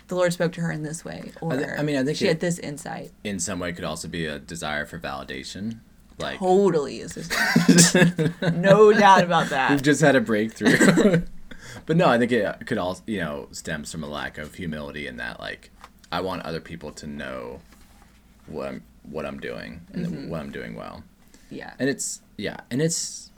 the 0.09 0.15
lord 0.15 0.33
spoke 0.33 0.53
to 0.53 0.61
her 0.61 0.71
in 0.73 0.83
this 0.83 1.05
way 1.05 1.31
or 1.41 1.57
thi- 1.57 1.65
I 1.79 1.83
mean, 1.83 1.97
I 1.97 2.05
think 2.05 2.17
she 2.19 2.25
it- 2.27 2.29
had 2.29 2.41
this 2.41 2.59
insight 2.59 3.13
in 3.25 3.39
some 3.39 3.59
way 3.61 3.73
could 3.73 3.85
also 3.85 4.09
be 4.09 4.27
a 4.27 4.39
desire 4.39 4.85
for 4.87 4.99
validation. 4.99 5.81
Like 6.19 6.39
totally 6.41 6.99
is 7.01 7.15
this 7.15 7.95
no 8.55 8.93
doubt 8.93 9.23
about 9.23 9.51
that. 9.51 9.71
we've 9.71 9.83
just 9.83 10.01
had 10.01 10.17
a 10.17 10.21
breakthrough. 10.21 11.23
but 11.87 11.97
no, 11.97 12.09
I 12.09 12.19
think 12.19 12.33
it 12.33 12.67
could 12.67 12.79
also, 12.79 13.03
you 13.07 13.21
know, 13.21 13.47
stems 13.53 13.93
from 13.93 14.03
a 14.03 14.09
lack 14.09 14.37
of 14.39 14.55
humility 14.55 15.07
in 15.07 15.17
that 15.19 15.39
like 15.39 15.71
I 16.11 16.21
want 16.21 16.43
other 16.43 16.61
people 16.61 16.91
to 16.93 17.07
know 17.07 17.61
what 18.47 18.67
I'm 18.69 18.83
what 19.05 19.25
I'm 19.27 19.39
doing 19.39 19.81
and 19.93 20.07
Mm-hmm. 20.07 20.29
what 20.29 20.41
I'm 20.41 20.51
doing 20.51 20.75
well. 20.75 21.05
yeah 21.51 21.75
And 21.79 21.89
it's 21.89 22.21
yeah, 22.37 22.57
and 22.71 22.81
it's 22.83 23.31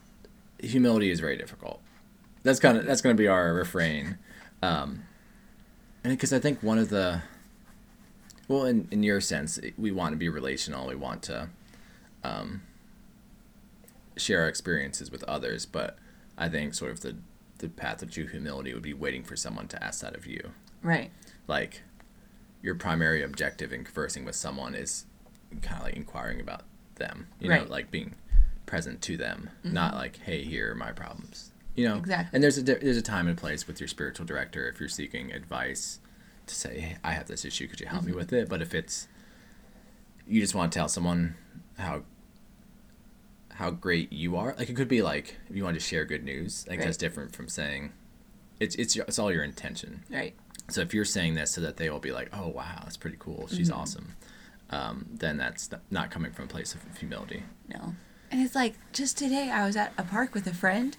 humility 0.58 1.10
is 1.10 1.20
very 1.20 1.36
difficult. 1.36 1.80
That's 2.44 2.60
kind 2.60 2.78
of 2.78 2.86
that's 2.86 3.02
going 3.02 3.14
to 3.16 3.20
be 3.20 3.28
our 3.28 3.52
refrain. 3.52 4.16
Um 4.62 5.02
and 6.04 6.12
because 6.12 6.32
I 6.32 6.38
think 6.38 6.62
one 6.62 6.78
of 6.78 6.88
the 6.88 7.22
well 8.48 8.64
in 8.64 8.88
in 8.90 9.02
your 9.02 9.20
sense, 9.20 9.58
we 9.78 9.90
want 9.90 10.12
to 10.12 10.16
be 10.16 10.28
relational, 10.28 10.88
we 10.88 10.94
want 10.96 11.22
to 11.24 11.48
um 12.24 12.62
share 14.16 14.42
our 14.42 14.48
experiences 14.48 15.10
with 15.10 15.24
others, 15.24 15.64
but 15.66 15.96
I 16.36 16.48
think 16.48 16.74
sort 16.74 16.90
of 16.92 17.00
the 17.00 17.16
the 17.58 17.68
path 17.68 18.02
of 18.02 18.10
true 18.10 18.26
humility 18.26 18.72
would 18.72 18.82
be 18.82 18.94
waiting 18.94 19.22
for 19.22 19.36
someone 19.36 19.68
to 19.68 19.82
ask 19.82 20.00
that 20.00 20.14
of 20.16 20.26
you. 20.26 20.50
right 20.82 21.10
Like 21.46 21.82
your 22.62 22.74
primary 22.74 23.22
objective 23.22 23.72
in 23.72 23.84
conversing 23.84 24.24
with 24.24 24.34
someone 24.34 24.74
is 24.74 25.04
kind 25.62 25.78
of 25.80 25.84
like 25.86 25.96
inquiring 25.96 26.40
about 26.40 26.62
them, 26.96 27.26
you 27.38 27.48
know, 27.48 27.54
Right. 27.54 27.62
Mm-hmm. 27.64 27.72
like 27.72 27.90
being 27.90 28.14
present 28.66 29.00
to 29.02 29.16
them, 29.16 29.50
not 29.64 29.94
like, 29.94 30.18
hey, 30.18 30.42
here 30.44 30.70
are 30.70 30.74
my 30.74 30.92
problems, 30.92 31.49
you 31.74 31.88
know. 31.88 31.96
Exactly. 31.96 32.30
And 32.36 32.42
there's 32.42 32.58
a 32.58 32.62
there's 32.62 32.96
a 32.96 33.02
time 33.02 33.26
and 33.28 33.36
place 33.38 33.66
with 33.66 33.80
your 33.80 33.88
spiritual 33.88 34.26
director 34.26 34.68
if 34.68 34.80
you're 34.80 34.88
seeking 34.88 35.32
advice 35.32 36.00
to 36.46 36.54
say, 36.54 36.80
hey, 36.80 36.96
I 37.04 37.12
have 37.12 37.26
this 37.26 37.44
issue, 37.44 37.66
could 37.68 37.80
you 37.80 37.86
help 37.86 38.02
Mm-hmm. 38.02 38.10
me 38.10 38.16
with 38.16 38.32
it? 38.32 38.48
But 38.48 38.60
if 38.62 38.74
it's 38.74 39.08
you 40.26 40.40
just 40.40 40.54
want 40.54 40.72
to 40.72 40.78
tell 40.78 40.88
someone 40.88 41.34
how 41.78 42.02
how 43.54 43.70
great 43.70 44.12
you 44.12 44.36
are, 44.36 44.54
like 44.58 44.70
it 44.70 44.76
could 44.76 44.88
be 44.88 45.02
like 45.02 45.36
if 45.48 45.56
you 45.56 45.64
want 45.64 45.74
to 45.74 45.80
share 45.80 46.04
good 46.04 46.24
news, 46.24 46.66
like 46.68 46.80
that's 46.80 46.96
different 46.96 47.34
from 47.34 47.48
saying 47.48 47.92
it's 48.58 48.74
it's 48.76 48.96
your- 48.96 49.04
it's 49.06 49.18
all 49.18 49.32
your 49.32 49.44
intention. 49.44 50.02
right 50.10 50.34
So 50.68 50.80
if 50.80 50.94
you're 50.94 51.04
saying 51.04 51.34
this 51.34 51.50
so 51.50 51.60
that 51.62 51.76
they 51.76 51.90
will 51.90 51.98
be 52.00 52.12
like, 52.12 52.30
"Oh 52.32 52.48
wow, 52.48 52.80
that's 52.84 52.96
pretty 52.96 53.16
cool. 53.18 53.48
She's 53.48 53.70
Mm-hmm. 53.70 53.80
awesome," 53.80 54.16
um, 54.70 55.06
then 55.12 55.36
that's 55.36 55.68
not 55.90 56.10
coming 56.10 56.32
from 56.32 56.44
a 56.46 56.48
place 56.48 56.74
of 56.74 56.80
humility. 56.98 57.42
No. 57.68 57.94
And 58.30 58.40
it's 58.40 58.54
like 58.54 58.74
just 58.92 59.18
today 59.18 59.50
I 59.50 59.66
was 59.66 59.76
at 59.76 59.92
a 59.98 60.04
park 60.04 60.34
with 60.34 60.46
a 60.46 60.54
friend 60.54 60.96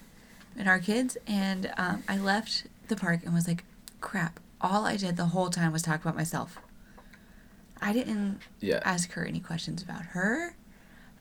and 0.58 0.68
our 0.68 0.80
kids, 0.80 1.18
and 1.28 1.72
um, 1.78 2.04
I 2.08 2.18
left 2.18 2.66
the 2.88 2.96
park 2.96 3.22
and 3.26 3.34
was 3.34 3.48
like, 3.48 3.64
crap, 4.02 4.40
all 4.60 4.86
I 4.86 4.98
did 4.98 5.16
the 5.18 5.28
whole 5.28 5.50
time 5.50 5.72
was 5.72 5.82
talk 5.82 6.02
about 6.02 6.16
myself. 6.16 6.58
I 7.82 7.94
didn't 7.94 8.40
Yeah. 8.60 8.80
ask 8.84 9.12
her 9.14 9.26
any 9.26 9.40
questions 9.40 9.82
about 9.82 10.06
her, 10.08 10.56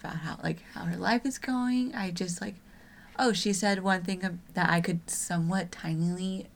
about 0.01 0.17
how 0.17 0.39
like 0.43 0.63
how 0.75 0.85
her 0.85 0.97
life 0.97 1.25
is 1.25 1.39
going. 1.39 1.95
I 1.95 2.11
just 2.11 2.41
like, 2.41 2.57
oh, 3.19 3.33
she 3.33 3.53
said 3.53 3.83
one 3.83 4.03
thing 4.03 4.41
that 4.55 4.69
I 4.71 4.81
could 4.81 5.09
somewhat 5.09 5.71
tinily, 5.71 6.47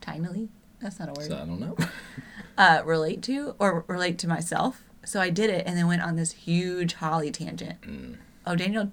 tinily. 0.00 0.48
That's 0.80 1.00
not 1.00 1.08
a 1.08 1.12
word. 1.12 1.28
So 1.28 1.34
I 1.36 1.44
don't 1.44 1.58
know. 1.60 1.76
uh, 2.58 2.82
relate 2.84 3.20
to 3.22 3.56
or 3.58 3.84
relate 3.88 4.18
to 4.18 4.28
myself. 4.28 4.84
So 5.04 5.20
I 5.20 5.30
did 5.30 5.50
it 5.50 5.66
and 5.66 5.76
then 5.76 5.86
went 5.88 6.02
on 6.02 6.14
this 6.16 6.32
huge 6.32 6.94
Holly 6.94 7.30
tangent. 7.32 7.78
Oh, 8.46 8.54
Daniel. 8.54 8.92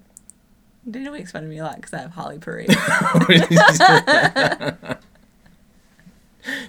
Daniel 0.88 1.12
makes 1.12 1.32
fun 1.32 1.44
of 1.44 1.50
me 1.50 1.58
a 1.58 1.64
lot 1.64 1.76
because 1.76 1.94
I 1.94 1.98
have 1.98 2.12
Holly 2.12 2.38
parade. 2.38 2.68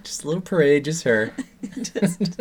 just 0.03 0.23
a 0.23 0.27
little 0.27 0.41
parade, 0.41 0.85
just 0.85 1.03
her. 1.03 1.31
just, 1.75 2.19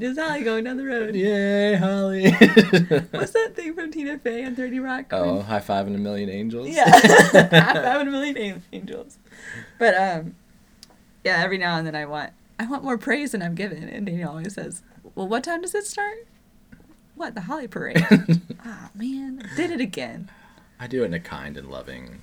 just 0.00 0.20
Holly 0.20 0.44
going 0.44 0.62
down 0.64 0.76
the 0.76 0.84
road. 0.84 1.14
Yay, 1.16 1.74
Holly. 1.74 2.30
What's 3.10 3.32
that 3.32 3.52
thing 3.54 3.74
from 3.74 3.90
Tina 3.90 4.18
Fey 4.18 4.44
on 4.44 4.54
30 4.54 4.78
Rock? 4.78 5.06
oh, 5.12 5.40
high 5.42 5.58
five 5.60 5.86
and 5.88 5.96
a 5.96 5.98
million 5.98 6.28
angels. 6.28 6.68
Yeah. 6.68 6.88
Half 6.88 7.76
having 7.76 8.08
a 8.08 8.10
million 8.10 8.62
angels. 8.72 9.18
But 9.78 9.94
um 9.96 10.36
yeah, 11.24 11.42
every 11.42 11.58
now 11.58 11.76
and 11.76 11.86
then 11.86 11.96
I 11.96 12.06
want 12.06 12.32
I 12.58 12.66
want 12.66 12.84
more 12.84 12.98
praise 12.98 13.32
than 13.32 13.42
I'm 13.42 13.54
given. 13.56 13.88
And 13.88 14.06
Daniel 14.06 14.30
always 14.30 14.54
says, 14.54 14.82
Well 15.16 15.26
what 15.26 15.42
time 15.42 15.62
does 15.62 15.74
it 15.74 15.86
start? 15.86 16.28
What, 17.20 17.34
the 17.34 17.42
Holly 17.42 17.68
Parade? 17.68 18.02
Ah 18.64 18.88
man, 18.94 19.46
did 19.54 19.70
it 19.70 19.80
again. 19.80 20.30
I 20.78 20.86
do 20.86 21.02
it 21.02 21.06
in 21.06 21.12
a 21.14 21.20
kind 21.20 21.58
and 21.58 21.68
loving. 21.70 22.22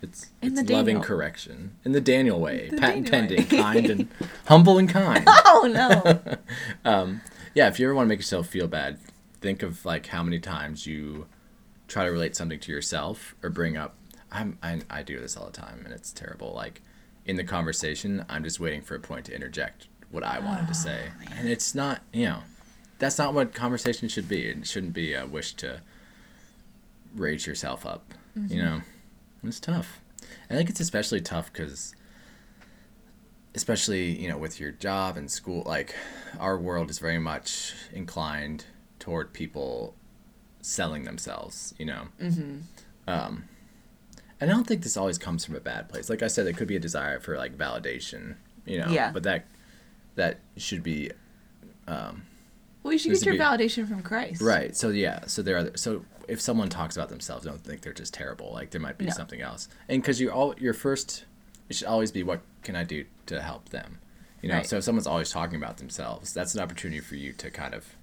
It's, 0.00 0.30
In 0.40 0.56
it's 0.58 0.70
loving 0.70 0.94
Daniel. 0.96 1.02
correction 1.02 1.72
in 1.84 1.92
the 1.92 2.00
Daniel 2.00 2.40
way, 2.40 2.70
The 2.70 2.78
patent 2.78 3.10
Daniel 3.10 3.36
way. 3.36 3.44
pending, 3.44 3.60
kind 3.62 3.90
and 3.90 4.08
humble 4.46 4.78
and 4.78 4.88
kind. 4.88 5.22
Oh 5.44 5.68
no. 5.70 6.36
um, 6.90 7.20
yeah, 7.54 7.68
if 7.68 7.78
you 7.78 7.86
ever 7.86 7.94
want 7.94 8.06
to 8.06 8.08
make 8.08 8.18
yourself 8.20 8.46
feel 8.48 8.66
bad, 8.66 8.98
think 9.42 9.62
of 9.62 9.84
like 9.84 10.06
how 10.06 10.22
many 10.22 10.38
times 10.38 10.86
you 10.86 11.26
try 11.86 12.06
to 12.06 12.10
relate 12.10 12.34
something 12.36 12.58
to 12.60 12.72
yourself 12.72 13.34
or 13.42 13.50
bring 13.50 13.76
up. 13.76 13.96
I'm 14.32 14.56
I, 14.62 14.80
I 14.88 15.02
do 15.02 15.18
this 15.18 15.36
all 15.36 15.44
the 15.44 15.52
time 15.52 15.82
and 15.84 15.92
it's 15.92 16.10
terrible. 16.10 16.54
Like 16.54 16.80
in 17.26 17.36
the 17.36 17.44
conversation, 17.44 18.24
I'm 18.30 18.44
just 18.44 18.60
waiting 18.60 18.80
for 18.80 18.94
a 18.94 19.00
point 19.00 19.26
to 19.26 19.34
interject 19.34 19.88
what 20.10 20.24
I 20.24 20.38
wanted 20.38 20.68
to 20.68 20.74
say, 20.74 21.08
and 21.36 21.46
it's 21.48 21.74
not 21.74 22.00
you 22.14 22.24
know 22.24 22.38
that's 22.98 23.18
not 23.18 23.34
what 23.34 23.54
conversation 23.54 24.08
should 24.08 24.28
be. 24.28 24.46
It 24.46 24.66
shouldn't 24.66 24.92
be 24.92 25.14
a 25.14 25.26
wish 25.26 25.54
to 25.54 25.80
raise 27.14 27.46
yourself 27.46 27.84
up. 27.86 28.12
You 28.48 28.62
know, 28.62 28.80
it's 29.42 29.60
tough. 29.60 30.00
I 30.50 30.54
think 30.54 30.68
it's 30.68 30.80
especially 30.80 31.20
tough 31.20 31.52
because 31.52 31.94
especially 33.54 34.10
you 34.20 34.28
know 34.28 34.36
with 34.36 34.60
your 34.60 34.70
job 34.70 35.16
and 35.16 35.30
school 35.30 35.62
like 35.64 35.94
our 36.38 36.58
world 36.58 36.90
is 36.90 36.98
very 36.98 37.18
much 37.18 37.72
inclined 37.92 38.66
toward 38.98 39.32
people 39.32 39.94
selling 40.60 41.04
themselves 41.04 41.72
you 41.78 41.86
know 41.86 42.02
mm-hmm. 42.20 42.58
um, 43.08 43.44
and 44.40 44.50
i 44.50 44.52
don't 44.52 44.66
think 44.66 44.82
this 44.82 44.96
always 44.96 45.16
comes 45.16 45.42
from 45.42 45.56
a 45.56 45.60
bad 45.60 45.88
place 45.88 46.10
like 46.10 46.22
i 46.22 46.26
said 46.26 46.46
it 46.46 46.54
could 46.54 46.68
be 46.68 46.76
a 46.76 46.80
desire 46.80 47.18
for 47.18 47.38
like 47.38 47.56
validation 47.56 48.34
you 48.66 48.78
know 48.78 48.88
Yeah. 48.88 49.10
but 49.10 49.22
that 49.22 49.46
that 50.16 50.38
should 50.58 50.82
be 50.82 51.10
Well 52.86 52.92
you 52.92 53.00
should 53.00 53.12
get 53.14 53.24
your 53.24 53.34
validation 53.34 53.88
from 53.88 54.00
Christ. 54.00 54.40
Right. 54.40 54.76
So 54.76 54.90
yeah. 54.90 55.26
So 55.26 55.42
there 55.42 55.56
are. 55.56 55.76
So 55.76 56.04
if 56.28 56.40
someone 56.40 56.68
talks 56.68 56.96
about 56.96 57.08
themselves, 57.08 57.44
don't 57.44 57.60
think 57.60 57.80
they're 57.80 57.92
just 57.92 58.14
terrible. 58.14 58.52
Like 58.52 58.70
there 58.70 58.80
might 58.80 58.96
be 58.96 59.06
No. 59.06 59.10
something 59.10 59.40
else. 59.40 59.68
And 59.88 60.00
because 60.00 60.20
you 60.20 60.30
all 60.30 60.54
your 60.56 60.72
first, 60.72 61.24
it 61.68 61.74
should 61.74 61.88
always 61.88 62.12
be 62.12 62.22
what 62.22 62.42
can 62.62 62.76
I 62.76 62.84
do 62.84 63.04
to 63.26 63.42
help 63.42 63.70
them. 63.70 63.98
You 64.40 64.50
know. 64.50 64.54
Right. 64.58 64.66
So 64.66 64.76
if 64.76 64.84
someone's 64.84 65.08
always 65.08 65.30
talking 65.30 65.56
about 65.56 65.78
themselves, 65.78 66.32
that's 66.32 66.54
an 66.54 66.60
opportunity 66.60 67.00
for 67.00 67.16
you 67.16 67.32
to 67.32 67.50
kind 67.50 67.74
of 67.74 67.96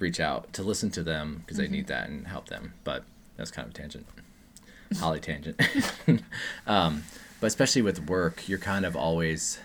reach 0.00 0.18
out 0.18 0.52
to 0.54 0.64
listen 0.64 0.90
to 0.90 1.04
them 1.04 1.42
because 1.44 1.56
they 1.56 1.68
need 1.68 1.86
that 1.86 2.08
and 2.08 2.26
help 2.26 2.48
them. 2.48 2.74
But 2.82 3.04
that's 3.36 3.52
kind 3.52 3.68
of 3.68 3.74
a 3.74 3.78
tangent. 3.78 4.06
Holly 4.98 5.20
tangent. 5.20 5.60
um, 6.66 7.04
but 7.40 7.46
especially 7.46 7.82
with 7.82 8.08
work, 8.08 8.48
you're 8.48 8.58
kind 8.58 8.84
of 8.84 8.96
always, 8.96 9.60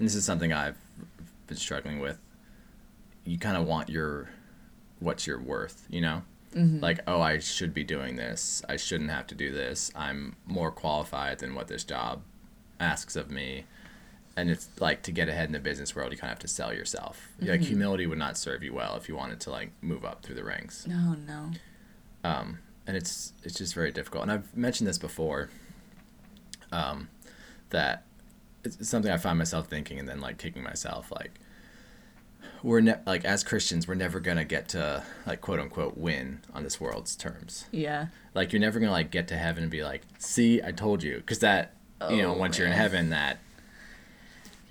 and 0.00 0.08
this 0.08 0.16
is 0.16 0.24
something 0.24 0.52
I've 0.52 0.78
been 1.46 1.56
struggling 1.56 2.00
with. 2.00 2.18
You 3.24 3.38
kind 3.38 3.56
of 3.56 3.66
want 3.66 3.88
your, 3.88 4.28
what's 5.00 5.26
your 5.26 5.40
worth, 5.40 5.86
you 5.90 6.00
know? 6.00 6.22
Like, 6.54 7.00
oh, 7.06 7.22
I 7.22 7.38
should 7.38 7.72
be 7.72 7.82
doing 7.82 8.16
this. 8.16 8.62
I 8.68 8.76
shouldn't 8.76 9.08
have 9.10 9.26
to 9.28 9.34
do 9.34 9.52
this. 9.52 9.90
I'm 9.96 10.36
more 10.46 10.70
qualified 10.70 11.38
than 11.38 11.54
what 11.54 11.68
this 11.68 11.82
job 11.82 12.20
asks 12.78 13.16
of 13.16 13.30
me. 13.30 13.64
And 14.36 14.50
it's 14.50 14.68
like 14.78 15.02
to 15.04 15.12
get 15.12 15.30
ahead 15.30 15.46
in 15.46 15.52
the 15.52 15.60
business 15.60 15.96
world, 15.96 16.12
you 16.12 16.18
kind 16.18 16.30
of 16.30 16.36
have 16.36 16.40
to 16.40 16.48
sell 16.48 16.74
yourself. 16.74 17.28
Like 17.40 17.62
humility 17.62 18.06
would 18.06 18.18
not 18.18 18.36
serve 18.36 18.62
you 18.62 18.74
well 18.74 18.96
if 18.96 19.08
you 19.08 19.16
wanted 19.16 19.40
to 19.40 19.50
like 19.50 19.70
move 19.80 20.04
up 20.04 20.22
through 20.22 20.34
the 20.34 20.44
ranks 20.44 20.86
No, 20.86 21.14
no. 21.26 21.50
um, 22.24 22.58
and 22.86 22.96
it's 22.98 23.32
it's 23.44 23.54
just 23.56 23.72
very 23.74 23.90
difficult. 23.92 24.22
And 24.24 24.32
I've 24.32 24.54
mentioned 24.56 24.88
this 24.88 24.98
before, 24.98 25.48
um, 26.70 27.08
that 27.70 28.04
it's 28.64 28.76
it's 28.76 28.88
something 28.88 29.10
I 29.10 29.16
find 29.16 29.38
myself 29.38 29.68
thinking, 29.68 29.98
and 29.98 30.08
then 30.08 30.20
like 30.20 30.38
kicking 30.38 30.62
myself, 30.62 31.10
like 31.12 31.38
we're 32.62 32.80
ne- 32.80 33.00
like 33.06 33.24
as 33.24 33.42
Christians, 33.44 33.86
we're 33.88 33.94
never 33.94 34.20
gonna 34.20 34.44
get 34.44 34.68
to 34.70 35.02
like 35.26 35.40
quote 35.40 35.60
unquote 35.60 35.96
win 35.96 36.40
on 36.54 36.62
this 36.62 36.80
world's 36.80 37.16
terms. 37.16 37.66
Yeah. 37.70 38.06
Like 38.34 38.52
you're 38.52 38.60
never 38.60 38.78
gonna 38.80 38.92
like 38.92 39.10
get 39.10 39.28
to 39.28 39.36
heaven 39.36 39.64
and 39.64 39.70
be 39.72 39.82
like, 39.82 40.02
see, 40.18 40.62
I 40.62 40.72
told 40.72 41.02
you, 41.02 41.16
because 41.18 41.40
that 41.40 41.74
you 42.10 42.22
know 42.22 42.34
Oh, 42.34 42.38
once 42.38 42.58
you're 42.58 42.66
in 42.66 42.72
heaven, 42.72 43.10
that 43.10 43.38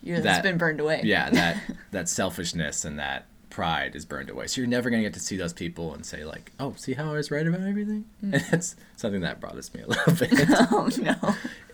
You're, 0.03 0.17
That- 0.17 0.23
that's 0.23 0.43
been 0.43 0.57
burned 0.57 0.79
away. 0.79 1.01
yeah 1.03 1.29
that 1.31 1.57
that 1.91 2.09
selfishness 2.09 2.83
and 2.85 2.97
that 2.99 3.25
pride 3.49 3.95
is 3.95 4.05
burned 4.05 4.29
away. 4.29 4.47
So 4.47 4.61
you're 4.61 4.67
never 4.69 4.89
gonna 4.89 5.03
get 5.03 5.13
to 5.13 5.19
see 5.19 5.37
those 5.37 5.53
people 5.53 5.93
and 5.93 6.05
say 6.05 6.23
like, 6.25 6.51
oh, 6.59 6.73
see 6.77 6.93
how 6.93 7.09
I 7.11 7.13
was 7.13 7.31
right 7.31 7.45
about 7.45 7.61
everything. 7.61 8.05
Mm. 8.23 8.33
And 8.33 8.43
that's 8.49 8.75
something 8.95 9.21
that 9.21 9.39
bothers 9.41 9.73
me 9.73 9.81
a 9.81 9.87
little 9.87 10.13
bit. 10.13 10.33
oh 10.71 10.89
no. 11.01 11.15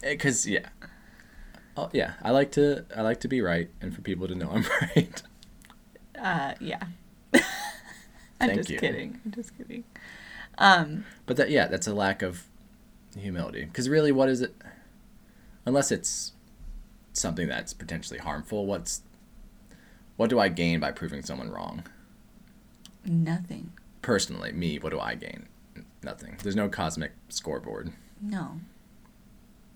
Eh, 0.04 0.12
because 0.12 0.48
yeah 0.48 0.68
oh 1.76 1.90
yeah 1.94 2.14
i 2.24 2.32
like 2.32 2.52
to 2.52 2.84
i 2.96 3.02
like 3.02 3.20
to 3.20 3.28
be 3.28 3.40
right 3.42 3.70
and 3.82 3.94
for 3.96 4.02
people 4.02 4.28
to 4.28 4.34
know 4.34 4.50
i'm 4.52 4.66
right 4.96 5.22
Uh 6.20 6.54
yeah. 6.60 6.84
I'm 7.34 7.42
Thank 8.50 8.56
just 8.60 8.70
you. 8.70 8.78
kidding. 8.80 9.20
I'm 9.26 9.32
just 9.32 9.58
kidding. 9.58 9.84
Um 10.58 11.06
but 11.26 11.38
that 11.38 11.50
yeah 11.50 11.68
that's 11.68 11.88
a 11.88 11.94
lack 11.94 12.22
of 12.22 12.44
humility 13.18 13.66
because 13.66 13.90
really 13.90 14.12
what 14.12 14.30
is 14.30 14.42
it 14.42 14.56
unless 15.66 15.92
it's 15.92 16.34
something 17.14 17.48
that's 17.48 17.74
potentially 17.74 18.20
harmful 18.20 18.66
what's 18.68 19.02
what 20.18 20.30
do 20.30 20.40
i 20.40 20.50
gain 20.50 20.80
by 20.80 20.92
proving 20.92 21.24
someone 21.24 21.50
wrong 21.50 21.84
nothing. 23.06 23.72
personally 24.04 24.52
me 24.52 24.78
what 24.78 24.92
do 24.92 25.00
i 25.00 25.16
gain 25.16 25.48
nothing 26.04 26.38
there's 26.44 26.56
no 26.56 26.70
cosmic 26.70 27.12
scoreboard 27.30 27.92
No. 28.22 28.60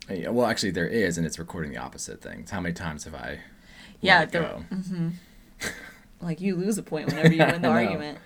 Uh, 0.09 0.13
yeah, 0.13 0.29
well 0.29 0.45
actually 0.45 0.71
there 0.71 0.87
is 0.87 1.17
and 1.17 1.25
it's 1.25 1.39
recording 1.39 1.71
the 1.71 1.77
opposite 1.77 2.21
things 2.21 2.51
how 2.51 2.59
many 2.61 2.73
times 2.73 3.05
have 3.05 3.15
i 3.15 3.39
Yeah, 4.01 4.25
there- 4.25 4.41
go? 4.43 4.65
Like 6.21 6.39
you 6.41 6.55
lose 6.55 6.77
a 6.77 6.83
point 6.83 7.07
whenever 7.07 7.31
you 7.33 7.39
win 7.45 7.61
the 7.61 7.67
argument. 7.67 8.19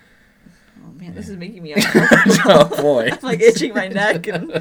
Oh 0.86 0.92
man, 0.92 1.14
this 1.14 1.28
is 1.28 1.36
making 1.36 1.62
me 1.62 1.72
uncomfortable. 1.74 2.42
oh 2.46 2.82
boy 2.82 3.08
I'm 3.12 3.18
like 3.22 3.40
itching 3.40 3.72
my 3.74 3.88
neck 3.88 4.26
and 4.28 4.52
uh, 4.52 4.60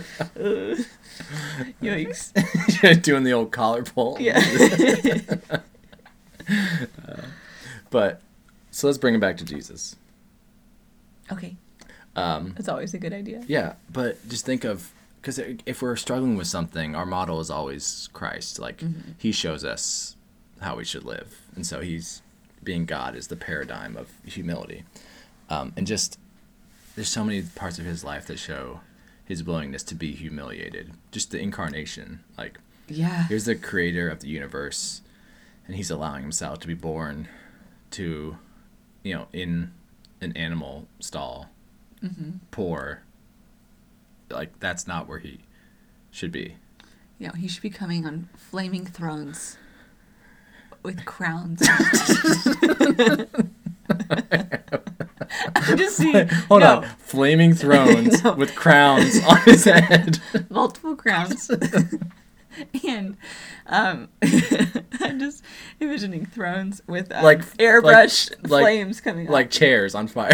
yikes. 1.83 3.01
doing 3.03 3.23
the 3.23 3.33
old 3.33 3.51
collar 3.51 3.83
pull 3.83 4.17
Yeah. 4.19 4.39
But 7.89 8.21
so 8.71 8.87
let's 8.87 8.97
bring 8.97 9.15
it 9.15 9.19
back 9.21 9.37
to 9.37 9.45
Jesus. 9.45 9.95
okay. 11.31 11.55
Um, 12.17 12.53
That's 12.55 12.69
always 12.69 12.93
a 12.93 12.97
good 12.97 13.11
idea. 13.11 13.43
yeah, 13.45 13.73
but 13.91 14.25
just 14.29 14.45
think 14.45 14.63
of 14.63 14.93
because 15.21 15.37
if 15.65 15.81
we're 15.81 15.97
struggling 15.97 16.37
with 16.37 16.47
something, 16.47 16.95
our 16.95 17.05
model 17.05 17.41
is 17.41 17.49
always 17.49 18.07
Christ. 18.13 18.57
Like 18.59 18.81
He 19.17 19.31
shows 19.33 19.65
us 19.65 20.15
how 20.61 20.77
we 20.77 20.85
should 20.85 21.03
live, 21.03 21.41
and 21.55 21.65
so 21.67 21.81
He's 21.81 22.21
being 22.65 22.85
God 22.85 23.15
is 23.15 23.27
the 23.27 23.35
paradigm 23.37 23.95
of 23.95 24.11
humility, 24.25 24.83
um, 25.49 25.71
and 25.77 25.87
just 25.87 26.19
there's 26.95 27.07
so 27.09 27.23
many 27.23 27.41
parts 27.43 27.79
of 27.79 27.85
His 27.85 28.03
life 28.03 28.25
that 28.27 28.39
show 28.39 28.81
His 29.23 29.43
willingness 29.43 29.83
to 29.83 29.95
be 29.95 30.11
humiliated. 30.13 30.91
Just 31.11 31.31
the 31.31 31.39
incarnation, 31.39 32.21
like 32.37 32.57
Yeah. 32.87 33.27
here's 33.27 33.45
the 33.45 33.55
creator 33.55 34.09
of 34.09 34.19
the 34.19 34.27
universe 34.27 35.01
and 35.67 35.75
he's 35.75 35.89
allowing 35.89 36.21
himself 36.21 36.59
to 36.59 36.67
be 36.67 36.75
born 36.75 37.27
to 37.89 38.37
you 39.01 39.13
know 39.15 39.27
in 39.33 39.71
an 40.21 40.35
animal 40.37 40.87
stall. 40.99 41.49
Poor. 42.51 43.01
Like 44.29 44.59
that's 44.59 44.85
not 44.87 45.07
where 45.07 45.19
he 45.19 45.39
should 46.11 46.31
be. 46.31 46.55
You 47.19 47.27
know, 47.27 47.33
he 47.33 47.47
should 47.47 47.63
be 47.63 47.69
coming 47.69 48.05
on 48.05 48.29
flaming 48.35 48.85
thrones 48.85 49.57
with 50.85 51.03
crowns. 51.05 51.61
I 51.67 53.25
just 55.75 55.97
see 55.97 56.11
hold 56.47 56.61
no, 56.61 56.77
on 56.77 56.83
flaming 56.97 57.53
thrones 57.53 58.23
No. 58.23 58.33
with 58.33 58.55
crowns 58.55 59.23
on 59.25 59.37
his 59.41 59.65
head 59.65 60.19
multiple 60.49 60.95
crowns. 60.95 61.49
and 62.87 63.17
um, 63.67 64.07
I'm 64.21 65.19
just 65.19 65.43
envisioning 65.81 66.25
thrones 66.25 66.81
with 66.87 67.11
um, 67.11 67.23
Like- 67.23 67.41
airbrush 67.57 68.29
like- 68.43 68.49
like- 68.51 68.63
flames 68.63 69.01
coming 69.01 69.27
like 69.27 69.49
chairs 69.49 69.95
on 69.95 70.07
fire 70.07 70.31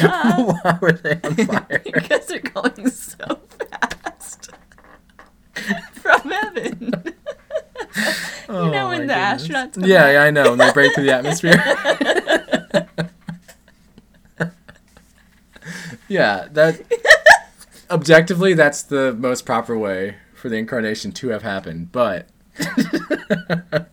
why 0.00 0.78
were 0.80 0.92
they 0.92 1.20
on 1.22 1.34
fire 1.36 1.82
because 1.84 2.26
they're 2.26 2.38
going 2.40 2.90
so 2.90 3.40
fast 3.70 4.50
from 5.92 6.30
heaven. 6.30 6.92
Oh, 8.48 8.64
you 8.66 8.70
know 8.70 8.88
when 8.88 9.06
the 9.06 9.14
goodness. 9.14 9.46
astronauts 9.48 9.74
come 9.74 9.84
Yeah, 9.84 10.12
yeah, 10.12 10.22
I 10.22 10.30
know. 10.30 10.52
And 10.52 10.60
they 10.60 10.72
break 10.72 10.94
through 10.94 11.04
the 11.04 11.14
atmosphere. 11.14 11.62
yeah, 16.08 16.48
that 16.52 16.80
objectively, 17.90 18.54
that's 18.54 18.82
the 18.82 19.12
most 19.14 19.44
proper 19.44 19.76
way 19.78 20.16
for 20.34 20.48
the 20.48 20.56
incarnation 20.56 21.12
to 21.12 21.28
have 21.28 21.42
happened. 21.42 21.92
But 21.92 22.28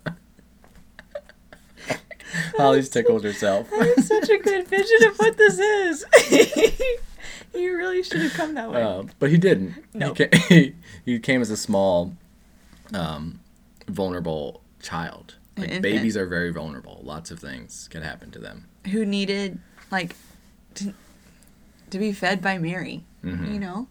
Holly's 2.58 2.90
tickled 2.90 3.24
herself. 3.24 3.70
That's 3.78 4.08
such 4.08 4.30
a 4.30 4.38
good 4.38 4.68
vision 4.68 5.08
of 5.08 5.18
what 5.18 5.38
this 5.38 5.60
is. 5.60 6.06
you 7.54 7.76
really 7.76 8.04
should 8.04 8.22
have 8.22 8.34
come 8.34 8.54
that 8.56 8.72
way. 8.72 8.82
Um, 8.82 9.10
but 9.20 9.30
he 9.30 9.38
didn't. 9.38 9.76
No. 9.94 10.14
He, 10.14 10.26
ca- 10.26 10.38
he, 10.48 10.76
he 11.06 11.20
came 11.20 11.42
as 11.42 11.50
a 11.50 11.58
small, 11.58 12.14
um, 12.94 13.40
vulnerable 13.88 14.62
child. 14.82 15.36
Like 15.58 15.82
babies 15.82 16.18
are 16.18 16.26
very 16.26 16.52
vulnerable. 16.52 17.00
Lots 17.04 17.32
of 17.32 17.40
things 17.40 17.88
can 17.90 18.02
happen 18.04 18.30
to 18.32 18.40
them. 18.40 18.66
Who 18.92 19.06
needed 19.06 19.60
like 19.90 20.16
to, 20.76 20.94
to 21.92 21.98
be 22.00 22.12
fed 22.12 22.42
by 22.42 22.58
Mary? 22.58 23.06
Mhm. 23.24 23.54
You 23.54 23.60
know, 23.60 23.88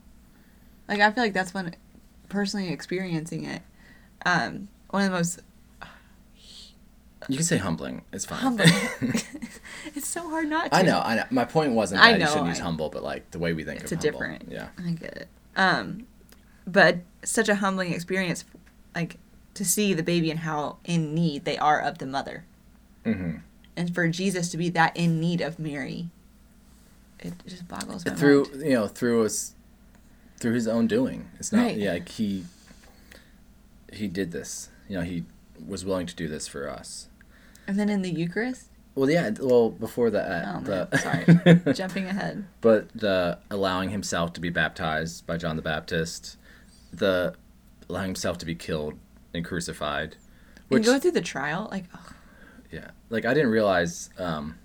like 0.89 1.01
I 1.01 1.11
feel 1.11 1.25
like 1.25 1.33
that's 1.33 1.55
when 1.55 1.75
personally 2.29 2.69
experiencing 2.69 3.45
it. 3.45 3.63
Um, 4.27 4.69
one 4.91 5.05
of 5.05 5.11
the 5.11 5.17
most 5.17 5.41
You 7.29 7.37
can 7.37 7.45
say 7.47 7.57
humbling. 7.57 8.03
It's 8.13 8.27
fine. 8.27 8.39
humbling. 8.41 8.69
it's 9.95 10.07
so 10.07 10.29
hard 10.29 10.49
not 10.49 10.71
to. 10.71 10.77
I 10.77 10.83
know. 10.83 11.01
I 11.01 11.15
know. 11.17 11.25
My 11.31 11.47
point 11.47 11.73
wasn't 11.73 12.03
I 12.03 12.13
that 12.13 12.19
you 12.19 12.25
know, 12.27 12.31
shouldn't 12.31 12.49
use 12.49 12.59
humble, 12.59 12.91
but 12.91 13.03
like 13.03 13.31
the 13.31 13.39
way 13.39 13.55
we 13.55 13.65
think 13.65 13.81
It's 13.81 13.91
of 13.93 13.99
a 13.99 14.03
humble. 14.03 14.21
different. 14.21 14.49
Yeah. 14.53 14.69
I 14.79 14.91
get 14.91 15.17
it. 15.17 15.29
Um, 15.57 16.07
but 16.67 16.99
such 17.25 17.49
a 17.49 17.55
humbling 17.57 17.93
experience, 17.95 18.45
like 18.95 19.17
to 19.55 19.65
see 19.65 19.95
the 19.95 20.03
baby 20.03 20.31
and 20.31 20.41
how 20.41 20.79
in 20.85 21.15
need 21.15 21.45
they 21.45 21.57
are 21.59 21.81
of 21.81 21.99
the 21.99 22.07
mother, 22.07 22.45
Mm-hmm. 23.05 23.39
and 23.77 23.95
for 23.95 24.09
Jesus 24.09 24.51
to 24.51 24.57
be 24.57 24.69
that 24.71 24.97
in 24.97 25.21
need 25.21 25.41
of 25.41 25.59
Mary, 25.59 26.09
it 27.21 27.35
just 27.47 27.69
boggles 27.69 28.05
my 28.07 28.15
Through 28.15 28.45
mind. 28.51 28.63
you 28.63 28.73
know 28.73 28.87
through 28.87 29.25
us, 29.27 29.55
through 30.41 30.55
his 30.55 30.67
own 30.67 30.87
doing. 30.87 31.29
It's 31.39 31.53
not. 31.53 31.63
Right. 31.63 31.77
Yeah. 31.77 31.93
Like 31.95 32.09
he. 32.09 32.45
He 33.93 34.09
did 34.09 34.33
this. 34.33 34.71
You 34.89 34.99
know. 34.99 35.03
He 35.05 35.25
was 35.67 35.85
willing 35.85 36.07
to 36.07 36.15
do 36.17 36.29
this 36.29 36.49
for 36.49 36.69
us. 36.69 37.09
And 37.67 37.79
then 37.79 37.89
in 37.89 38.03
the 38.03 38.11
Eucharist, 38.11 38.67
Well, 38.95 39.09
yeah. 39.09 39.31
Well, 39.41 39.71
before 39.71 40.11
that, 40.11 40.45
Oh, 40.49 40.61
the 40.61 40.99
sorry. 40.99 41.73
jumping 41.75 42.07
ahead. 42.07 42.45
but 42.61 42.89
the 42.93 43.39
allowing 43.51 43.91
himself 43.91 44.33
to 44.35 44.41
be 44.41 44.51
baptized 44.51 45.27
by 45.27 45.37
John 45.37 45.57
the 45.57 45.63
Baptist, 45.63 46.37
the 46.93 47.35
allowing 47.89 48.09
himself 48.09 48.37
to 48.39 48.47
be 48.47 48.55
killed 48.55 48.95
and 49.35 49.45
crucified, 49.45 50.17
Which, 50.69 50.79
and 50.79 50.87
go 50.87 50.99
through 50.99 51.13
the 51.13 51.21
trial, 51.21 51.69
like 51.71 51.85
oh, 51.95 52.13
yeah, 52.71 52.91
like 53.11 53.25
I 53.25 53.35
didn't 53.35 53.51
realize. 53.51 54.11
Um, 54.19 54.57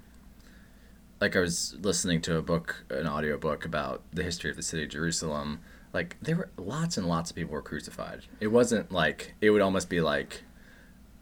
like 1.20 1.36
I 1.36 1.42
was 1.42 1.76
listening 1.82 2.22
to 2.22 2.38
a 2.38 2.42
book, 2.42 2.86
an 2.90 3.06
audio 3.06 3.38
book 3.38 3.66
about 3.66 4.04
the 4.14 4.24
history 4.24 4.50
of 4.50 4.56
the 4.56 4.64
city 4.64 4.84
of 4.84 4.90
Jerusalem. 4.90 5.60
Like 5.92 6.16
there 6.22 6.38
were 6.38 6.50
lots 6.56 6.98
and 6.98 7.08
lots 7.08 7.30
of 7.30 7.36
people 7.36 7.54
were 7.54 7.62
crucified. 7.62 8.22
It 8.40 8.48
wasn't 8.48 8.92
like 8.92 9.34
it 9.42 9.50
would 9.50 9.62
almost 9.62 9.90
be 9.90 10.00
like 10.00 10.44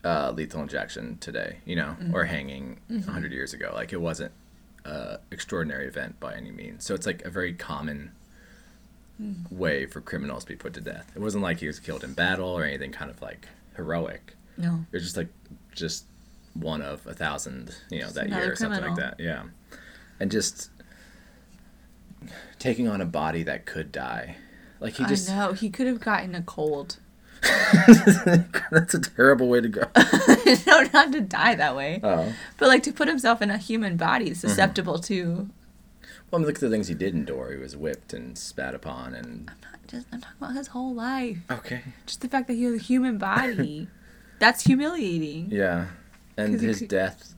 uh, 0.03 0.31
lethal 0.31 0.61
injection 0.61 1.17
today, 1.19 1.57
you 1.65 1.75
know, 1.75 1.95
or 2.13 2.25
hanging 2.25 2.79
a 3.07 3.11
hundred 3.11 3.31
years 3.31 3.53
ago. 3.53 3.71
Like 3.73 3.91
it 3.91 4.01
wasn't 4.01 4.31
a 4.85 5.19
extraordinary 5.31 5.87
event 5.87 6.19
by 6.19 6.35
any 6.35 6.51
means. 6.51 6.85
So 6.85 6.93
it's 6.93 7.05
like 7.07 7.23
a 7.23 7.29
very 7.29 7.53
common 7.53 8.11
Mm-hmm. 9.21 9.57
way 9.57 9.87
for 9.87 9.99
criminals 9.99 10.43
to 10.43 10.49
be 10.49 10.55
put 10.55 10.73
to 10.75 10.81
death. 10.81 11.11
It 11.15 11.19
wasn't 11.19 11.43
like 11.43 11.59
he 11.59 11.65
was 11.65 11.79
killed 11.79 12.03
in 12.03 12.13
battle 12.13 12.49
or 12.49 12.63
anything 12.63 12.91
kind 12.91 13.09
of 13.09 13.19
like 13.19 13.47
heroic. 13.75 14.35
no, 14.57 14.85
It 14.91 14.97
was 14.97 15.03
just 15.03 15.17
like 15.17 15.29
just 15.73 16.05
one 16.53 16.83
of 16.83 17.05
a 17.07 17.13
thousand, 17.15 17.75
you 17.89 17.99
know, 17.99 18.05
Just 18.05 18.15
that 18.15 18.29
year 18.29 18.51
or 18.51 18.55
something 18.55 18.83
like 18.83 18.95
that. 18.97 19.19
Yeah. 19.19 19.43
And 20.19 20.29
just 20.29 20.69
taking 22.59 22.87
on 22.87 23.01
a 23.01 23.05
body 23.05 23.43
that 23.43 23.65
could 23.65 23.91
die. 23.91 24.37
Like 24.79 24.95
he 24.95 25.05
just 25.05 25.29
I 25.29 25.35
know 25.35 25.53
he 25.53 25.69
could 25.69 25.87
have 25.87 25.99
gotten 25.99 26.35
a 26.35 26.41
cold. 26.41 26.97
That's 28.71 28.93
a 28.93 29.01
terrible 29.01 29.47
way 29.47 29.61
to 29.61 29.69
go. 29.69 29.81
no, 30.67 30.87
not 30.93 31.11
to 31.11 31.21
die 31.21 31.55
that 31.55 31.75
way, 31.75 31.99
Oh. 32.03 32.33
but 32.57 32.67
like 32.67 32.83
to 32.83 32.93
put 32.93 33.07
himself 33.07 33.41
in 33.41 33.49
a 33.49 33.57
human 33.57 33.97
body 33.97 34.25
mm-hmm. 34.25 34.33
susceptible 34.35 34.99
to. 34.99 35.49
Well, 36.31 36.39
I 36.39 36.41
mean, 36.41 36.47
look 36.47 36.55
at 36.55 36.61
the 36.61 36.69
things 36.69 36.87
he 36.87 36.93
did 36.95 37.13
endure. 37.13 37.51
He 37.51 37.57
was 37.57 37.75
whipped 37.77 38.13
and 38.13 38.37
spat 38.37 38.73
upon 38.75 39.13
and 39.13 39.49
I'm 39.49 39.71
Not 39.71 39.87
just 39.87 40.07
I'm 40.11 40.21
talking 40.21 40.37
about 40.41 40.55
his 40.55 40.67
whole 40.67 40.93
life. 40.93 41.37
Okay. 41.49 41.81
Just 42.05 42.21
the 42.21 42.27
fact 42.27 42.47
that 42.47 42.53
he 42.55 42.63
has 42.63 42.75
a 42.75 42.83
human 42.83 43.17
body. 43.17 43.87
That's 44.39 44.63
humiliating. 44.63 45.47
Yeah. 45.51 45.87
and 46.37 46.59
his 46.59 46.79
could- 46.79 46.89
death 46.89 47.33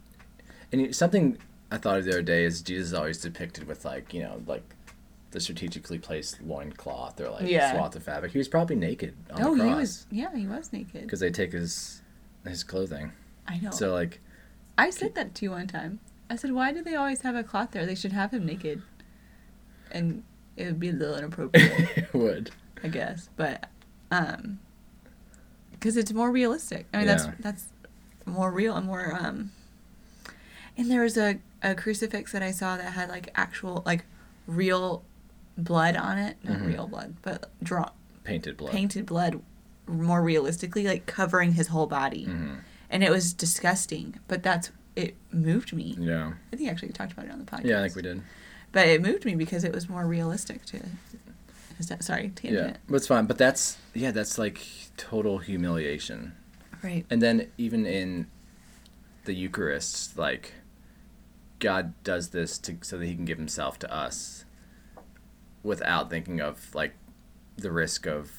and 0.71 0.93
something 0.95 1.37
I 1.71 1.77
thought 1.77 1.97
of 1.99 2.05
the 2.05 2.11
other 2.11 2.21
day 2.23 2.43
is 2.45 2.61
Jesus 2.61 2.87
is 2.89 2.93
always 2.93 3.19
depicted 3.21 3.67
with 3.67 3.85
like, 3.85 4.13
you 4.13 4.21
know, 4.21 4.41
like 4.47 4.63
the 5.31 5.39
strategically 5.39 5.99
placed 5.99 6.41
loincloth 6.41 7.21
or 7.21 7.29
like 7.29 7.47
Yeah. 7.47 7.71
swath 7.73 7.95
of 7.95 8.01
fabric. 8.03 8.31
He 8.31 8.39
was 8.39 8.47
probably 8.47 8.75
naked 8.75 9.13
on 9.31 9.41
No, 9.41 9.55
the 9.55 9.61
cross. 9.63 9.69
he 9.69 9.75
was. 9.75 10.07
Yeah, 10.11 10.35
he 10.35 10.47
was 10.47 10.73
naked. 10.73 11.01
because 11.03 11.19
they 11.19 11.29
take 11.29 11.53
his 11.53 12.01
his 12.47 12.63
clothing. 12.63 13.11
I 13.47 13.59
know. 13.59 13.69
So 13.71 13.93
like, 13.93 14.19
I 14.77 14.89
said 14.89 15.13
that 15.15 15.35
to 15.35 15.45
you 15.45 15.51
one 15.51 15.67
time. 15.67 15.99
I 16.29 16.35
said, 16.35 16.51
"Why 16.51 16.71
do 16.71 16.81
they 16.83 16.95
always 16.95 17.21
have 17.21 17.35
a 17.35 17.43
cloth 17.43 17.71
there? 17.71 17.85
They 17.85 17.95
should 17.95 18.11
have 18.13 18.31
him 18.31 18.45
naked." 18.45 18.81
And 19.91 20.23
it 20.55 20.65
would 20.65 20.79
be 20.79 20.89
a 20.89 20.93
little 20.93 21.15
inappropriate, 21.17 21.71
it 21.97 22.13
would. 22.13 22.51
I 22.83 22.87
guess, 22.89 23.29
but 23.35 23.69
um, 24.11 24.59
because 25.71 25.97
it's 25.97 26.13
more 26.13 26.31
realistic. 26.31 26.85
I 26.93 26.97
mean, 26.97 27.07
Yeah. 27.07 27.15
that's 27.15 27.27
that's 27.39 27.65
more 28.25 28.51
real 28.51 28.75
and 28.75 28.85
more 28.85 29.15
um. 29.19 29.51
And 30.77 30.89
there 30.89 31.01
was 31.01 31.17
a 31.17 31.39
a 31.61 31.75
crucifix 31.75 32.31
that 32.31 32.41
I 32.43 32.51
saw 32.51 32.77
that 32.77 32.93
had 32.93 33.09
like 33.09 33.29
actual 33.35 33.83
like 33.85 34.05
real 34.47 35.03
blood 35.57 35.95
on 35.97 36.17
it, 36.17 36.37
not 36.43 36.59
Mhm. 36.59 36.67
real 36.67 36.87
blood, 36.87 37.15
but 37.21 37.49
draw 37.61 37.89
Painted 38.23 38.55
blood. 38.57 38.71
painted 38.71 39.05
blood 39.05 39.41
more 39.87 40.21
realistically, 40.21 40.85
like 40.85 41.05
covering 41.05 41.53
his 41.53 41.67
whole 41.67 41.87
body. 41.87 42.25
hmm 42.25 42.55
And 42.89 43.03
it 43.03 43.09
was 43.11 43.33
disgusting, 43.33 44.19
but 44.27 44.41
that's 44.43 44.71
it 44.99 45.15
moved 45.31 45.73
me. 45.73 45.95
Yeah. 45.97 46.33
I 46.51 46.55
think 46.55 46.69
actually 46.69 46.89
we 46.89 46.93
talked 46.93 47.13
about 47.13 47.25
it 47.25 47.31
on 47.31 47.39
the 47.39 47.45
podcast. 47.45 47.65
Yeah, 47.65 47.79
I 47.79 47.83
think 47.83 47.95
we 47.95 48.01
did. 48.01 48.21
But 48.71 48.87
it 48.87 49.01
moved 49.01 49.25
me 49.25 49.35
because 49.35 49.63
it 49.63 49.73
was 49.73 49.89
more 49.89 50.05
realistic 50.05 50.65
to. 50.65 50.81
Is 51.79 51.87
that 51.87 52.03
sorry 52.03 52.29
tangent. 52.35 52.71
Yeah, 52.71 52.77
but 52.87 52.95
it's 52.95 53.07
fine. 53.07 53.25
But 53.25 53.37
that's 53.37 53.77
yeah, 53.93 54.11
that's 54.11 54.37
like 54.37 54.61
total 54.97 55.37
humiliation. 55.37 56.33
Right. 56.83 57.05
And 57.09 57.21
then 57.21 57.47
even 57.57 57.85
in 57.85 58.27
the 59.25 59.33
Eucharist, 59.33 60.17
like 60.17 60.53
God 61.59 61.93
does 62.03 62.29
this 62.29 62.57
to 62.59 62.77
so 62.81 62.97
that 62.97 63.05
He 63.05 63.15
can 63.15 63.25
give 63.25 63.37
Himself 63.37 63.79
to 63.79 63.93
us, 63.93 64.43
without 65.63 66.09
thinking 66.09 66.41
of 66.41 66.75
like 66.75 66.93
the 67.57 67.71
risk 67.71 68.05
of 68.05 68.31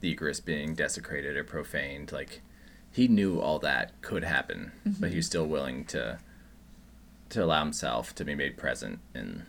the 0.00 0.08
Eucharist 0.08 0.44
being 0.44 0.74
desecrated 0.74 1.36
or 1.36 1.44
profaned. 1.44 2.10
Like 2.10 2.42
He 2.92 3.08
knew 3.08 3.40
all 3.40 3.58
that 3.60 4.00
could 4.02 4.24
happen, 4.24 4.72
but 4.84 5.10
He 5.10 5.16
was 5.16 5.26
still 5.26 5.46
willing 5.46 5.84
to 5.86 6.18
to 7.30 7.44
allow 7.44 7.60
Himself 7.60 8.14
to 8.16 8.24
be 8.24 8.34
made 8.34 8.56
present 8.56 8.98
in 9.14 9.46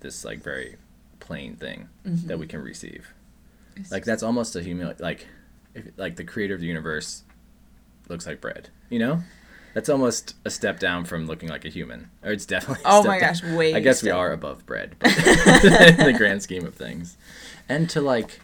this 0.00 0.24
like 0.24 0.42
very 0.42 0.76
plain 1.20 1.56
thing 1.56 1.88
that 2.04 2.38
we 2.38 2.46
mm-hmm. 2.46 2.50
can 2.50 2.62
receive. 2.62 3.12
It's 3.76 3.90
Like 3.90 4.04
that's 4.04 4.22
almost 4.22 4.54
a 4.56 4.60
humili 4.60 4.98
like 5.00 5.26
if 5.74 5.86
like 5.96 6.16
the 6.16 6.24
creator 6.24 6.54
of 6.54 6.60
the 6.60 6.66
universe 6.66 7.22
looks 8.08 8.26
like 8.26 8.40
bread. 8.40 8.68
You 8.90 8.98
know? 8.98 9.22
That's 9.74 9.88
almost 9.88 10.34
a 10.44 10.50
step 10.50 10.78
down 10.78 11.06
from 11.06 11.26
looking 11.26 11.48
like 11.48 11.64
a 11.64 11.70
human. 11.70 12.10
Or 12.22 12.30
it's 12.30 12.44
definitely 12.44 12.84
a 12.84 12.88
Oh 12.88 13.02
my 13.02 13.18
down. 13.18 13.28
gosh, 13.28 13.42
way 13.42 13.74
I 13.74 13.80
guess 13.80 14.02
we 14.02 14.10
are 14.10 14.32
above 14.32 14.66
bread, 14.66 14.96
but 15.00 15.16
in 15.16 15.96
the 15.96 16.14
grand 16.16 16.42
scheme 16.42 16.66
of 16.66 16.74
things. 16.74 17.16
And 17.68 17.88
to 17.90 18.00
like 18.02 18.40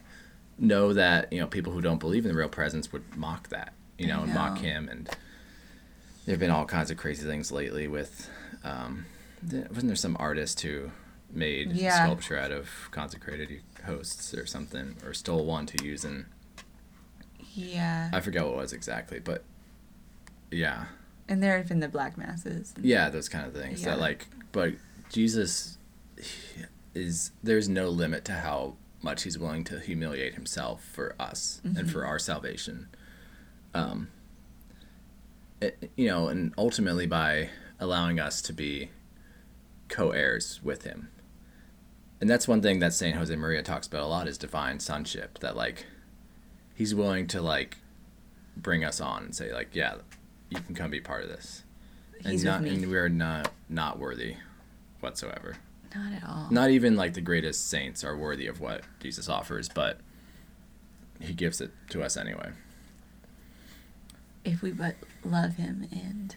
know 0.59 0.93
that, 0.95 1.33
you 1.33 1.41
know, 1.41 1.47
people 1.47 1.73
who 1.73 1.81
don't 1.81 2.01
believe 2.01 2.25
in 2.25 2.33
the 2.33 2.39
real 2.39 2.49
presence 2.49 2.93
would 2.93 3.17
mock 3.17 3.49
that, 3.51 3.75
you 3.99 4.07
know, 4.07 4.21
I 4.21 4.23
and 4.25 4.35
mock 4.35 4.59
him 4.59 4.89
and 4.89 5.09
there've 6.25 6.39
been 6.39 6.51
all 6.51 6.65
kinds 6.67 6.91
of 6.91 6.97
crazy 6.97 7.27
things 7.27 7.51
lately 7.53 7.89
with 7.89 8.31
um 8.65 9.07
wasn't 9.51 9.87
there 9.89 9.97
some 9.97 10.17
artist 10.19 10.61
who 10.63 10.91
made 11.31 11.73
Yeah. 11.73 12.05
sculpture 12.05 12.39
out 12.39 12.51
of 12.53 12.69
consecrated 12.91 13.61
hosts 13.85 14.33
or 14.35 14.47
something 14.47 14.97
or 15.05 15.13
stole 15.15 15.45
one 15.45 15.67
to 15.67 15.85
use 15.85 16.05
in 16.05 16.27
yeah. 17.55 18.11
I 18.13 18.21
forget 18.21 18.45
what 18.45 18.53
it 18.53 18.57
was 18.57 18.73
exactly, 18.73 19.19
but 19.19 19.43
yeah, 20.51 20.85
and 21.29 21.43
there 21.43 21.57
have 21.59 21.69
been 21.69 21.81
the 21.81 21.89
black 21.89 22.17
masses. 22.17 22.73
yeah, 22.81 23.09
those 23.09 23.29
kind 23.29 23.47
of 23.47 23.53
things. 23.53 23.83
Yeah. 23.83 23.91
That 23.91 24.01
like, 24.01 24.27
but 24.53 24.75
Jesus 25.11 25.77
is 26.95 27.33
there's 27.43 27.69
no 27.69 27.89
limit 27.89 28.25
to 28.27 28.33
how 28.33 28.77
much 29.03 29.23
he's 29.25 29.39
willing 29.39 29.65
to 29.65 29.79
humiliate 29.81 30.35
himself 30.35 30.85
for 30.85 31.15
us 31.19 31.61
and 31.65 31.91
for 31.91 32.05
our 32.07 32.19
salvation. 32.19 32.89
Um, 33.75 34.09
it, 35.61 35.91
you 35.97 36.09
know, 36.09 36.29
and 36.29 36.53
ultimately 36.57 37.07
by 37.07 37.51
allowing 37.81 38.19
us 38.19 38.41
to 38.43 38.53
be 38.53 38.91
co-heirs 39.89 40.61
with 40.63 40.85
him. 40.85 41.09
And 42.21 42.29
that's 42.29 42.49
one 42.49 42.61
thing 42.63 42.81
that 42.81 42.93
Saint 42.93 43.17
Jose 43.17 43.35
Maria 43.35 43.63
talks 43.63 43.87
about 43.87 44.03
a 44.03 44.07
lot 44.07 44.27
is 44.27 44.39
divine 44.39 44.81
sonship. 44.81 45.39
That 45.39 45.57
like, 45.57 45.87
he's 46.75 46.95
willing 46.95 47.27
to 47.29 47.41
like 47.41 47.79
bring 48.57 48.85
us 48.85 49.01
on 49.01 49.25
and 49.25 49.35
say 49.35 49.53
like, 49.53 49.69
yeah, 49.73 49.97
you 50.51 50.61
can 50.61 50.75
come 50.75 50.91
be 50.91 51.01
part 51.01 51.23
of 51.23 51.29
this. 51.29 51.63
He's 52.23 52.43
and 52.43 52.45
not 52.45 52.63
with 52.63 52.73
me. 52.73 52.83
and 52.83 52.91
we 52.91 52.99
are 52.99 53.09
not 53.09 53.53
not 53.69 53.99
worthy 53.99 54.37
whatsoever. 55.01 55.57
Not 55.95 56.13
at 56.13 56.25
all. 56.25 56.49
Not 56.51 56.71
even 56.71 56.97
like 56.97 57.15
the 57.15 57.21
greatest 57.21 57.69
saints 57.69 58.03
are 58.05 58.17
worthy 58.17 58.47
of 58.47 58.61
what 58.61 58.83
Jesus 59.01 59.29
offers, 59.29 59.69
but 59.69 60.01
he 61.21 61.33
gives 61.33 61.61
it 61.61 61.71
to 61.91 62.03
us 62.03 62.17
anyway. 62.17 62.51
If 64.53 64.63
we 64.63 64.73
but 64.73 64.97
love 65.25 65.57
him 65.57 65.87
and 65.91 66.37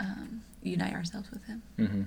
um, 0.00 0.42
unite 0.62 0.94
ourselves 0.94 1.30
with 1.30 1.44
him. 1.44 1.62
hmm 1.76 2.02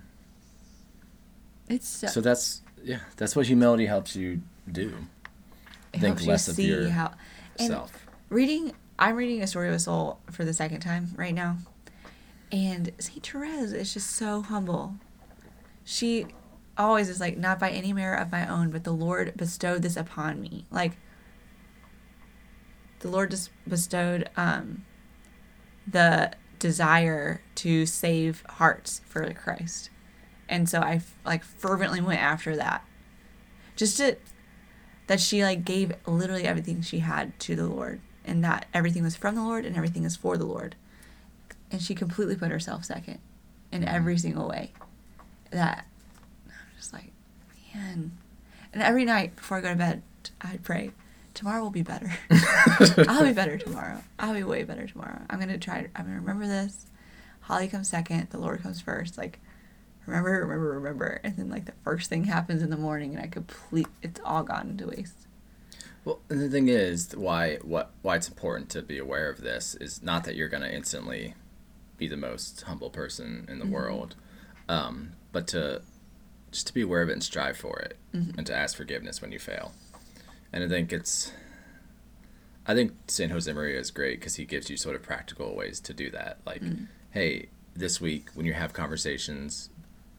It's 1.67 1.87
so, 1.87 2.07
So 2.07 2.21
that's 2.21 2.61
yeah, 2.83 2.99
that's 3.17 3.35
what 3.35 3.45
humility 3.47 3.85
helps 3.85 4.15
you 4.15 4.41
do. 4.71 4.93
think 5.93 6.25
less 6.25 6.47
you 6.47 6.51
of 6.51 6.55
see 6.55 6.67
your 6.67 6.89
how 6.89 7.13
Self. 7.57 8.07
reading 8.29 8.73
I'm 8.97 9.15
reading 9.15 9.41
a 9.41 9.47
story 9.47 9.67
of 9.67 9.73
a 9.75 9.79
soul 9.79 10.19
for 10.31 10.45
the 10.45 10.53
second 10.53 10.81
time 10.81 11.09
right 11.15 11.33
now. 11.33 11.57
And 12.51 12.91
Saint 12.99 13.25
Therese 13.25 13.71
is 13.71 13.93
just 13.93 14.11
so 14.11 14.41
humble. 14.41 14.95
She 15.83 16.27
always 16.77 17.09
is 17.09 17.19
like, 17.19 17.37
not 17.37 17.59
by 17.59 17.69
any 17.71 17.93
merit 17.93 18.21
of 18.21 18.31
my 18.31 18.47
own, 18.47 18.69
but 18.69 18.83
the 18.83 18.91
Lord 18.91 19.33
bestowed 19.37 19.81
this 19.81 19.95
upon 19.97 20.41
me. 20.41 20.65
Like 20.69 20.93
the 23.01 23.09
Lord 23.09 23.31
just 23.31 23.49
bestowed 23.67 24.29
um 24.37 24.85
the 25.85 26.31
desire 26.59 27.41
to 27.55 27.85
save 27.85 28.43
hearts 28.47 29.01
for 29.05 29.31
Christ. 29.33 29.89
And 30.47 30.69
so 30.69 30.79
I 30.79 31.01
like 31.25 31.43
fervently 31.43 32.01
went 32.01 32.21
after 32.21 32.55
that. 32.55 32.85
Just 33.75 33.97
to 33.97 34.17
that 35.07 35.19
she 35.19 35.43
like 35.43 35.65
gave 35.65 35.91
literally 36.05 36.45
everything 36.45 36.81
she 36.81 36.99
had 36.99 37.37
to 37.39 37.55
the 37.55 37.67
Lord 37.67 37.99
and 38.23 38.43
that 38.43 38.67
everything 38.73 39.03
was 39.03 39.15
from 39.15 39.35
the 39.35 39.43
Lord 39.43 39.65
and 39.65 39.75
everything 39.75 40.03
is 40.03 40.15
for 40.15 40.37
the 40.37 40.45
Lord. 40.45 40.75
And 41.71 41.81
she 41.81 41.95
completely 41.95 42.35
put 42.35 42.51
herself 42.51 42.85
second 42.85 43.19
in 43.71 43.83
every 43.83 44.17
single 44.17 44.47
way. 44.47 44.71
That 45.49 45.85
I'm 46.47 46.77
just 46.77 46.93
like, 46.93 47.11
man. 47.73 48.11
And 48.71 48.83
every 48.83 49.03
night 49.03 49.35
before 49.35 49.57
I 49.57 49.61
go 49.61 49.69
to 49.69 49.75
bed, 49.75 50.03
I'd 50.41 50.63
pray, 50.63 50.91
tomorrow 51.33 51.61
will 51.61 51.69
be 51.71 51.81
better. 51.83 52.11
I'll 53.07 53.23
be 53.25 53.33
better 53.33 53.57
tomorrow. 53.57 54.03
I'll 54.19 54.33
be 54.33 54.43
way 54.43 54.63
better 54.63 54.87
tomorrow. 54.87 55.21
I'm 55.29 55.39
gonna 55.39 55.57
try. 55.57 55.87
I'm 55.95 56.05
gonna 56.05 56.19
remember 56.19 56.47
this. 56.47 56.85
Holly 57.41 57.67
comes 57.67 57.89
second. 57.89 58.29
The 58.29 58.37
Lord 58.37 58.61
comes 58.61 58.81
first. 58.81 59.17
Like, 59.17 59.39
remember, 60.05 60.31
remember, 60.41 60.71
remember. 60.73 61.19
And 61.23 61.35
then 61.37 61.49
like 61.49 61.65
the 61.65 61.73
first 61.83 62.09
thing 62.09 62.25
happens 62.25 62.61
in 62.61 62.69
the 62.69 62.77
morning, 62.77 63.15
and 63.15 63.23
I 63.23 63.27
complete. 63.27 63.87
It's 64.01 64.19
all 64.23 64.43
gone 64.43 64.77
to 64.77 64.87
waste. 64.87 65.27
Well, 66.03 66.19
and 66.29 66.41
the 66.41 66.49
thing 66.49 66.67
is, 66.67 67.15
why 67.15 67.57
what 67.57 67.91
why 68.01 68.15
it's 68.15 68.27
important 68.27 68.69
to 68.71 68.81
be 68.81 68.97
aware 68.97 69.29
of 69.29 69.41
this 69.41 69.75
is 69.75 70.01
not 70.01 70.23
that 70.25 70.35
you're 70.35 70.49
gonna 70.49 70.67
instantly 70.69 71.35
be 71.97 72.07
the 72.07 72.17
most 72.17 72.61
humble 72.61 72.89
person 72.89 73.45
in 73.47 73.59
the 73.59 73.65
Mhm. 73.65 73.69
world, 73.71 74.15
um, 74.67 75.11
but 75.31 75.47
to 75.49 75.81
just 76.51 76.67
to 76.67 76.73
be 76.73 76.81
aware 76.81 77.01
of 77.03 77.09
it 77.09 77.13
and 77.13 77.23
strive 77.23 77.55
for 77.55 77.79
it, 77.79 77.97
Mhm. 78.13 78.37
and 78.37 78.47
to 78.47 78.55
ask 78.55 78.75
forgiveness 78.75 79.21
when 79.21 79.31
you 79.31 79.37
fail. 79.39 79.73
And 80.53 80.63
I 80.63 80.67
think 80.67 80.91
it's, 80.91 81.31
I 82.67 82.73
think 82.75 82.93
Saint 83.07 83.31
Jose 83.31 83.51
Maria 83.51 83.79
is 83.79 83.91
great 83.91 84.19
because 84.19 84.35
he 84.35 84.45
gives 84.45 84.69
you 84.69 84.77
sort 84.77 84.95
of 84.95 85.01
practical 85.03 85.55
ways 85.55 85.79
to 85.81 85.93
do 85.93 86.09
that. 86.11 86.39
Like, 86.45 86.61
Mm. 86.61 86.87
hey, 87.11 87.49
this 87.75 88.01
week 88.01 88.29
when 88.33 88.45
you 88.45 88.53
have 88.53 88.73
conversations, 88.73 89.69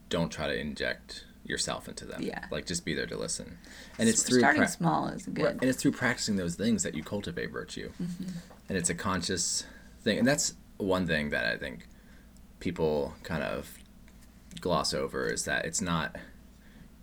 don't 0.09 0.31
try 0.31 0.47
to 0.47 0.59
inject 0.59 1.25
yourself 1.45 1.87
into 1.87 2.05
them. 2.05 2.21
Yeah. 2.21 2.45
Like, 2.51 2.65
just 2.65 2.85
be 2.85 2.93
there 2.93 3.05
to 3.07 3.17
listen. 3.17 3.57
And 3.99 4.07
it's 4.09 4.21
S- 4.21 4.29
through 4.29 4.39
starting 4.39 4.61
pra- 4.61 4.67
small 4.69 5.07
is 5.09 5.27
Right, 5.27 5.33
good. 5.35 5.51
And 5.61 5.63
it's 5.65 5.81
through 5.81 5.91
practicing 5.91 6.35
those 6.37 6.55
things 6.55 6.83
that 6.83 6.95
you 6.95 7.03
cultivate 7.03 7.51
virtue. 7.51 7.91
Mm-hmm. 8.01 8.29
And 8.69 8.77
it's 8.77 8.89
a 8.89 8.95
conscious 8.95 9.65
thing. 10.01 10.17
And 10.19 10.27
that's 10.27 10.53
one 10.77 11.05
thing 11.05 11.29
that 11.29 11.45
I 11.45 11.57
think 11.57 11.87
people 12.59 13.13
kind 13.23 13.43
of 13.43 13.77
gloss 14.61 14.93
over 14.93 15.27
is 15.27 15.43
that 15.45 15.65
it's 15.65 15.81
not 15.81 16.15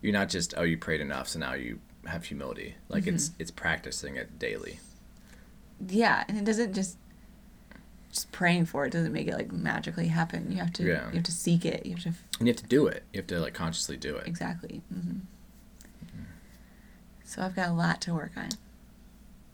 you're 0.00 0.12
not 0.12 0.30
just 0.30 0.54
oh 0.56 0.62
you 0.62 0.78
prayed 0.78 1.00
enough 1.02 1.28
so 1.28 1.38
now 1.38 1.52
you 1.52 1.78
have 2.06 2.24
humility. 2.24 2.74
Like 2.88 3.06
it's 3.06 3.28
Mm-hmm. 3.30 3.42
it's 3.42 3.50
practicing 3.50 4.16
it 4.16 4.38
daily. 4.38 4.80
Yeah, 5.88 6.24
and 6.28 6.36
it 6.38 6.44
doesn't 6.44 6.74
just 6.74 6.96
just 8.12 8.32
praying 8.32 8.66
for 8.66 8.84
it 8.84 8.90
doesn't 8.90 9.12
make 9.12 9.28
it 9.28 9.34
like 9.34 9.52
magically 9.52 10.08
happen. 10.08 10.50
You 10.50 10.58
have 10.58 10.72
to 10.74 10.82
Yeah. 10.84 11.08
you 11.10 11.14
have 11.16 11.24
to 11.24 11.32
seek 11.32 11.64
it. 11.64 11.86
You 11.86 11.92
have 11.94 12.02
to 12.02 12.08
And 12.38 12.48
you 12.48 12.52
have 12.54 12.56
to 12.62 12.66
do 12.68 12.86
it. 12.86 13.04
You 13.12 13.18
have 13.20 13.26
to 13.28 13.38
like 13.40 13.54
consciously 13.54 13.96
do 13.96 14.16
it. 14.16 14.26
exactly. 14.26 14.82
Mm-hmm. 14.92 15.18
So 17.24 17.42
I've 17.42 17.54
got 17.54 17.68
a 17.68 17.72
lot 17.72 18.00
to 18.02 18.14
work 18.14 18.32
on. 18.36 18.48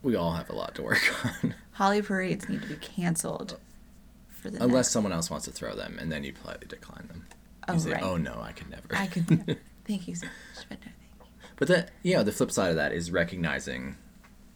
We 0.01 0.15
all 0.15 0.31
have 0.33 0.49
a 0.49 0.55
lot 0.55 0.75
to 0.75 0.83
work 0.83 1.01
on. 1.43 1.53
Holly 1.73 2.01
parades 2.01 2.49
need 2.49 2.61
to 2.63 2.67
be 2.67 2.75
canceled 2.75 3.57
for 4.29 4.49
the 4.49 4.57
Unless 4.63 4.73
next- 4.87 4.91
someone 4.91 5.11
else 5.13 5.29
wants 5.29 5.45
to 5.45 5.51
throw 5.51 5.75
them 5.75 5.97
and 5.99 6.11
then 6.11 6.23
you 6.23 6.33
politely 6.33 6.67
decline 6.67 7.07
them. 7.07 7.25
You 7.67 7.73
Oh, 7.75 7.77
say, 7.77 7.91
right. 7.91 8.03
Oh 8.03 8.17
no, 8.17 8.39
I 8.41 8.53
could 8.53 8.69
never. 8.69 8.87
I 8.91 9.07
could. 9.07 9.29
never. 9.29 9.59
Thank 9.85 10.07
you 10.07 10.15
so 10.15 10.25
much, 10.27 10.79
but. 11.57 11.67
The 11.67 11.87
you 12.03 12.13
know 12.15 12.23
the 12.23 12.31
flip 12.31 12.51
side 12.51 12.69
of 12.69 12.75
that 12.77 12.93
is 12.93 13.11
recognizing 13.11 13.97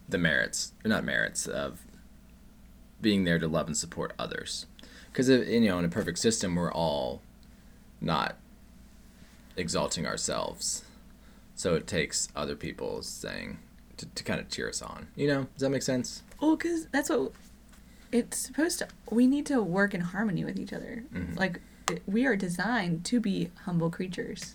the 0.08 0.18
merits, 0.18 0.72
or 0.84 0.88
not 0.88 1.04
merits 1.04 1.46
of 1.46 1.80
being 3.00 3.24
there 3.24 3.38
to 3.38 3.46
love 3.48 3.66
and 3.66 3.76
support 3.76 4.12
others. 4.18 4.66
Because 5.10 5.28
you 5.28 5.60
know 5.60 5.78
in 5.78 5.84
a 5.84 5.88
perfect 5.90 6.18
system 6.18 6.54
we're 6.54 6.72
all 6.72 7.20
not 8.00 8.36
exalting 9.56 10.06
ourselves, 10.06 10.84
so 11.54 11.74
it 11.74 11.86
takes 11.86 12.28
other 12.34 12.56
people 12.56 13.02
saying 13.02 13.58
to, 13.98 14.06
to 14.06 14.24
kind 14.24 14.40
of 14.40 14.48
cheer 14.48 14.68
us 14.68 14.80
on. 14.80 15.08
You 15.14 15.28
know, 15.28 15.42
does 15.54 15.60
that 15.60 15.70
make 15.70 15.82
sense? 15.82 16.22
Well, 16.40 16.56
because 16.56 16.86
that's 16.86 17.10
what 17.10 17.32
it's 18.10 18.38
supposed 18.38 18.78
to. 18.80 18.88
We 19.10 19.26
need 19.26 19.46
to 19.46 19.62
work 19.62 19.94
in 19.94 20.00
harmony 20.00 20.44
with 20.44 20.58
each 20.58 20.72
other. 20.72 21.04
Mhm. 21.12 21.38
Like 21.38 21.60
we 22.06 22.24
are 22.26 22.36
designed 22.36 23.04
to 23.06 23.20
be 23.20 23.50
humble 23.64 23.90
creatures, 23.90 24.54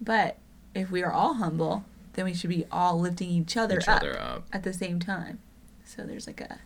but 0.00 0.38
if 0.76 0.90
we 0.90 1.02
are 1.02 1.12
all 1.12 1.34
humble, 1.34 1.84
then 2.14 2.24
we 2.24 2.34
should 2.34 2.50
be 2.50 2.66
all 2.70 2.98
lifting 3.00 3.28
each 3.30 3.56
other, 3.56 3.78
Each 3.78 3.88
up, 3.88 3.98
other 4.02 4.18
up. 4.20 4.46
at 4.52 4.62
the 4.62 4.72
same 4.72 5.00
time. 5.00 5.38
So 5.84 6.02
there's 6.04 6.26
like 6.26 6.40
a 6.40 6.58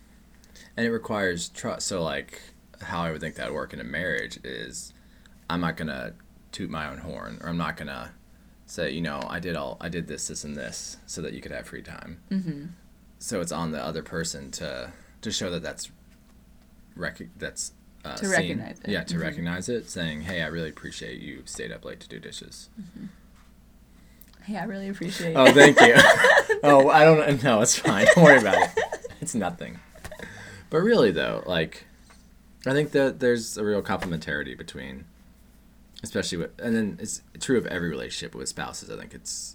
and 0.77 0.87
it 0.87 0.91
requires 0.91 1.49
trust. 1.49 1.87
So 1.87 2.03
like 2.03 2.41
how 2.83 3.03
I 3.03 3.11
would 3.13 3.21
think 3.21 3.35
that 3.37 3.49
would 3.49 3.55
work 3.55 3.73
in 3.73 3.81
a 3.81 3.85
marriage 3.85 4.39
is 4.45 4.93
I'm 5.49 5.61
not 5.61 5.77
gonna 5.77 6.15
toot 6.53 6.71
my 6.71 6.89
own 6.89 6.99
horn, 6.99 7.39
or 7.43 7.49
I'm 7.49 7.57
not 7.57 7.77
gonna 7.77 8.13
say 8.67 8.91
you 8.93 9.01
know 9.01 9.25
I 9.29 9.41
did 9.41 9.57
all 9.57 9.77
I 9.81 9.89
did 9.89 10.07
this 10.07 10.29
this 10.29 10.45
and 10.45 10.57
this 10.57 10.97
so 11.07 11.21
that 11.23 11.33
you 11.35 11.41
could 11.41 11.53
have 11.53 11.67
free 11.67 11.83
time. 11.83 12.21
mm-hmm. 12.31 12.67
So 13.19 13.41
it's 13.41 13.53
on 13.53 13.73
the 13.73 13.83
other 13.85 14.03
person 14.03 14.51
to 14.53 14.93
to 15.23 15.31
show 15.31 15.51
that 15.51 15.63
that's 15.63 15.91
rec- 16.97 17.29
that's 17.37 17.73
uh, 18.05 18.17
To 18.17 18.25
seen. 18.25 18.31
recognize 18.31 18.81
it. 18.81 18.89
Yeah, 18.89 19.05
to 19.05 19.17
Mhm. 19.17 19.21
recognize 19.23 19.69
it, 19.69 19.91
saying 19.91 20.23
hey 20.23 20.41
I 20.43 20.47
really 20.47 20.71
appreciate 20.71 21.21
you 21.21 21.43
stayed 21.45 21.71
up 21.73 21.85
late 21.85 22.01
to 22.01 22.09
do 22.09 22.19
dishes. 22.19 22.71
Hey, 24.51 24.59
I 24.59 24.65
really 24.65 24.89
appreciate. 24.89 25.31
It. 25.31 25.37
Oh, 25.37 25.53
thank 25.53 25.81
you. 25.81 25.95
oh, 26.65 26.89
I 26.89 27.05
don't 27.05 27.41
know. 27.45 27.61
It's 27.61 27.79
fine. 27.79 28.05
Don't 28.17 28.25
worry 28.25 28.39
about 28.39 28.57
it. 28.61 28.71
It's 29.21 29.33
nothing. 29.33 29.79
But 30.71 30.79
really, 30.79 31.13
though, 31.13 31.45
like, 31.47 31.85
I 32.67 32.73
think 32.73 32.91
that 32.91 33.21
there's 33.21 33.57
a 33.57 33.65
real 33.65 33.81
complementarity 33.81 34.59
between, 34.59 35.05
especially 36.03 36.39
with, 36.39 36.61
and 36.61 36.75
then 36.75 36.99
it's 37.01 37.23
true 37.39 37.59
of 37.59 37.67
every 37.69 37.91
relationship 37.91 38.35
with 38.35 38.49
spouses. 38.49 38.91
I 38.91 38.97
think 38.99 39.15
it's 39.15 39.55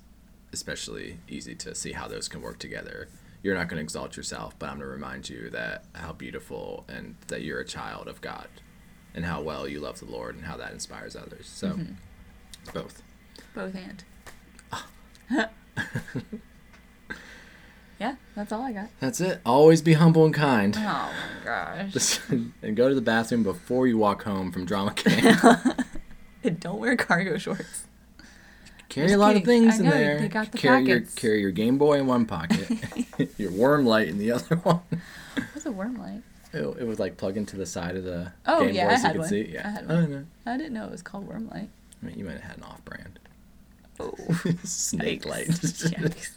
especially 0.53 1.19
easy 1.27 1.55
to 1.55 1.75
see 1.75 1.91
how 1.91 2.07
those 2.07 2.29
can 2.29 2.41
work 2.41 2.57
together. 2.59 3.09
You're 3.43 3.55
not 3.55 3.67
going 3.67 3.79
to 3.79 3.83
exalt 3.83 4.15
yourself, 4.15 4.57
but 4.57 4.69
I'm 4.69 4.77
going 4.77 4.87
to 4.87 4.93
remind 4.93 5.27
you 5.29 5.49
that 5.49 5.83
how 5.93 6.13
beautiful 6.13 6.85
and 6.87 7.15
that 7.27 7.41
you're 7.41 7.59
a 7.59 7.65
child 7.65 8.07
of 8.07 8.21
God, 8.21 8.47
and 9.13 9.25
how 9.25 9.41
well 9.41 9.67
you 9.67 9.81
love 9.81 9.99
the 9.99 10.05
Lord, 10.05 10.35
and 10.35 10.45
how 10.45 10.55
that 10.55 10.71
inspires 10.71 11.17
others. 11.17 11.47
So, 11.47 11.73
Mhm. 11.73 11.95
both. 12.73 13.03
Both 13.53 13.75
and. 13.75 14.01
yeah, 17.99 18.15
that's 18.35 18.51
all 18.51 18.61
I 18.61 18.73
got. 18.73 18.89
That's 18.99 19.21
it. 19.21 19.39
Always 19.45 19.81
be 19.81 19.93
humble 19.93 20.25
and 20.25 20.33
kind. 20.33 20.75
Oh 20.77 20.81
my 20.81 21.45
gosh. 21.45 22.19
and 22.29 22.75
go 22.75 22.89
to 22.89 22.95
the 22.95 23.01
bathroom 23.01 23.43
before 23.43 23.87
you 23.87 23.97
walk 23.97 24.23
home 24.23 24.51
from 24.51 24.65
drama 24.65 24.91
camp. 24.95 25.83
And 26.43 26.59
Don't 26.59 26.79
wear 26.79 26.95
cargo 26.97 27.37
shorts. 27.37 27.85
Carry 28.89 29.07
Just 29.07 29.15
a 29.15 29.19
lot 29.19 29.33
kidding. 29.35 29.41
of 29.41 29.45
things 29.47 29.73
I 29.73 29.77
in 29.77 29.83
know, 29.85 29.91
there. 29.91 30.19
they 30.19 30.27
got 30.27 30.51
the 30.51 30.57
carry 30.57 30.83
your 30.85 31.01
carry 31.01 31.41
your 31.41 31.51
Game 31.51 31.77
Boy 31.77 31.97
in 31.99 32.05
one 32.07 32.25
pocket, 32.25 32.69
your 33.37 33.51
worm 33.51 33.85
light 33.85 34.07
in 34.07 34.17
the 34.19 34.31
other 34.31 34.55
one. 34.57 34.81
What's 35.53 35.65
a 35.65 35.71
worm 35.71 35.97
light? 35.97 36.21
It, 36.53 36.61
it 36.79 36.85
would 36.85 36.99
like 36.99 37.17
plug 37.17 37.35
into 37.35 37.57
the 37.57 37.65
side 37.65 37.95
of 37.97 38.03
the 38.03 38.31
Oh, 38.45 38.63
Game 38.65 38.75
yeah, 38.75 38.87
Boy 38.87 38.93
I 38.93 38.97
so 38.97 39.07
you 39.07 39.11
could 39.13 39.19
one. 39.19 39.29
see. 39.29 39.49
Yeah, 39.53 39.67
I 39.67 39.71
had 39.71 39.85
oh, 39.89 39.93
I 39.97 40.01
don't 40.01 40.11
know. 40.11 40.25
I 40.45 40.57
didn't 40.57 40.73
know 40.73 40.85
it 40.85 40.91
was 40.91 41.01
called 41.01 41.27
worm 41.27 41.49
light. 41.49 41.69
I 42.01 42.05
mean, 42.05 42.19
you 42.19 42.23
might 42.25 42.33
have 42.33 42.41
had 42.43 42.57
an 42.57 42.63
off-brand 42.63 43.19
Oh. 43.99 44.13
snake 44.63 45.25
light. 45.25 45.49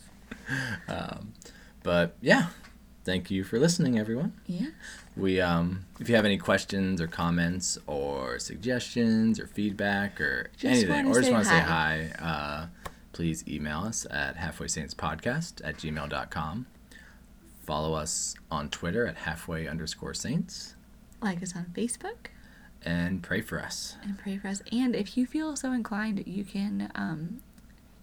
Um, 0.88 1.34
but 1.82 2.16
yeah, 2.22 2.46
thank 3.04 3.30
you 3.30 3.44
for 3.44 3.58
listening, 3.58 3.98
everyone. 3.98 4.32
Yeah. 4.46 4.68
We 5.14 5.40
um, 5.42 5.84
if 6.00 6.08
you 6.08 6.14
have 6.16 6.24
any 6.24 6.38
questions 6.38 7.02
or 7.02 7.06
comments 7.06 7.76
or 7.86 8.38
suggestions 8.38 9.38
or 9.38 9.46
feedback 9.46 10.18
or 10.20 10.50
Just 10.56 10.84
anything, 10.84 11.06
or 11.08 11.14
just 11.20 11.30
want 11.30 11.44
to 11.44 11.50
say 11.50 11.58
hi. 11.60 12.10
hi, 12.18 12.24
uh, 12.24 12.66
please 13.12 13.46
email 13.46 13.80
us 13.80 14.06
at 14.10 14.36
halfway 14.36 14.68
saints 14.68 14.94
podcast 14.94 15.60
at 15.64 15.76
gmail.com. 15.76 16.66
Follow 17.66 17.92
us 17.92 18.34
on 18.50 18.70
Twitter 18.70 19.06
at 19.06 19.16
halfway 19.16 19.66
underscore 19.68 20.14
saints. 20.14 20.76
Like 21.20 21.42
us 21.42 21.54
on 21.54 21.66
Facebook 21.74 22.28
and 22.82 23.22
pray 23.22 23.42
for 23.42 23.60
us. 23.60 23.96
and 24.02 24.16
pray 24.18 24.38
for 24.38 24.48
us. 24.48 24.62
And 24.72 24.96
if 24.96 25.16
you 25.18 25.26
feel 25.26 25.56
so 25.56 25.72
inclined, 25.72 26.26
you 26.26 26.44
can 26.44 26.90
um, 26.94 27.40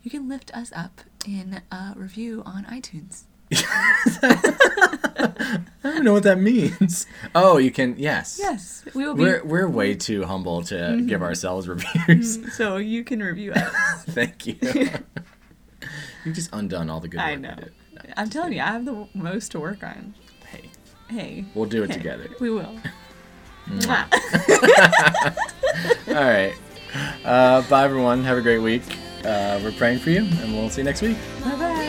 you 0.05 0.11
can 0.11 0.29
lift 0.29 0.55
us 0.55 0.71
up 0.75 1.01
in 1.25 1.61
a 1.71 1.93
review 1.95 2.43
on 2.45 2.63
iTunes. 2.65 3.23
I 3.51 5.63
don't 5.83 6.03
know 6.03 6.13
what 6.13 6.23
that 6.23 6.39
means. 6.39 7.07
Oh, 7.33 7.57
you 7.57 7.71
can. 7.71 7.95
Yes. 7.97 8.37
Yes, 8.39 8.85
we 8.93 9.03
will 9.03 9.15
be. 9.15 9.23
Mm-hmm. 9.23 9.49
We're 9.49 9.63
we're 9.63 9.69
way 9.69 9.95
too 9.95 10.23
humble 10.25 10.61
to 10.65 11.03
give 11.07 11.23
ourselves 11.23 11.67
reviews. 11.67 12.55
so 12.55 12.77
you 12.77 13.03
can 13.03 13.21
review 13.21 13.53
us. 13.53 14.03
Thank 14.09 14.45
you. 14.45 14.57
You've 16.23 16.35
just 16.35 16.51
undone 16.53 16.89
all 16.89 16.99
the 16.99 17.07
good 17.07 17.17
work. 17.17 17.25
I 17.25 17.35
know. 17.35 17.55
No, 17.55 18.01
I'm 18.15 18.29
telling 18.29 18.53
you, 18.53 18.61
I 18.61 18.67
have 18.67 18.85
the 18.85 19.07
most 19.15 19.51
to 19.51 19.59
work 19.59 19.83
on. 19.83 20.13
Hey, 20.47 20.69
Hey, 21.09 21.45
we'll 21.55 21.69
do 21.69 21.83
it 21.83 21.89
hey, 21.91 21.97
together. 21.97 22.29
We 22.39 22.51
will. 22.51 22.75
All 26.07 26.07
right. 26.07 26.53
Uh, 27.23 27.61
bye, 27.63 27.83
everyone. 27.83 28.23
Have 28.23 28.37
a 28.37 28.41
great 28.41 28.59
week. 28.59 28.83
Uh, 29.25 29.59
we're 29.63 29.71
praying 29.71 29.99
for 29.99 30.11
you, 30.11 30.19
and 30.41 30.53
we'll 30.53 30.69
see 30.69 30.81
you 30.81 30.85
next 30.85 31.01
week. 31.01 31.17
bye 31.43 31.55
bye. 31.55 31.84